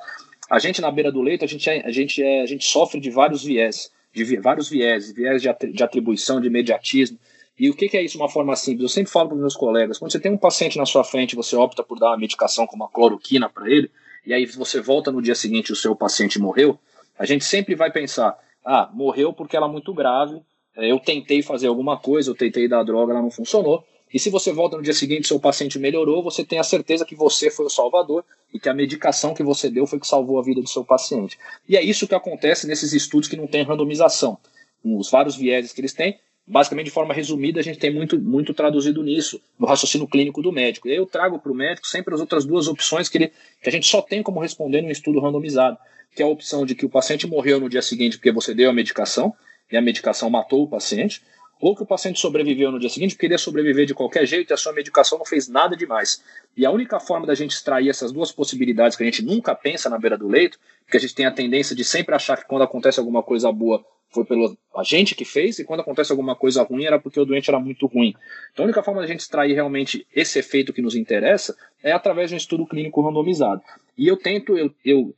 A 0.49 0.59
gente 0.59 0.79
na 0.79 0.89
beira 0.89 1.11
do 1.11 1.21
leito, 1.21 1.43
a 1.43 1.47
gente, 1.47 1.69
é, 1.69 1.85
a 1.85 1.91
gente, 1.91 2.23
é, 2.23 2.41
a 2.41 2.45
gente 2.45 2.65
sofre 2.65 3.01
de 3.01 3.09
vários 3.11 3.43
viés, 3.43 3.91
de 4.13 4.37
vários 4.37 4.69
viés, 4.69 5.11
viés 5.11 5.41
de 5.41 5.83
atribuição, 5.83 6.41
de 6.41 6.47
imediatismo 6.47 7.19
e 7.59 7.69
o 7.69 7.75
que, 7.75 7.95
é 7.97 8.01
isso 8.01 8.17
uma 8.17 8.29
forma 8.29 8.55
simples? 8.55 8.83
Eu 8.83 8.89
sempre 8.89 9.11
falo 9.11 9.27
para 9.27 9.35
os 9.35 9.41
meus 9.41 9.55
colegas, 9.55 9.97
quando 9.97 10.13
você 10.13 10.19
tem 10.19 10.31
um 10.31 10.37
paciente 10.37 10.77
na 10.77 10.85
sua 10.85 11.03
frente 11.03 11.35
você 11.35 11.57
opta 11.57 11.83
por 11.83 11.99
dar 11.99 12.11
uma 12.11 12.17
medicação 12.17 12.65
como 12.65 12.85
a 12.85 12.89
cloroquina 12.89 13.49
para 13.49 13.69
ele, 13.69 13.91
e 14.25 14.33
aí 14.33 14.45
você 14.45 14.79
volta 14.79 15.11
no 15.11 15.21
dia 15.21 15.35
seguinte 15.35 15.67
e 15.67 15.73
o 15.73 15.75
seu 15.75 15.93
paciente 15.93 16.39
morreu, 16.39 16.79
a 17.17 17.25
gente 17.25 17.43
sempre 17.43 17.75
vai 17.75 17.91
pensar, 17.91 18.37
ah, 18.63 18.89
morreu 18.93 19.33
porque 19.33 19.57
ela 19.57 19.67
é 19.67 19.69
muito 19.69 19.93
grave, 19.93 20.41
é, 20.77 20.89
eu 20.89 20.99
tentei 21.01 21.41
fazer 21.41 21.67
alguma 21.67 21.97
coisa, 21.97 22.31
eu 22.31 22.35
tentei 22.35 22.65
dar 22.65 22.83
droga, 22.83 23.11
ela 23.11 23.21
não 23.21 23.29
funcionou, 23.29 23.83
e 24.11 24.19
se 24.19 24.29
você 24.29 24.51
volta 24.51 24.75
no 24.75 24.83
dia 24.83 24.93
seguinte 24.93 25.25
e 25.25 25.27
seu 25.27 25.39
paciente 25.39 25.77
melhorou, 25.77 26.23
você 26.23 26.43
tem 26.43 26.57
a 26.57 26.63
certeza 26.63 27.05
que 27.05 27.15
você 27.15 27.51
foi 27.51 27.65
o 27.65 27.69
salvador 27.69 28.25
e 28.53 28.59
que 28.59 28.67
a 28.67 28.73
medicação 28.73 29.33
que 29.33 29.43
você 29.43 29.69
deu 29.69 29.85
foi 29.85 29.99
que 29.99 30.07
salvou 30.07 30.39
a 30.39 30.43
vida 30.43 30.61
do 30.61 30.67
seu 30.67 30.83
paciente. 30.83 31.37
E 31.67 31.77
é 31.77 31.83
isso 31.83 32.07
que 32.07 32.15
acontece 32.15 32.65
nesses 32.65 32.91
estudos 32.93 33.29
que 33.29 33.37
não 33.37 33.45
tem 33.45 33.63
randomização. 33.63 34.37
Os 34.83 35.11
vários 35.11 35.35
vieses 35.35 35.71
que 35.71 35.81
eles 35.81 35.93
têm, 35.93 36.19
basicamente 36.47 36.85
de 36.85 36.91
forma 36.91 37.13
resumida, 37.13 37.59
a 37.59 37.63
gente 37.63 37.77
tem 37.77 37.93
muito, 37.93 38.19
muito 38.19 38.51
traduzido 38.53 39.03
nisso, 39.03 39.39
no 39.59 39.67
raciocínio 39.67 40.07
clínico 40.07 40.41
do 40.41 40.51
médico. 40.51 40.87
E 40.87 40.91
aí 40.91 40.97
eu 40.97 41.05
trago 41.05 41.37
para 41.37 41.51
o 41.51 41.55
médico 41.55 41.87
sempre 41.87 42.13
as 42.13 42.19
outras 42.19 42.45
duas 42.45 42.67
opções 42.67 43.07
que, 43.07 43.17
ele, 43.19 43.31
que 43.61 43.69
a 43.69 43.71
gente 43.71 43.85
só 43.85 44.01
tem 44.01 44.23
como 44.23 44.39
responder 44.39 44.81
num 44.81 44.89
estudo 44.89 45.19
randomizado, 45.19 45.77
que 46.15 46.23
é 46.23 46.25
a 46.25 46.29
opção 46.29 46.65
de 46.65 46.73
que 46.73 46.85
o 46.85 46.89
paciente 46.89 47.27
morreu 47.27 47.59
no 47.59 47.69
dia 47.69 47.83
seguinte 47.83 48.17
porque 48.17 48.31
você 48.31 48.55
deu 48.55 48.71
a 48.71 48.73
medicação, 48.73 49.35
e 49.71 49.77
a 49.77 49.81
medicação 49.81 50.29
matou 50.29 50.63
o 50.63 50.67
paciente, 50.67 51.21
ou 51.59 51.75
que 51.75 51.83
o 51.83 51.85
paciente 51.85 52.19
sobreviveu 52.19 52.71
no 52.71 52.79
dia 52.79 52.89
seguinte 52.89 53.11
porque 53.11 53.27
queria 53.27 53.37
sobreviver 53.37 53.85
de 53.85 53.93
qualquer 53.93 54.25
jeito 54.25 54.51
e 54.51 54.53
a 54.53 54.57
sua 54.57 54.71
medicação 54.71 55.17
não 55.17 55.25
fez 55.25 55.47
nada 55.47 55.75
demais. 55.75 56.23
E 56.55 56.65
a 56.65 56.71
única 56.71 56.99
forma 56.99 57.27
da 57.27 57.35
gente 57.35 57.51
extrair 57.51 57.89
essas 57.89 58.11
duas 58.11 58.31
possibilidades 58.31 58.95
que 58.95 59.03
a 59.03 59.05
gente 59.05 59.23
nunca 59.23 59.53
pensa 59.53 59.89
na 59.89 59.97
beira 59.97 60.17
do 60.17 60.27
leito, 60.27 60.57
porque 60.85 60.97
a 60.97 60.99
gente 60.99 61.13
tem 61.13 61.25
a 61.25 61.31
tendência 61.31 61.75
de 61.75 61.83
sempre 61.83 62.15
achar 62.15 62.37
que 62.37 62.47
quando 62.47 62.63
acontece 62.63 62.99
alguma 62.99 63.21
coisa 63.21 63.51
boa 63.51 63.83
foi 64.11 64.25
pelo 64.25 64.57
agente 64.75 65.13
que 65.13 65.23
fez, 65.23 65.59
e 65.59 65.63
quando 65.63 65.81
acontece 65.81 66.11
alguma 66.11 66.35
coisa 66.35 66.63
ruim 66.63 66.85
era 66.85 66.99
porque 66.99 67.19
o 67.19 67.25
doente 67.25 67.49
era 67.49 67.59
muito 67.59 67.85
ruim. 67.85 68.15
Então 68.51 68.63
a 68.63 68.67
única 68.67 68.81
forma 68.81 69.01
da 69.01 69.07
gente 69.07 69.19
extrair 69.19 69.53
realmente 69.53 70.07
esse 70.15 70.39
efeito 70.39 70.73
que 70.73 70.81
nos 70.81 70.95
interessa 70.95 71.55
é 71.83 71.91
através 71.91 72.29
de 72.29 72.35
um 72.35 72.37
estudo 72.37 72.65
clínico 72.65 73.01
randomizado. 73.01 73.61
E 73.95 74.07
eu 74.07 74.17
tento, 74.17 74.57
eu, 74.57 74.73
eu 74.83 75.13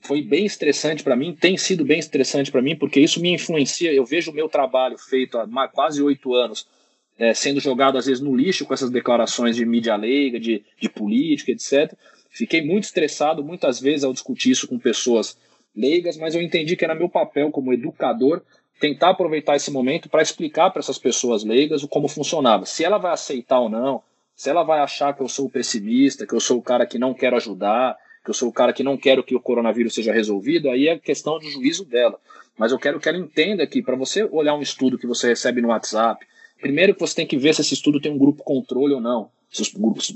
foi 0.00 0.22
bem 0.22 0.44
estressante 0.44 1.02
para 1.02 1.16
mim, 1.16 1.34
tem 1.34 1.56
sido 1.56 1.84
bem 1.84 1.98
estressante 1.98 2.50
para 2.50 2.62
mim, 2.62 2.76
porque 2.76 3.00
isso 3.00 3.20
me 3.20 3.32
influencia. 3.32 3.92
Eu 3.92 4.04
vejo 4.04 4.30
o 4.30 4.34
meu 4.34 4.48
trabalho 4.48 4.96
feito 4.98 5.38
há 5.38 5.68
quase 5.68 6.02
oito 6.02 6.34
anos 6.34 6.66
é, 7.18 7.32
sendo 7.34 7.60
jogado 7.60 7.96
às 7.98 8.06
vezes 8.06 8.22
no 8.22 8.34
lixo 8.34 8.66
com 8.66 8.74
essas 8.74 8.90
declarações 8.90 9.56
de 9.56 9.64
mídia 9.64 9.96
leiga, 9.96 10.38
de, 10.38 10.62
de 10.80 10.88
política, 10.88 11.52
etc. 11.52 11.92
Fiquei 12.30 12.64
muito 12.64 12.84
estressado 12.84 13.42
muitas 13.42 13.80
vezes 13.80 14.04
ao 14.04 14.12
discutir 14.12 14.50
isso 14.50 14.68
com 14.68 14.78
pessoas 14.78 15.38
leigas, 15.74 16.16
mas 16.16 16.34
eu 16.34 16.42
entendi 16.42 16.76
que 16.76 16.84
era 16.84 16.94
meu 16.94 17.08
papel 17.08 17.50
como 17.50 17.72
educador 17.72 18.42
tentar 18.78 19.10
aproveitar 19.10 19.56
esse 19.56 19.70
momento 19.70 20.08
para 20.08 20.22
explicar 20.22 20.70
para 20.70 20.80
essas 20.80 20.98
pessoas 20.98 21.44
leigas 21.44 21.82
o 21.82 21.88
como 21.88 22.08
funcionava. 22.08 22.66
Se 22.66 22.84
ela 22.84 22.98
vai 22.98 23.12
aceitar 23.12 23.60
ou 23.60 23.70
não, 23.70 24.02
se 24.34 24.50
ela 24.50 24.62
vai 24.62 24.80
achar 24.80 25.14
que 25.14 25.22
eu 25.22 25.28
sou 25.28 25.48
pessimista, 25.48 26.26
que 26.26 26.34
eu 26.34 26.40
sou 26.40 26.58
o 26.58 26.62
cara 26.62 26.86
que 26.86 26.98
não 26.98 27.14
quero 27.14 27.36
ajudar, 27.36 27.96
que 28.26 28.30
eu 28.30 28.34
sou 28.34 28.48
o 28.48 28.52
cara 28.52 28.72
que 28.72 28.82
não 28.82 28.96
quero 28.96 29.22
que 29.22 29.36
o 29.36 29.40
coronavírus 29.40 29.94
seja 29.94 30.12
resolvido, 30.12 30.68
aí 30.68 30.88
é 30.88 30.98
questão 30.98 31.38
do 31.38 31.48
juízo 31.48 31.84
dela. 31.84 32.18
Mas 32.58 32.72
eu 32.72 32.78
quero 32.78 32.98
que 32.98 33.08
ela 33.08 33.16
entenda 33.16 33.64
que 33.68 33.80
para 33.80 33.94
você 33.94 34.24
olhar 34.24 34.54
um 34.56 34.60
estudo 34.60 34.98
que 34.98 35.06
você 35.06 35.28
recebe 35.28 35.62
no 35.62 35.68
WhatsApp, 35.68 36.26
primeiro 36.60 36.92
que 36.92 37.00
você 37.00 37.14
tem 37.14 37.26
que 37.26 37.36
ver 37.36 37.54
se 37.54 37.60
esse 37.60 37.74
estudo 37.74 38.00
tem 38.00 38.10
um 38.10 38.18
grupo 38.18 38.42
controle 38.42 38.94
ou 38.94 39.00
não. 39.00 39.30
Se 39.48 39.62
os, 39.62 39.72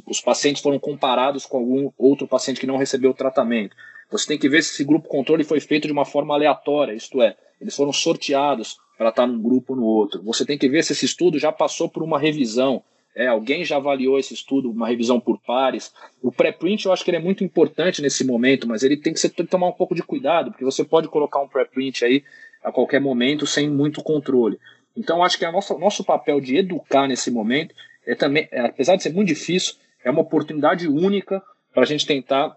os 0.06 0.20
pacientes 0.20 0.61
foram 0.61 0.80
comparados 0.80 1.46
com 1.46 1.58
algum 1.58 1.92
outro 1.96 2.26
paciente 2.26 2.58
que 2.58 2.66
não 2.66 2.76
recebeu 2.76 3.12
o 3.12 3.14
tratamento. 3.14 3.76
Você 4.11 4.26
tem 4.26 4.38
que 4.38 4.48
ver 4.48 4.64
se 4.64 4.72
esse 4.72 4.82
grupo 4.82 5.08
controle 5.08 5.44
foi 5.44 5.61
feito 5.61 5.86
de 5.86 5.92
uma 5.92 6.04
forma 6.04 6.34
aleatória, 6.34 6.92
isto 6.92 7.22
é, 7.22 7.36
eles 7.61 7.76
foram 7.76 7.92
sorteados 7.92 8.76
para 8.98 9.11
estar 9.11 9.24
num 9.24 9.40
grupo 9.40 9.74
ou 9.74 9.78
no 9.78 9.86
outro. 9.86 10.20
Você 10.24 10.44
tem 10.44 10.58
que 10.58 10.68
ver 10.68 10.82
se 10.82 10.92
esse 10.92 11.04
estudo 11.04 11.38
já 11.38 11.52
passou 11.52 11.88
por 11.88 12.02
uma 12.02 12.18
revisão, 12.18 12.82
é, 13.14 13.26
alguém 13.26 13.64
já 13.64 13.76
avaliou 13.76 14.18
esse 14.18 14.34
estudo, 14.34 14.70
uma 14.70 14.88
revisão 14.88 15.18
por 15.18 15.38
pares. 15.38 15.92
O 16.22 16.30
pré-print 16.30 16.86
eu 16.86 16.92
acho 16.92 17.04
que 17.04 17.11
ele 17.11 17.16
é 17.16 17.20
muito 17.20 17.42
importante 17.42 18.00
nesse 18.00 18.24
momento, 18.24 18.68
mas 18.68 18.82
ele 18.82 18.96
tem 18.96 19.12
que, 19.12 19.20
ser, 19.20 19.30
tem 19.30 19.44
que 19.44 19.50
tomar 19.50 19.68
um 19.68 19.72
pouco 19.72 19.94
de 19.94 20.02
cuidado, 20.02 20.50
porque 20.50 20.64
você 20.64 20.84
pode 20.84 21.08
colocar 21.08 21.40
um 21.40 21.48
pré-print 21.48 22.04
aí 22.04 22.22
a 22.62 22.70
qualquer 22.70 23.00
momento 23.00 23.46
sem 23.46 23.68
muito 23.68 24.02
controle. 24.02 24.58
Então 24.96 25.22
acho 25.22 25.38
que 25.38 25.46
o 25.46 25.78
nosso, 25.78 26.04
papel 26.04 26.40
de 26.40 26.56
educar 26.56 27.06
nesse 27.08 27.30
momento 27.30 27.74
é 28.06 28.14
também, 28.14 28.48
é, 28.50 28.61
apesar 28.61 28.96
de 28.96 29.02
ser 29.02 29.12
muito 29.12 29.28
difícil, 29.28 29.74
é 30.04 30.11
uma 30.11 30.20
oportunidade 30.20 30.86
única 30.88 31.42
para 31.72 31.82
a 31.82 31.86
gente 31.86 32.06
tentar 32.06 32.56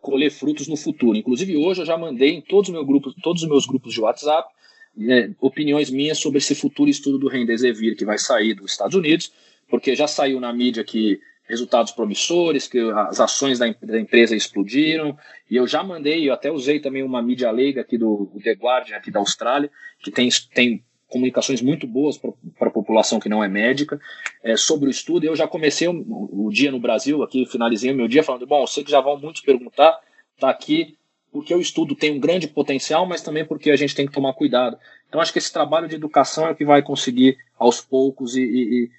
colher 0.00 0.30
frutos 0.30 0.66
no 0.66 0.76
futuro. 0.76 1.16
Inclusive 1.16 1.56
hoje 1.56 1.82
eu 1.82 1.86
já 1.86 1.96
mandei 1.96 2.30
em 2.30 2.40
todos 2.40 2.68
os 2.68 2.74
meus 2.74 2.86
grupos, 2.86 3.14
todos 3.22 3.42
os 3.42 3.48
meus 3.48 3.66
grupos 3.66 3.92
de 3.92 4.00
WhatsApp 4.00 4.50
é, 4.98 5.30
opiniões 5.40 5.90
minhas 5.90 6.18
sobre 6.18 6.38
esse 6.38 6.54
futuro 6.54 6.90
estudo 6.90 7.18
do 7.18 7.28
Remdesivir 7.28 7.96
que 7.96 8.04
vai 8.04 8.18
sair 8.18 8.54
dos 8.54 8.72
Estados 8.72 8.96
Unidos, 8.96 9.32
porque 9.70 9.94
já 9.94 10.06
saiu 10.06 10.40
na 10.40 10.52
mídia 10.52 10.84
que 10.84 11.20
resultados 11.48 11.92
promissores, 11.92 12.68
que 12.68 12.78
as 12.78 13.18
ações 13.18 13.58
da, 13.58 13.66
empresa 13.68 14.36
explodiram, 14.36 15.18
e 15.50 15.56
eu 15.56 15.66
já 15.66 15.82
mandei, 15.82 16.28
eu 16.28 16.32
até 16.32 16.50
usei 16.50 16.78
também 16.78 17.02
uma 17.02 17.20
mídia 17.20 17.50
leiga 17.50 17.80
aqui 17.80 17.98
do, 17.98 18.30
do 18.32 18.40
The 18.40 18.52
Guardian, 18.52 18.96
aqui 18.96 19.10
da 19.10 19.18
Austrália, 19.18 19.68
que 19.98 20.12
tem, 20.12 20.28
tem 20.54 20.84
comunicações 21.08 21.60
muito 21.60 21.88
boas 21.88 22.16
para 22.16 22.68
a 22.68 22.70
população 22.70 23.18
que 23.18 23.28
não 23.28 23.42
é 23.42 23.48
médica 23.48 24.00
é, 24.44 24.56
sobre 24.56 24.86
o 24.86 24.90
estudo. 24.90 25.24
Eu 25.24 25.34
já 25.34 25.48
comecei 25.48 25.88
o, 25.88 26.46
o, 26.46 26.50
dia 26.50 26.70
no 26.70 26.78
Brasil, 26.78 27.20
aqui 27.22 27.44
finalizei 27.44 27.90
o 27.90 27.96
meu 27.96 28.06
dia 28.06 28.22
falando, 28.22 28.46
bom, 28.46 28.62
eu 28.62 28.68
sei 28.68 28.84
que 28.84 28.90
já 28.90 29.00
vão 29.00 29.18
muitos 29.18 29.42
perguntar, 29.42 29.98
tá 30.38 30.48
aqui 30.48 30.96
porque 31.32 31.54
o 31.54 31.60
estudo 31.60 31.94
tem 31.94 32.12
um 32.12 32.20
grande 32.20 32.48
potencial, 32.48 33.06
mas 33.06 33.22
também 33.22 33.44
porque 33.44 33.70
a 33.70 33.76
gente 33.76 33.94
tem 33.94 34.06
que 34.06 34.12
tomar 34.12 34.32
cuidado. 34.34 34.76
Então 35.08 35.20
acho 35.20 35.32
que 35.32 35.38
esse 35.38 35.52
trabalho 35.52 35.88
de 35.88 35.94
educação 35.94 36.48
é 36.48 36.54
que 36.54 36.64
vai 36.64 36.82
conseguir 36.82 37.36
aos 37.58 37.80
poucos 37.80 38.36
e, 38.36 38.42
e, 38.42 38.90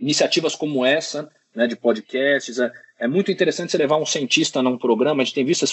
iniciativas 0.00 0.54
como 0.54 0.84
essa 0.84 1.30
né, 1.54 1.66
de 1.66 1.76
podcasts. 1.76 2.58
É, 2.58 2.72
é 3.00 3.08
muito 3.08 3.30
interessante 3.30 3.72
você 3.72 3.78
levar 3.78 3.96
um 3.96 4.06
cientista 4.06 4.62
num 4.62 4.78
programa. 4.78 5.22
A 5.22 5.24
gente 5.24 5.34
tem 5.34 5.44
visto, 5.44 5.64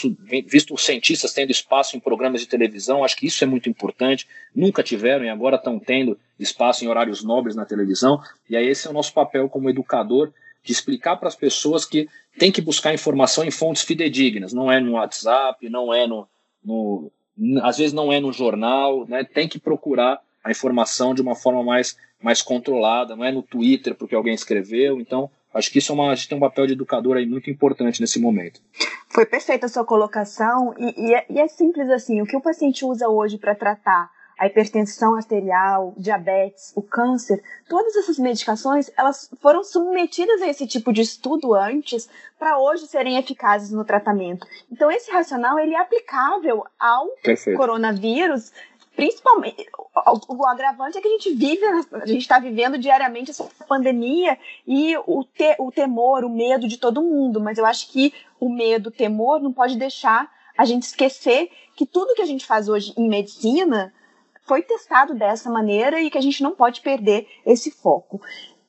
visto 0.48 0.78
cientistas 0.78 1.34
tendo 1.34 1.52
espaço 1.52 1.96
em 1.96 2.00
programas 2.00 2.42
de 2.42 2.48
televisão. 2.48 3.04
Acho 3.04 3.16
que 3.18 3.28
isso 3.28 3.44
é 3.44 3.48
muito 3.48 3.70
importante. 3.70 4.28
Nunca 4.56 4.84
tiveram 4.84 5.26
e 5.26 5.30
agora 5.30 5.58
estão 5.58 5.80
tendo 5.80 6.18
espaço 6.40 6.84
em 6.84 6.88
horários 6.88 7.24
nobres 7.24 7.56
na 7.56 7.66
televisão. 7.66 8.20
E 8.50 8.56
aí 8.56 8.68
esse 8.68 8.88
é 8.88 8.90
o 8.90 8.94
nosso 8.94 9.14
papel 9.14 9.50
como 9.50 9.70
educador 9.70 10.34
de 10.64 10.72
explicar 10.72 11.18
para 11.18 11.28
as 11.28 11.36
pessoas 11.36 11.86
que 11.86 12.10
tem 12.40 12.52
que 12.52 12.62
buscar 12.62 12.94
informação 12.94 13.44
em 13.44 13.52
fontes 13.52 13.84
fidedignas. 13.84 14.52
Não 14.52 14.72
é 14.72 14.80
no 14.80 14.94
WhatsApp, 14.94 15.70
não 15.70 15.94
é 15.94 16.08
no, 16.08 16.28
no 16.64 17.12
às 17.62 17.78
vezes 17.78 17.94
não 17.94 18.12
é 18.12 18.20
no 18.20 18.32
jornal, 18.32 19.06
né? 19.08 19.24
Tem 19.24 19.48
que 19.48 19.60
procurar 19.60 20.20
a 20.46 20.52
informação 20.52 21.14
de 21.14 21.22
uma 21.22 21.36
forma 21.36 21.64
mais 21.64 21.98
mais 22.22 22.41
controlada, 22.41 23.16
não 23.16 23.26
é 23.26 23.32
no 23.32 23.43
Twitter 23.43 23.93
porque 23.93 24.16
alguém 24.16 24.34
escreveu. 24.34 25.02
Então 25.02 25.30
Acho 25.56 25.72
que 25.72 25.80
isso 25.80 25.93
é 25.93 25.96
uma, 25.96 26.12
a 26.12 26.16
gente 26.16 26.28
tem 26.28 26.38
um 26.38 26.41
papel 26.41 26.68
de 26.68 26.74
educador 26.74 27.16
aí 27.16 27.26
muito 27.26 27.50
importante 27.50 28.02
nesse 28.02 28.20
momento. 28.20 28.60
Foi 29.08 29.26
perfeita 29.26 29.68
a 29.68 29.70
sua 29.70 29.86
colocação 29.86 30.76
e, 30.78 31.08
e, 31.08 31.14
é, 31.14 31.26
e 31.30 31.39
é 31.39 31.48
simples 31.48 31.89
assim. 31.89 32.22
O 32.22 32.26
que 32.26 32.36
o 32.36 32.41
paciente 32.41 32.84
usa 32.84 33.08
hoje 33.08 33.38
para 33.38 33.56
tratar 33.56 34.12
a 34.38 34.48
hipertensão 34.48 35.16
arterial, 35.16 35.93
diabetes, 35.96 36.74
o 36.76 36.82
câncer, 36.82 37.41
todas 37.70 37.96
essas 37.96 38.20
medicações, 38.20 38.91
elas 38.98 39.30
foram 39.41 39.64
submetidas 39.64 40.41
a 40.41 40.48
esse 40.50 40.68
tipo 40.68 40.91
de 40.91 41.02
estudo 41.02 41.54
antes 41.54 42.10
para 42.38 42.60
hoje 42.60 42.86
serem 42.88 43.18
eficazes 43.18 43.72
no 43.72 43.86
tratamento. 43.86 44.46
Então 44.70 44.91
esse 44.91 45.10
racional 45.10 45.58
ele 45.58 45.74
é 45.74 45.80
aplicável 45.80 46.66
ao 46.78 47.08
Perfeito. 47.24 47.56
coronavírus 47.58 48.52
principalmente 48.96 49.68
o, 49.78 50.36
o, 50.36 50.48
agravante 50.48 50.98
é 50.98 51.02
que 51.02 51.08
a 51.08 51.12
gente 51.12 51.34
vive, 51.34 51.66
a 51.66 52.06
gente 52.06 52.22
está 52.22 52.39
vivendo 52.39 52.78
diariamente 52.78 53.32
essa 53.32 53.43
pandemia 53.68 54.38
e 54.66 54.96
o, 55.06 55.24
te, 55.24 55.56
o 55.60 55.72
temor, 55.72 56.24
o 56.24 56.30
medo 56.30 56.68
de 56.68 56.78
todo 56.78 57.02
mundo. 57.02 57.39
Mas 57.41 57.58
eu 57.58 57.66
acho 57.66 57.91
que 57.91 58.14
o 58.39 58.50
medo, 58.50 58.88
o 58.88 58.91
temor 58.91 59.41
não 59.41 59.52
pode 59.52 59.78
deixar 59.78 60.32
a 60.58 60.66
gente 60.66 60.84
esquecer 60.84 61.52
que 61.76 61.86
tudo 61.86 62.14
que 62.16 62.22
a 62.22 62.26
gente 62.26 62.46
faz 62.46 62.70
hoje 62.70 62.93
em 62.98 63.10
medicina 63.10 63.93
foi 64.46 64.62
testado 64.62 65.14
dessa 65.14 65.50
maneira 65.50 66.02
e 66.02 66.10
que 66.10 66.18
a 66.18 66.22
gente 66.22 66.41
não 66.41 66.56
pode 66.56 66.82
perder 66.82 67.28
esse 67.46 67.72
foco. 67.72 68.22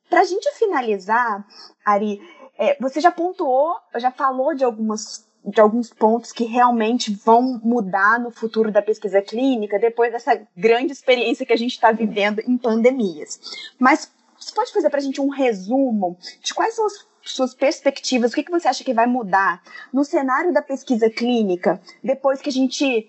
Para 0.08 0.20
a 0.20 0.24
gente 0.24 0.50
finalizar, 0.52 1.46
Ari, 1.84 2.20
é, 2.58 2.76
você 2.80 3.00
já 3.00 3.10
pontuou, 3.10 3.76
já 3.96 4.10
falou 4.10 4.54
de 4.54 4.64
algumas 4.64 5.25
de 5.46 5.60
alguns 5.60 5.90
pontos 5.90 6.32
que 6.32 6.44
realmente 6.44 7.14
vão 7.14 7.60
mudar 7.62 8.18
no 8.18 8.30
futuro 8.30 8.72
da 8.72 8.82
pesquisa 8.82 9.22
clínica 9.22 9.78
depois 9.78 10.12
dessa 10.12 10.40
grande 10.56 10.92
experiência 10.92 11.46
que 11.46 11.52
a 11.52 11.56
gente 11.56 11.72
está 11.72 11.92
vivendo 11.92 12.40
em 12.40 12.58
pandemias. 12.58 13.40
Mas 13.78 14.10
você 14.38 14.52
pode 14.52 14.72
fazer 14.72 14.90
para 14.90 14.98
a 14.98 15.02
gente 15.02 15.20
um 15.20 15.28
resumo 15.28 16.18
de 16.42 16.52
quais 16.52 16.74
são 16.74 16.86
as 16.86 17.06
suas 17.24 17.54
perspectivas, 17.54 18.32
o 18.32 18.34
que, 18.34 18.42
que 18.42 18.50
você 18.50 18.68
acha 18.68 18.84
que 18.84 18.92
vai 18.92 19.06
mudar 19.06 19.62
no 19.92 20.04
cenário 20.04 20.52
da 20.52 20.62
pesquisa 20.62 21.08
clínica 21.08 21.80
depois 22.02 22.40
que 22.40 22.48
a 22.48 22.52
gente 22.52 23.08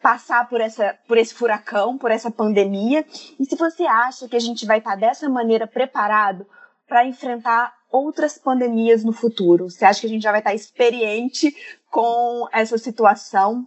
passar 0.00 0.48
por, 0.48 0.60
essa, 0.60 0.96
por 1.06 1.18
esse 1.18 1.34
furacão, 1.34 1.98
por 1.98 2.10
essa 2.10 2.30
pandemia, 2.30 3.04
e 3.38 3.44
se 3.44 3.56
você 3.56 3.84
acha 3.84 4.28
que 4.28 4.36
a 4.36 4.40
gente 4.40 4.64
vai 4.64 4.78
estar 4.78 4.92
tá 4.92 4.96
dessa 4.96 5.28
maneira 5.28 5.66
preparado 5.66 6.46
para 6.86 7.04
enfrentar 7.04 7.74
outras 7.90 8.38
pandemias 8.38 9.04
no 9.04 9.12
futuro? 9.12 9.70
Você 9.70 9.84
acha 9.84 10.00
que 10.00 10.06
a 10.06 10.10
gente 10.10 10.22
já 10.22 10.30
vai 10.30 10.40
estar 10.40 10.54
experiente 10.54 11.54
com 11.90 12.48
essa 12.52 12.78
situação. 12.78 13.66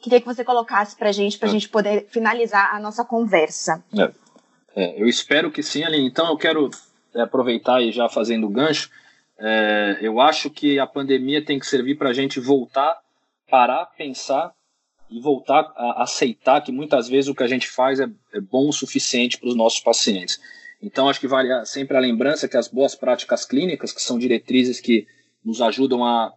Queria 0.00 0.20
que 0.20 0.26
você 0.26 0.44
colocasse 0.44 0.96
para 0.96 1.08
a 1.08 1.12
gente, 1.12 1.38
para 1.38 1.48
a 1.48 1.50
é. 1.50 1.52
gente 1.52 1.68
poder 1.68 2.06
finalizar 2.08 2.74
a 2.74 2.78
nossa 2.80 3.04
conversa. 3.04 3.84
É. 3.98 4.26
É, 4.76 5.00
eu 5.00 5.08
espero 5.08 5.50
que 5.50 5.62
sim, 5.62 5.82
Aline. 5.82 6.06
Então, 6.06 6.28
eu 6.28 6.36
quero 6.36 6.70
é, 7.14 7.22
aproveitar 7.22 7.80
e 7.80 7.90
já 7.90 8.10
fazendo 8.10 8.46
o 8.46 8.50
gancho. 8.50 8.90
É, 9.38 9.98
eu 10.02 10.20
acho 10.20 10.50
que 10.50 10.78
a 10.78 10.86
pandemia 10.86 11.42
tem 11.42 11.58
que 11.58 11.66
servir 11.66 11.96
para 11.96 12.10
a 12.10 12.12
gente 12.12 12.38
voltar, 12.38 12.98
parar, 13.50 13.86
pensar 13.96 14.52
e 15.08 15.18
voltar 15.18 15.72
a 15.76 16.02
aceitar 16.02 16.60
que 16.60 16.70
muitas 16.70 17.08
vezes 17.08 17.30
o 17.30 17.34
que 17.34 17.42
a 17.42 17.46
gente 17.46 17.68
faz 17.68 18.00
é, 18.00 18.08
é 18.34 18.40
bom 18.40 18.68
o 18.68 18.72
suficiente 18.72 19.38
para 19.38 19.48
os 19.48 19.56
nossos 19.56 19.80
pacientes. 19.80 20.38
Então, 20.86 21.08
acho 21.08 21.18
que 21.18 21.26
vale 21.26 21.48
sempre 21.66 21.96
a 21.96 22.00
lembrança 22.00 22.46
que 22.46 22.56
as 22.56 22.68
boas 22.68 22.94
práticas 22.94 23.44
clínicas, 23.44 23.92
que 23.92 24.00
são 24.00 24.16
diretrizes 24.16 24.80
que 24.80 25.04
nos 25.44 25.60
ajudam 25.60 26.04
a 26.04 26.32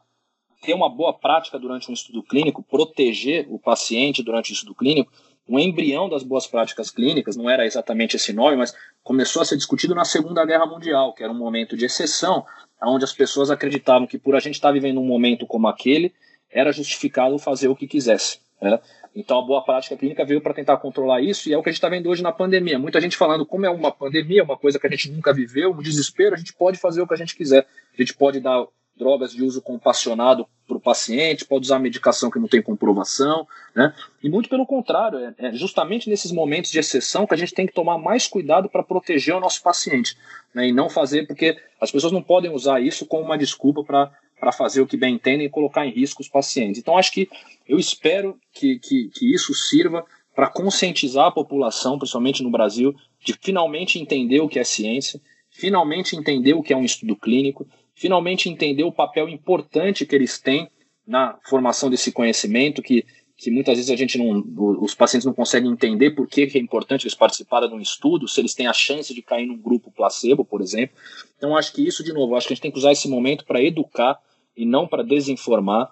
ter 0.64 0.74
uma 0.74 0.90
boa 0.90 1.14
prática 1.14 1.60
durante 1.60 1.92
um 1.92 1.94
estudo 1.94 2.24
clínico, 2.24 2.64
proteger 2.64 3.46
o 3.48 3.60
paciente 3.60 4.24
durante 4.24 4.52
o 4.52 4.54
estudo 4.54 4.74
clínico, 4.74 5.12
um 5.48 5.60
embrião 5.60 6.10
das 6.10 6.24
boas 6.24 6.48
práticas 6.48 6.90
clínicas, 6.90 7.38
não 7.38 7.48
era 7.48 7.64
exatamente 7.64 8.16
esse 8.16 8.34
nome, 8.34 8.58
mas 8.58 8.76
começou 9.04 9.44
a 9.44 9.46
ser 9.46 9.56
discutido 9.56 9.94
na 9.94 10.04
Segunda 10.04 10.44
Guerra 10.44 10.66
Mundial, 10.66 11.14
que 11.14 11.24
era 11.24 11.32
um 11.32 11.38
momento 11.38 11.78
de 11.78 11.86
exceção, 11.86 12.44
onde 12.82 13.04
as 13.04 13.14
pessoas 13.14 13.52
acreditavam 13.52 14.08
que 14.08 14.18
por 14.18 14.36
a 14.36 14.40
gente 14.40 14.56
estar 14.56 14.72
vivendo 14.72 15.00
um 15.00 15.06
momento 15.06 15.46
como 15.46 15.68
aquele, 15.68 16.12
era 16.50 16.72
justificado 16.72 17.38
fazer 17.38 17.68
o 17.68 17.76
que 17.76 17.86
quisesse. 17.86 18.40
Né? 18.60 18.80
Então 19.16 19.40
a 19.40 19.42
boa 19.42 19.64
prática 19.64 19.98
clínica 19.98 20.26
veio 20.26 20.42
para 20.42 20.54
tentar 20.54 20.78
controlar 20.78 21.22
isso 21.22 21.50
e 21.50 21.54
é 21.54 21.58
o 21.58 21.64
que 21.64 21.70
a 21.70 21.72
gente 21.72 21.80
está 21.80 21.90
vendo 21.90 22.10
hoje 22.10 22.24
na 22.24 22.32
pandemia. 22.32 22.80
Muita 22.80 23.02
gente 23.02 23.18
falando 23.18 23.46
como 23.46 23.66
é 23.66 23.70
uma 23.70 23.92
pandemia, 23.92 24.44
uma 24.44 24.58
coisa 24.58 24.80
que 24.80 24.88
a 24.88 24.90
gente 24.90 25.12
nunca 25.12 25.34
viveu, 25.34 25.72
um 25.72 25.82
desespero, 25.82 26.36
a 26.36 26.38
gente 26.38 26.54
pode 26.54 26.78
fazer 26.78 27.02
o 27.02 27.08
que 27.08 27.14
a 27.14 27.18
gente 27.18 27.36
quiser. 27.36 27.68
A 27.94 28.02
gente 28.02 28.14
pode 28.14 28.40
dar 28.40 28.66
drogas 29.00 29.32
de 29.32 29.42
uso 29.42 29.62
compassionado 29.62 30.46
para 30.68 30.78
o 30.78 30.80
paciente, 30.80 31.46
pode 31.46 31.66
usar 31.66 31.80
medicação 31.80 32.30
que 32.30 32.38
não 32.38 32.48
tem 32.48 32.62
comprovação, 32.62 33.48
né? 33.74 33.96
E 34.22 34.30
muito 34.30 34.50
pelo 34.50 34.66
contrário, 34.66 35.18
é, 35.20 35.34
é, 35.38 35.54
justamente 35.54 36.10
nesses 36.10 36.32
momentos 36.32 36.70
de 36.70 36.78
exceção 36.78 37.26
que 37.26 37.34
a 37.34 37.38
gente 37.38 37.54
tem 37.54 37.66
que 37.66 37.74
tomar 37.74 37.98
mais 37.98 38.28
cuidado 38.28 38.70
para 38.70 38.84
proteger 38.84 39.34
o 39.34 39.40
nosso 39.40 39.64
paciente, 39.64 40.18
né? 40.54 40.68
E 40.68 40.74
não 40.74 40.90
fazer, 40.90 41.26
porque 41.26 41.58
as 41.80 41.92
pessoas 41.92 42.12
não 42.12 42.22
podem 42.22 42.52
usar 42.52 42.82
isso 42.82 43.06
como 43.06 43.24
uma 43.24 43.38
desculpa 43.38 43.84
para 43.84 44.12
para 44.40 44.52
fazer 44.52 44.82
o 44.82 44.88
que 44.88 44.98
bem 44.98 45.16
entendem 45.16 45.46
e 45.46 45.50
colocar 45.50 45.86
em 45.86 45.92
risco 45.92 46.22
os 46.22 46.30
pacientes. 46.30 46.80
Então, 46.80 46.98
acho 46.98 47.12
que 47.12 47.30
eu 47.68 47.78
espero 47.78 48.38
que, 48.54 48.80
que, 48.80 49.10
que 49.14 49.34
isso 49.34 49.54
sirva 49.54 50.06
para 50.34 50.48
conscientizar 50.48 51.28
a 51.28 51.32
população, 51.32 51.98
principalmente 51.98 52.42
no 52.42 52.50
Brasil, 52.50 52.96
de 53.24 53.34
finalmente 53.42 54.00
entender 54.00 54.40
o 54.40 54.48
que 54.48 54.58
é 54.58 54.64
ciência, 54.64 55.20
finalmente 55.50 56.16
entender 56.16 56.54
o 56.54 56.64
que 56.64 56.72
é 56.72 56.78
um 56.78 56.86
estudo 56.86 57.16
clínico, 57.16 57.68
finalmente 57.94 58.50
entender 58.50 58.84
o 58.84 58.92
papel 58.92 59.28
importante 59.28 60.06
que 60.06 60.16
eles 60.16 60.40
têm 60.40 60.70
na 61.06 61.38
formação 61.44 61.90
desse 61.90 62.12
conhecimento, 62.12 62.82
que, 62.82 63.06
que 63.36 63.52
muitas 63.52 63.76
vezes 63.76 63.92
a 63.92 63.96
gente 63.96 64.18
não, 64.18 64.42
os 64.82 64.96
pacientes 64.96 65.26
não 65.26 65.34
conseguem 65.34 65.72
entender 65.72 66.12
por 66.12 66.28
que, 66.28 66.44
é 66.54 66.60
importante 66.60 67.04
eles 67.04 67.16
participarem 67.16 67.68
de 67.68 67.76
um 67.76 67.82
estudo, 67.82 68.28
se 68.28 68.40
eles 68.40 68.54
têm 68.54 68.68
a 68.68 68.74
chance 68.74 69.14
de 69.14 69.22
cair 69.22 69.46
num 69.46 69.58
grupo 69.58 69.92
placebo, 69.92 70.46
por 70.46 70.62
exemplo. 70.62 70.96
Então, 71.36 71.58
acho 71.58 71.74
que 71.74 71.86
isso, 71.86 72.04
de 72.04 72.14
novo, 72.14 72.36
acho 72.36 72.48
que 72.48 72.54
a 72.54 72.56
gente 72.56 72.62
tem 72.62 72.72
que 72.72 72.78
usar 72.78 72.94
esse 72.94 73.10
momento 73.10 73.44
para 73.44 73.62
educar 73.62 74.18
e 74.60 74.66
não 74.66 74.86
para 74.86 75.04
desinformar, 75.06 75.90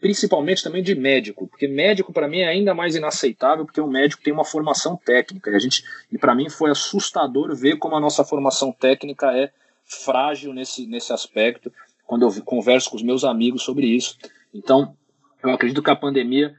principalmente 0.00 0.62
também 0.62 0.82
de 0.82 0.94
médico, 0.94 1.46
porque 1.46 1.68
médico 1.68 2.10
para 2.10 2.26
mim 2.26 2.38
é 2.38 2.48
ainda 2.48 2.72
mais 2.72 2.96
inaceitável, 2.96 3.66
porque 3.66 3.82
o 3.82 3.86
médico 3.86 4.22
tem 4.22 4.32
uma 4.32 4.46
formação 4.46 4.96
técnica, 4.96 5.50
e 5.50 5.54
a 5.54 5.58
gente 5.58 5.84
e 6.10 6.16
para 6.16 6.34
mim 6.34 6.48
foi 6.48 6.70
assustador 6.70 7.54
ver 7.54 7.76
como 7.76 7.94
a 7.94 8.00
nossa 8.00 8.24
formação 8.24 8.72
técnica 8.72 9.30
é 9.36 9.52
frágil 9.84 10.54
nesse, 10.54 10.86
nesse 10.86 11.12
aspecto, 11.12 11.70
quando 12.06 12.22
eu 12.22 12.42
converso 12.42 12.88
com 12.88 12.96
os 12.96 13.02
meus 13.02 13.24
amigos 13.24 13.62
sobre 13.62 13.86
isso. 13.86 14.16
Então, 14.54 14.96
eu 15.42 15.50
acredito 15.50 15.82
que 15.82 15.90
a 15.90 15.96
pandemia 15.96 16.54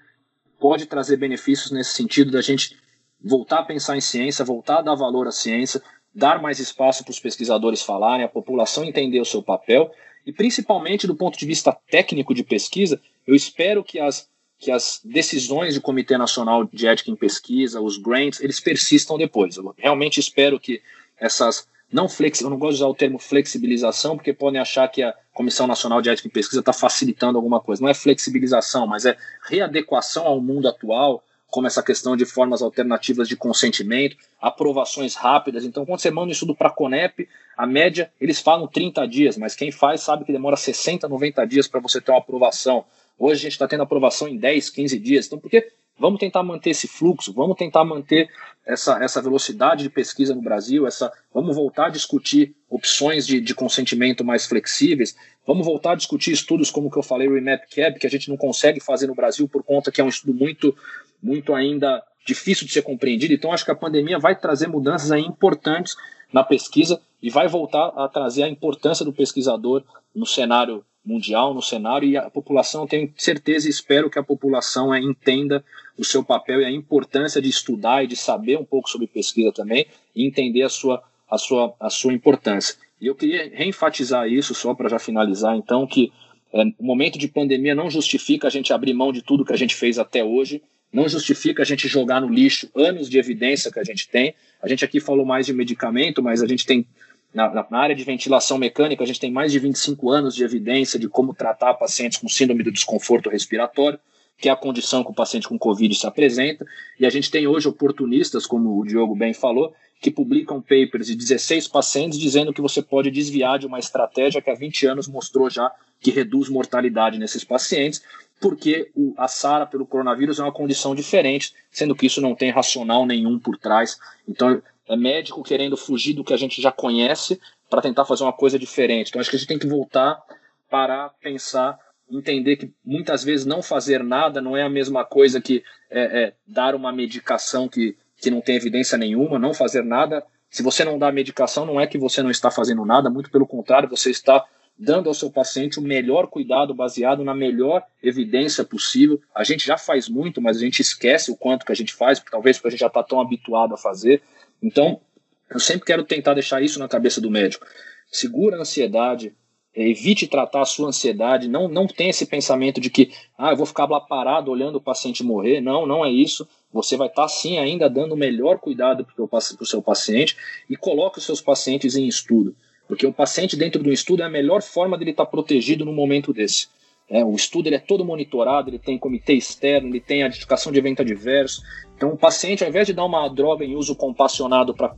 pode 0.60 0.86
trazer 0.86 1.18
benefícios 1.18 1.72
nesse 1.72 1.96
sentido 1.96 2.30
da 2.30 2.42
gente 2.42 2.78
voltar 3.20 3.60
a 3.60 3.64
pensar 3.66 3.98
em 3.98 4.02
ciência, 4.02 4.46
voltar 4.46 4.80
a 4.80 4.82
dar 4.84 4.96
valor 4.96 5.28
à 5.28 5.32
ciência, 5.32 5.82
dar 6.14 6.40
mais 6.40 6.60
espaço 6.60 7.04
para 7.04 7.12
os 7.12 7.20
pesquisadores 7.20 7.82
falarem, 7.82 8.24
a 8.24 8.30
população 8.30 8.84
entender 8.84 9.20
o 9.20 9.26
seu 9.26 9.42
papel 9.42 9.92
e 10.26 10.32
principalmente 10.32 11.08
do 11.08 11.16
ponto 11.16 11.38
de 11.38 11.46
vista 11.46 11.76
técnico 11.90 12.34
de 12.34 12.44
pesquisa, 12.44 13.02
eu 13.26 13.36
espero 13.36 13.84
que 13.84 14.00
as, 14.00 14.28
que 14.58 14.72
as 14.72 15.02
decisões 15.04 15.76
do 15.76 15.82
Comitê 15.82 16.18
Nacional 16.18 16.66
de 16.66 16.88
Ética 16.88 17.12
em 17.12 17.16
Pesquisa, 17.16 17.82
os 17.82 17.98
grants, 17.98 18.40
eles 18.40 18.60
persistam 18.60 19.18
depois. 19.18 19.58
Eu 19.58 19.74
realmente 19.78 20.20
espero 20.20 20.60
que 20.60 20.82
essas 21.20 21.68
não 21.92 22.08
flex, 22.08 22.42
eu 22.42 22.50
não 22.50 22.58
gosto 22.58 22.78
de 22.78 22.84
usar 22.84 22.88
o 22.88 22.94
termo 22.94 23.18
flexibilização, 23.18 24.16
porque 24.16 24.32
podem 24.32 24.62
achar 24.62 24.88
que 24.88 25.02
a 25.02 25.14
Comissão 25.34 25.66
Nacional 25.66 26.02
de 26.02 26.10
Ética 26.10 26.28
e 26.28 26.32
Pesquisa 26.32 26.60
está 26.60 26.72
facilitando 26.72 27.38
alguma 27.38 27.60
coisa. 27.60 27.82
Não 27.82 27.90
é 27.90 27.94
flexibilização, 27.94 28.86
mas 28.86 29.06
é 29.06 29.18
readequação 29.48 30.26
ao 30.26 30.40
mundo 30.40 30.68
atual, 30.68 31.24
como 31.50 31.68
essa 31.68 31.82
questão 31.82 32.16
de 32.16 32.26
formas 32.26 32.62
alternativas 32.62 33.28
de 33.28 33.36
consentimento, 33.36 34.16
aprovações 34.42 35.16
rápidas. 35.16 35.66
Então, 35.66 35.86
quando 35.86 36.00
você 36.00 36.12
manda 36.12 36.30
um 36.30 36.32
estudo 36.32 36.56
para 36.56 36.70
a 36.70 36.72
Conep, 36.72 37.28
a 37.58 37.66
média, 37.66 38.12
eles 38.20 38.40
falam 38.40 38.68
30 38.68 39.08
dias, 39.08 39.38
mas 39.38 39.56
quem 39.56 39.72
faz 39.72 40.02
sabe 40.02 40.26
que 40.26 40.32
demora 40.32 40.56
60, 40.56 41.08
90 41.08 41.46
dias 41.46 41.68
para 41.68 41.80
você 41.80 42.00
ter 42.00 42.12
uma 42.12 42.20
aprovação. 42.20 42.86
Hoje 43.18 43.42
a 43.42 43.44
gente 43.44 43.54
está 43.54 43.68
tendo 43.68 43.84
aprovação 43.84 44.28
em 44.28 44.38
10, 44.38 44.70
15 44.70 45.00
dias. 45.00 45.26
Então, 45.26 45.40
por 45.40 45.50
que 45.50 45.72
Vamos 46.00 46.20
tentar 46.20 46.42
manter 46.44 46.70
esse 46.70 46.88
fluxo, 46.88 47.34
vamos 47.34 47.58
tentar 47.58 47.84
manter 47.84 48.30
essa, 48.66 49.04
essa 49.04 49.22
velocidade 49.22 49.84
de 49.84 49.90
pesquisa 49.90 50.34
no 50.34 50.42
Brasil, 50.42 50.88
essa, 50.88 51.12
vamos 51.34 51.54
voltar 51.54 51.88
a 51.88 51.90
discutir 51.90 52.56
opções 52.70 53.28
de, 53.28 53.42
de 53.42 53.54
consentimento 53.54 54.24
mais 54.24 54.46
flexíveis, 54.46 55.14
vamos 55.46 55.66
voltar 55.66 55.92
a 55.92 55.96
discutir 55.96 56.32
estudos 56.32 56.72
como 56.72 56.90
que 56.90 56.98
eu 56.98 57.04
falei, 57.04 57.28
o 57.28 57.34
RemapCab, 57.34 58.00
que 58.00 58.08
a 58.08 58.10
gente 58.10 58.30
não 58.30 58.38
consegue 58.38 58.80
fazer 58.80 59.08
no 59.08 59.16
Brasil 59.16 59.48
por 59.50 59.62
conta 59.62 59.92
que 59.92 60.00
é 60.00 60.04
um 60.04 60.08
estudo 60.10 60.34
muito, 60.34 60.74
muito 61.22 61.54
ainda 61.54 62.04
difícil 62.26 62.66
de 62.68 62.74
ser 62.74 62.82
compreendido. 62.82 63.34
Então, 63.34 63.52
acho 63.52 63.66
que 63.66 63.72
a 63.72 63.76
pandemia 63.76 64.20
vai 64.20 64.36
trazer 64.36 64.68
mudanças 64.68 65.12
aí 65.12 65.22
importantes 65.22 65.96
na 66.32 66.44
pesquisa 66.44 67.02
e 67.22 67.30
vai 67.30 67.48
voltar 67.48 67.88
a 67.96 68.08
trazer 68.08 68.44
a 68.44 68.50
importância 68.50 69.04
do 69.04 69.14
pesquisador 69.14 69.84
no 70.16 70.26
cenário 70.26 70.84
mundial, 71.04 71.54
no 71.54 71.62
cenário, 71.62 72.08
e 72.08 72.18
a 72.18 72.30
população, 72.30 72.86
tenho 72.86 73.12
certeza 73.18 73.68
e 73.68 73.72
espero 73.72 74.10
que 74.10 74.20
a 74.20 74.24
população 74.24 74.94
é, 74.94 75.00
entenda 75.00 75.64
o 75.98 76.06
seu 76.06 76.24
papel 76.24 76.62
e 76.62 76.66
a 76.66 76.72
importância 76.72 77.42
de 77.42 77.50
estudar 77.50 78.04
e 78.04 78.08
de 78.08 78.16
saber 78.16 78.58
um 78.58 78.66
pouco 78.66 78.90
sobre 78.90 79.08
pesquisa 79.08 79.52
também 79.52 79.88
e 80.16 80.26
entender 80.26 80.62
a 80.62 80.70
sua, 80.70 81.02
a 81.30 81.38
sua, 81.38 81.74
a 81.80 81.90
sua 81.90 82.14
importância. 82.14 82.76
E 83.02 83.08
eu 83.08 83.16
queria 83.16 83.50
reenfatizar 83.54 84.28
isso, 84.28 84.54
só 84.54 84.74
para 84.74 84.90
já 84.90 85.00
finalizar, 85.00 85.56
então, 85.56 85.88
que 85.88 86.12
é, 86.54 86.64
o 86.78 86.86
momento 86.86 87.18
de 87.18 87.28
pandemia 87.28 87.74
não 87.74 87.90
justifica 87.90 88.48
a 88.48 88.52
gente 88.52 88.72
abrir 88.74 88.94
mão 88.94 89.12
de 89.12 89.22
tudo 89.22 89.46
que 89.46 89.54
a 89.54 89.58
gente 89.58 89.76
fez 89.76 89.98
até 89.98 90.24
hoje, 90.24 90.62
não 90.92 91.08
justifica 91.08 91.62
a 91.62 91.66
gente 91.66 91.88
jogar 91.88 92.20
no 92.20 92.30
lixo 92.30 92.70
anos 92.76 93.10
de 93.10 93.18
evidência 93.18 93.72
que 93.72 93.80
a 93.80 93.84
gente 93.84 94.08
tem. 94.08 94.34
A 94.62 94.68
gente 94.68 94.84
aqui 94.84 95.00
falou 95.00 95.26
mais 95.26 95.46
de 95.46 95.54
medicamento, 95.54 96.22
mas 96.22 96.42
a 96.42 96.48
gente 96.48 96.66
tem, 96.66 96.86
na, 97.34 97.68
na 97.70 97.78
área 97.80 97.96
de 97.96 98.04
ventilação 98.04 98.58
mecânica, 98.58 99.04
a 99.04 99.08
gente 99.08 99.20
tem 99.20 99.32
mais 99.32 99.52
de 99.52 99.60
25 99.60 100.10
anos 100.10 100.36
de 100.36 100.44
evidência 100.44 101.00
de 101.00 101.08
como 101.08 101.34
tratar 101.34 101.76
pacientes 101.76 102.18
com 102.18 102.28
síndrome 102.28 102.64
do 102.64 102.72
desconforto 102.72 103.30
respiratório, 103.30 104.00
que 104.38 104.50
é 104.50 104.52
a 104.52 104.56
condição 104.56 105.04
que 105.04 105.12
o 105.12 105.14
paciente 105.14 105.48
com 105.48 105.60
Covid 105.60 105.94
se 105.94 106.08
apresenta. 106.08 106.66
E 107.00 107.06
a 107.06 107.10
gente 107.10 107.30
tem 107.30 107.46
hoje 107.46 107.68
oportunistas, 107.68 108.48
como 108.48 108.80
o 108.80 108.86
Diogo 108.86 109.16
bem 109.16 109.34
falou, 109.34 109.76
que 110.02 110.10
publicam 110.10 110.62
papers 110.62 111.08
de 111.08 111.16
16 111.16 111.68
pacientes 111.68 112.18
dizendo 112.18 112.54
que 112.54 112.62
você 112.62 112.82
pode 112.82 113.12
desviar 113.12 113.60
de 113.60 113.68
uma 113.68 113.80
estratégia 113.80 114.42
que 114.42 114.50
há 114.50 114.56
20 114.56 114.88
anos 114.88 115.08
mostrou 115.08 115.50
já 115.50 115.72
que 116.00 116.12
reduz 116.12 116.48
mortalidade 116.48 117.20
nesses 117.20 117.44
pacientes, 117.44 118.02
porque 118.40 118.92
a 119.18 119.28
SARA 119.28 119.66
pelo 119.66 119.86
coronavírus 119.86 120.40
é 120.40 120.44
uma 120.44 120.52
condição 120.52 120.96
diferente, 120.96 121.54
sendo 121.72 121.96
que 121.96 122.06
isso 122.06 122.22
não 122.22 122.36
tem 122.36 122.52
racional 122.52 123.06
nenhum 123.06 123.38
por 123.38 123.58
trás. 123.58 124.00
Então, 124.28 124.62
é 124.88 124.96
médico 124.96 125.44
querendo 125.44 125.78
fugir 125.78 126.14
do 126.14 126.24
que 126.24 126.34
a 126.34 126.38
gente 126.38 126.62
já 126.62 126.72
conhece 126.72 127.40
para 127.70 127.82
tentar 127.82 128.06
fazer 128.06 128.24
uma 128.24 128.34
coisa 128.34 128.58
diferente. 128.58 129.10
Então, 129.10 129.20
acho 129.20 129.30
que 129.30 129.36
a 129.36 129.40
gente 129.40 129.48
tem 129.48 129.60
que 129.60 129.68
voltar 129.68 130.22
para 130.70 131.10
pensar, 131.22 131.78
entender 132.10 132.56
que 132.56 132.72
muitas 132.84 133.24
vezes 133.24 133.46
não 133.46 133.62
fazer 133.62 134.04
nada 134.04 134.42
não 134.42 134.56
é 134.56 134.64
a 134.64 134.70
mesma 134.70 135.06
coisa 135.06 135.42
que 135.42 135.64
é, 135.90 136.24
é, 136.24 136.34
dar 136.48 136.76
uma 136.76 136.92
medicação 136.92 137.68
que, 137.68 137.96
que 138.18 138.32
não 138.32 138.42
tem 138.42 138.56
evidência 138.56 138.98
nenhuma, 138.98 139.38
não 139.38 139.54
fazer 139.54 139.84
nada. 139.84 140.24
Se 140.50 140.64
você 140.64 140.84
não 140.84 140.98
dá 140.98 141.12
medicação, 141.12 141.66
não 141.66 141.80
é 141.80 141.86
que 141.86 141.98
você 141.98 142.24
não 142.24 142.32
está 142.32 142.50
fazendo 142.50 142.84
nada, 142.86 143.10
muito 143.10 143.30
pelo 143.30 143.46
contrário, 143.46 143.90
você 143.90 144.10
está 144.10 144.44
dando 144.80 145.10
ao 145.10 145.14
seu 145.14 145.30
paciente 145.30 145.78
o 145.78 145.82
melhor 145.82 146.28
cuidado 146.28 146.74
baseado 146.74 147.22
na 147.24 147.36
melhor 147.36 147.84
evidência 148.02 148.64
possível. 148.64 149.22
A 149.36 149.44
gente 149.44 149.66
já 149.68 149.78
faz 149.78 150.08
muito, 150.08 150.42
mas 150.42 150.56
a 150.56 150.62
gente 150.62 150.82
esquece 150.82 151.30
o 151.30 151.36
quanto 151.36 151.66
que 151.66 151.72
a 151.72 151.76
gente 151.76 151.94
faz, 151.94 152.24
talvez 152.32 152.58
porque 152.58 152.70
a 152.70 152.72
gente 152.72 152.80
já 152.80 152.88
está 152.88 153.04
tão 153.04 153.20
habituado 153.20 153.74
a 153.74 153.78
fazer. 153.78 154.22
Então, 154.64 155.02
eu 155.50 155.60
sempre 155.60 155.86
quero 155.86 156.04
tentar 156.04 156.34
deixar 156.34 156.62
isso 156.62 156.80
na 156.80 156.88
cabeça 156.88 157.20
do 157.20 157.30
médico. 157.30 157.66
Segura 158.10 158.56
a 158.56 158.62
ansiedade, 158.62 159.36
evite 159.76 160.28
tratar 160.28 160.62
a 160.62 160.66
sua 160.66 160.88
ansiedade, 160.88 161.50
não, 161.50 161.68
não 161.68 161.86
tenha 161.86 162.10
esse 162.10 162.26
pensamento 162.26 162.80
de 162.80 162.90
que 162.90 163.12
ah, 163.38 163.52
eu 163.52 163.58
vou 163.58 163.66
ficar 163.66 163.86
lá 163.86 164.00
parado 164.00 164.50
olhando 164.50 164.78
o 164.78 164.82
paciente 164.82 165.24
morrer. 165.24 165.60
Não, 165.60 165.86
não 165.86 166.06
é 166.06 166.10
isso. 166.10 166.48
Você 166.72 166.96
vai 166.96 167.08
estar 167.08 167.24
tá, 167.24 167.28
sim 167.28 167.58
ainda 167.58 167.90
dando 167.90 168.14
o 168.14 168.18
melhor 168.18 168.60
cuidado 168.60 169.06
para 169.06 169.26
o 169.26 169.66
seu 169.66 169.82
paciente 169.82 170.38
e 170.70 170.78
coloque 170.78 171.20
os 171.20 171.26
seus 171.26 171.42
pacientes 171.42 171.98
em 171.98 172.08
estudo. 172.08 172.56
Porque 172.90 173.06
o 173.06 173.14
paciente 173.14 173.56
dentro 173.56 173.84
do 173.84 173.94
estudo 173.94 174.24
é 174.24 174.26
a 174.26 174.30
melhor 174.30 174.64
forma 174.64 174.98
dele 174.98 175.12
estar 175.12 175.28
protegido 175.28 175.86
no 175.86 175.94
momento 175.94 176.34
desse. 176.34 176.68
É, 177.08 177.24
o 177.24 177.36
estudo 177.36 177.68
ele 177.68 177.76
é 177.76 177.80
todo 177.80 178.04
monitorado, 178.04 178.72
ele 178.72 178.80
tem 178.80 178.98
comitê 178.98 179.34
externo, 179.34 179.90
ele 179.90 180.00
tem 180.00 180.24
a 180.24 180.28
de 180.28 180.44
evento 180.76 181.04
adverso. 181.04 181.62
Então, 181.96 182.10
o 182.10 182.18
paciente, 182.18 182.64
ao 182.64 182.70
invés 182.70 182.88
de 182.88 182.94
dar 182.94 183.06
uma 183.06 183.28
droga 183.28 183.64
em 183.64 183.76
uso 183.76 183.96
compassionado 183.96 184.74
para 184.74 184.96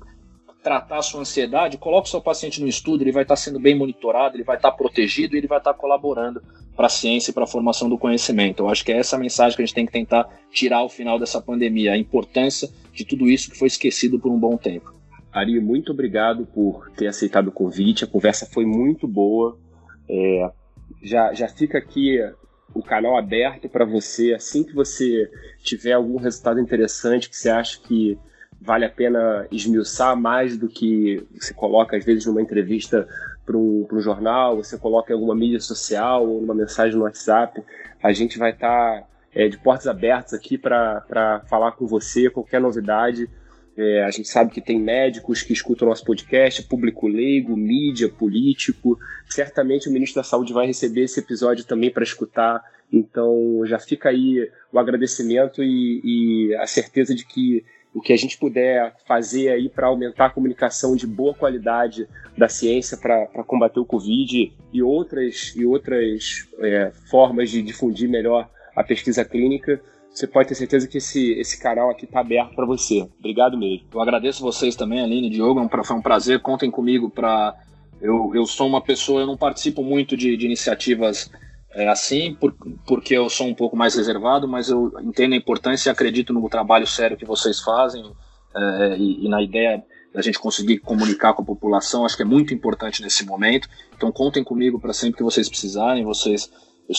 tratar 0.64 1.00
a 1.00 1.02
sua 1.02 1.20
ansiedade, 1.20 1.78
coloque 1.78 2.08
o 2.08 2.12
seu 2.12 2.22
paciente 2.22 2.62
no 2.62 2.68
estudo, 2.68 3.04
ele 3.04 3.12
vai 3.12 3.24
estar 3.24 3.36
sendo 3.36 3.60
bem 3.60 3.76
monitorado, 3.76 4.38
ele 4.38 4.44
vai 4.46 4.56
estar 4.56 4.72
protegido 4.72 5.36
e 5.36 5.40
ele 5.40 5.48
vai 5.48 5.58
estar 5.58 5.74
colaborando 5.74 6.42
para 6.78 6.86
a 6.86 6.90
ciência 6.90 7.32
e 7.32 7.34
para 7.34 7.44
a 7.44 7.48
formação 7.48 7.90
do 7.90 7.98
conhecimento. 7.98 8.64
Eu 8.64 8.70
acho 8.70 8.86
que 8.86 8.94
é 8.94 8.98
essa 8.98 9.18
mensagem 9.18 9.58
que 9.58 9.64
a 9.64 9.66
gente 9.66 9.76
tem 9.76 9.86
que 9.86 9.92
tentar 9.92 10.30
tirar 10.50 10.78
ao 10.78 10.90
final 10.90 11.20
dessa 11.20 11.42
pandemia, 11.42 11.92
a 11.92 11.98
importância 11.98 12.70
de 12.94 13.04
tudo 13.04 13.28
isso 13.28 13.52
que 13.52 13.58
foi 13.58 13.68
esquecido 13.68 14.18
por 14.18 14.32
um 14.32 14.40
bom 14.40 14.56
tempo. 14.56 15.01
Ari, 15.32 15.60
muito 15.60 15.92
obrigado 15.92 16.46
por 16.46 16.90
ter 16.92 17.08
aceitado 17.08 17.48
o 17.48 17.52
convite. 17.52 18.04
A 18.04 18.08
conversa 18.08 18.46
foi 18.46 18.66
muito 18.66 19.08
boa. 19.08 19.58
É, 20.10 20.52
já, 21.02 21.34
já 21.34 21.48
fica 21.48 21.78
aqui 21.78 22.20
o 22.74 22.84
canal 22.84 23.18
aberto 23.18 23.70
para 23.70 23.86
você. 23.86 24.34
Assim 24.34 24.64
que 24.64 24.74
você 24.74 25.30
tiver 25.64 25.94
algum 25.94 26.18
resultado 26.18 26.60
interessante 26.60 27.30
que 27.30 27.38
você 27.38 27.50
acha 27.50 27.80
que 27.80 28.18
vale 28.60 28.86
a 28.86 28.90
pena 28.90 29.48
esmiuçar 29.52 30.16
mais 30.16 30.58
do 30.58 30.68
que 30.68 31.26
você 31.34 31.54
coloca, 31.54 31.98
às 31.98 32.06
vezes, 32.06 32.26
numa 32.26 32.42
entrevista 32.42 33.08
para 33.46 33.58
um, 33.58 33.88
jornal, 34.00 34.58
você 34.58 34.78
coloca 34.78 35.12
em 35.12 35.16
alguma 35.16 35.36
mídia 35.36 35.60
social 35.60 36.28
ou 36.28 36.40
uma 36.40 36.54
mensagem 36.54 36.96
no 36.96 37.04
WhatsApp, 37.04 37.62
a 38.02 38.14
gente 38.14 38.38
vai 38.38 38.52
estar 38.52 39.02
tá, 39.02 39.08
é, 39.34 39.48
de 39.48 39.58
portas 39.58 39.88
abertas 39.88 40.34
aqui 40.34 40.58
para 40.58 41.42
falar 41.50 41.72
com 41.72 41.88
você, 41.88 42.30
qualquer 42.30 42.62
novidade. 42.62 43.28
É, 43.78 44.04
a 44.04 44.12
gente 44.12 44.28
sabe 44.28 44.52
que 44.52 44.62
tem 44.62 44.80
médicos 44.80 45.42
que 45.42 45.54
escutam 45.54 45.88
nosso 45.88 46.04
podcast, 46.04 46.64
público 46.64 47.08
leigo, 47.08 47.56
mídia, 47.56 48.10
político. 48.10 49.00
Certamente 49.30 49.88
o 49.88 49.92
ministro 49.92 50.22
da 50.22 50.28
Saúde 50.28 50.54
vai 50.54 50.68
receber 50.68 51.04
esse 51.04 51.20
episódio 51.20 51.66
também 51.66 51.90
para 51.90 52.04
escutar. 52.04 52.62
Então 52.92 53.62
já 53.66 53.80
fica 53.80 54.10
aí 54.10 54.50
o 54.72 54.78
agradecimento 54.78 55.64
e, 55.64 56.02
e 56.04 56.56
a 56.56 56.68
certeza 56.68 57.16
de 57.16 57.26
que 57.26 57.64
o 57.94 58.02
que 58.02 58.14
a 58.14 58.18
gente 58.18 58.38
puder 58.38 58.96
fazer 59.06 59.50
aí 59.50 59.68
para 59.68 59.88
aumentar 59.88 60.28
a 60.28 60.30
comunicação 60.30 60.96
de 60.96 61.06
boa 61.06 61.34
qualidade 61.34 62.08
da 62.38 62.48
ciência 62.48 62.98
para 62.98 63.28
combater 63.44 63.80
o 63.80 63.86
Covid 63.86 64.54
e 64.72 64.82
outras, 64.82 65.54
e 65.56 65.66
outras 65.66 66.48
é, 66.60 66.92
formas 67.10 67.50
de 67.50 67.62
difundir 67.62 68.10
melhor 68.10 68.50
a 68.76 68.84
pesquisa 68.84 69.26
clínica 69.26 69.82
você 70.14 70.28
pode 70.28 70.50
ter 70.50 70.56
certeza 70.56 70.88
que 70.88 70.98
esse, 70.98 71.32
esse 71.34 71.60
canal 71.60 71.90
aqui 71.90 72.06
está 72.06 72.20
aberto 72.20 72.54
para 72.54 72.66
você. 72.66 73.08
Obrigado 73.18 73.58
mesmo. 73.58 73.88
Eu 73.94 74.02
agradeço 74.02 74.42
vocês 74.42 74.76
também, 74.76 75.02
Aline 75.02 75.28
e 75.28 75.30
Diogo. 75.30 75.60
É 75.60 75.84
foi 75.84 75.96
um 75.96 76.02
prazer. 76.02 76.42
Contem 76.42 76.70
comigo 76.70 77.10
para. 77.10 77.56
Eu, 78.02 78.32
eu 78.36 78.46
sou 78.46 78.68
uma 78.68 78.82
pessoa, 78.82 79.22
eu 79.22 79.28
não 79.28 79.38
participo 79.38 79.84
muito 79.84 80.18
de, 80.18 80.36
de 80.36 80.46
iniciativas 80.46 81.32
é, 81.74 81.88
assim, 81.88 82.34
por, 82.34 82.54
porque 82.86 83.16
eu 83.16 83.30
sou 83.30 83.48
um 83.48 83.54
pouco 83.54 83.78
mais 83.78 83.96
reservado, 83.96 84.48
mas 84.48 84.70
eu 84.70 84.92
entendo 85.02 85.34
a 85.34 85.38
importância 85.38 85.90
e 85.90 85.92
acredito 85.92 86.34
no 86.34 86.50
trabalho 86.50 86.86
sério 86.86 87.16
que 87.16 87.26
vocês 87.26 87.62
fazem 87.62 88.04
é, 88.56 88.98
e, 88.98 89.26
e 89.26 89.30
na 89.30 89.42
ideia 89.42 89.84
da 90.14 90.22
gente 90.22 90.40
conseguir 90.40 90.80
comunicar 90.80 91.34
com 91.34 91.44
a 91.44 91.46
população. 91.46 92.06
Acho 92.06 92.18
que 92.18 92.24
é 92.24 92.26
muito 92.26 92.54
importante 92.54 93.02
nesse 93.02 93.26
momento. 93.26 93.70
Então 93.96 94.12
contem 94.12 94.44
comigo 94.44 94.80
para 94.80 94.92
sempre 94.92 95.18
que 95.18 95.24
vocês 95.24 95.48
precisarem. 95.48 96.04
Vocês, 96.04 96.52
eu 96.90 96.94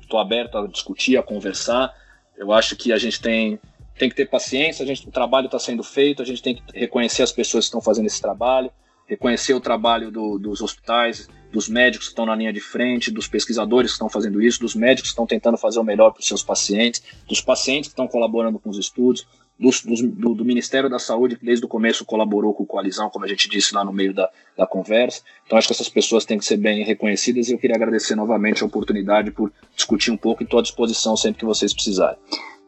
estou 0.00 0.18
aberto 0.18 0.56
a 0.56 0.66
discutir, 0.66 1.18
a 1.18 1.22
conversar. 1.22 1.92
Eu 2.38 2.52
acho 2.52 2.76
que 2.76 2.92
a 2.92 2.98
gente 2.98 3.20
tem, 3.20 3.58
tem 3.98 4.08
que 4.08 4.14
ter 4.14 4.26
paciência, 4.26 4.84
a 4.84 4.86
gente, 4.86 5.06
o 5.06 5.10
trabalho 5.10 5.46
está 5.46 5.58
sendo 5.58 5.82
feito, 5.82 6.22
a 6.22 6.24
gente 6.24 6.40
tem 6.40 6.54
que 6.54 6.62
reconhecer 6.72 7.22
as 7.22 7.32
pessoas 7.32 7.64
que 7.64 7.68
estão 7.68 7.82
fazendo 7.82 8.06
esse 8.06 8.22
trabalho, 8.22 8.70
reconhecer 9.06 9.54
o 9.54 9.60
trabalho 9.60 10.10
do, 10.10 10.38
dos 10.38 10.62
hospitais, 10.62 11.28
dos 11.50 11.68
médicos 11.68 12.06
que 12.06 12.12
estão 12.12 12.26
na 12.26 12.36
linha 12.36 12.52
de 12.52 12.60
frente, 12.60 13.10
dos 13.10 13.26
pesquisadores 13.26 13.90
que 13.90 13.94
estão 13.94 14.08
fazendo 14.08 14.40
isso, 14.40 14.60
dos 14.60 14.74
médicos 14.74 15.10
que 15.10 15.14
estão 15.14 15.26
tentando 15.26 15.56
fazer 15.58 15.80
o 15.80 15.84
melhor 15.84 16.12
para 16.12 16.20
os 16.20 16.26
seus 16.26 16.42
pacientes, 16.42 17.02
dos 17.26 17.40
pacientes 17.40 17.88
que 17.88 17.94
estão 17.94 18.06
colaborando 18.06 18.58
com 18.58 18.70
os 18.70 18.78
estudos, 18.78 19.26
dos, 19.58 19.82
do, 19.82 20.34
do, 20.34 20.44
Ministério 20.44 20.88
da 20.88 20.98
Saúde, 20.98 21.36
que 21.36 21.44
desde 21.44 21.64
o 21.64 21.68
começo 21.68 22.04
colaborou 22.04 22.54
com 22.54 22.62
a 22.62 22.66
coalizão, 22.66 23.10
como 23.10 23.24
a 23.24 23.28
gente 23.28 23.48
disse 23.48 23.74
lá 23.74 23.84
no 23.84 23.92
meio 23.92 24.14
da, 24.14 24.30
da 24.56 24.66
conversa. 24.66 25.22
Então, 25.44 25.58
acho 25.58 25.66
que 25.66 25.72
essas 25.72 25.88
pessoas 25.88 26.24
têm 26.24 26.38
que 26.38 26.44
ser 26.44 26.56
bem 26.56 26.84
reconhecidas 26.84 27.48
e 27.48 27.52
eu 27.52 27.58
queria 27.58 27.74
agradecer 27.74 28.14
novamente 28.14 28.62
a 28.62 28.66
oportunidade 28.66 29.30
por 29.32 29.52
discutir 29.74 30.10
um 30.10 30.16
pouco 30.16 30.42
e 30.42 30.44
estou 30.44 30.60
à 30.60 30.62
disposição 30.62 31.16
sempre 31.16 31.40
que 31.40 31.44
vocês 31.44 31.74
precisarem. 31.74 32.18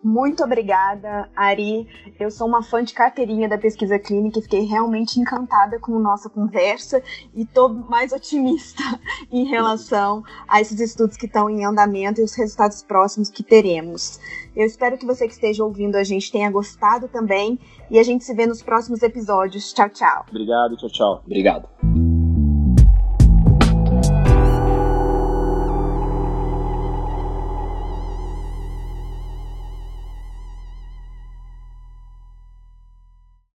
Muito 0.03 0.43
obrigada, 0.43 1.29
Ari. 1.37 1.87
Eu 2.19 2.31
sou 2.31 2.49
uma 2.49 2.63
fã 2.63 2.83
de 2.83 2.95
carteirinha 2.95 3.49
da 3.49 3.59
pesquisa 3.59 3.99
clínica 3.99 4.39
e 4.39 4.43
fiquei 4.43 4.63
realmente 4.63 5.21
encantada 5.21 5.79
com 5.79 5.95
a 5.97 6.01
nossa 6.01 6.31
conversa 6.31 7.03
e 7.35 7.43
estou 7.43 7.69
mais 7.69 8.11
otimista 8.11 8.83
em 9.31 9.45
relação 9.45 10.23
a 10.49 10.61
esses 10.61 10.81
estudos 10.81 11.19
que 11.19 11.27
estão 11.27 11.51
em 11.51 11.67
andamento 11.67 12.21
e 12.21 12.25
os 12.25 12.35
resultados 12.35 12.83
próximos 12.83 13.29
que 13.29 13.43
teremos. 13.43 14.19
Eu 14.57 14.67
espero 14.67 14.97
que 14.97 15.05
você 15.05 15.27
que 15.27 15.35
esteja 15.35 15.63
ouvindo 15.63 15.97
a 15.97 16.05
gente 16.05 16.33
tenha 16.33 16.51
gostado 16.51 17.07
também 17.07 17.59
e 17.91 17.99
a 17.99 18.03
gente 18.03 18.25
se 18.25 18.35
vê 18.35 18.47
nos 18.47 18.63
próximos 18.63 19.03
episódios. 19.03 19.73
Tchau, 19.73 19.91
tchau. 19.91 20.25
Obrigado, 20.31 20.77
tchau, 20.79 20.89
tchau. 20.89 21.23
Obrigado. 21.27 21.80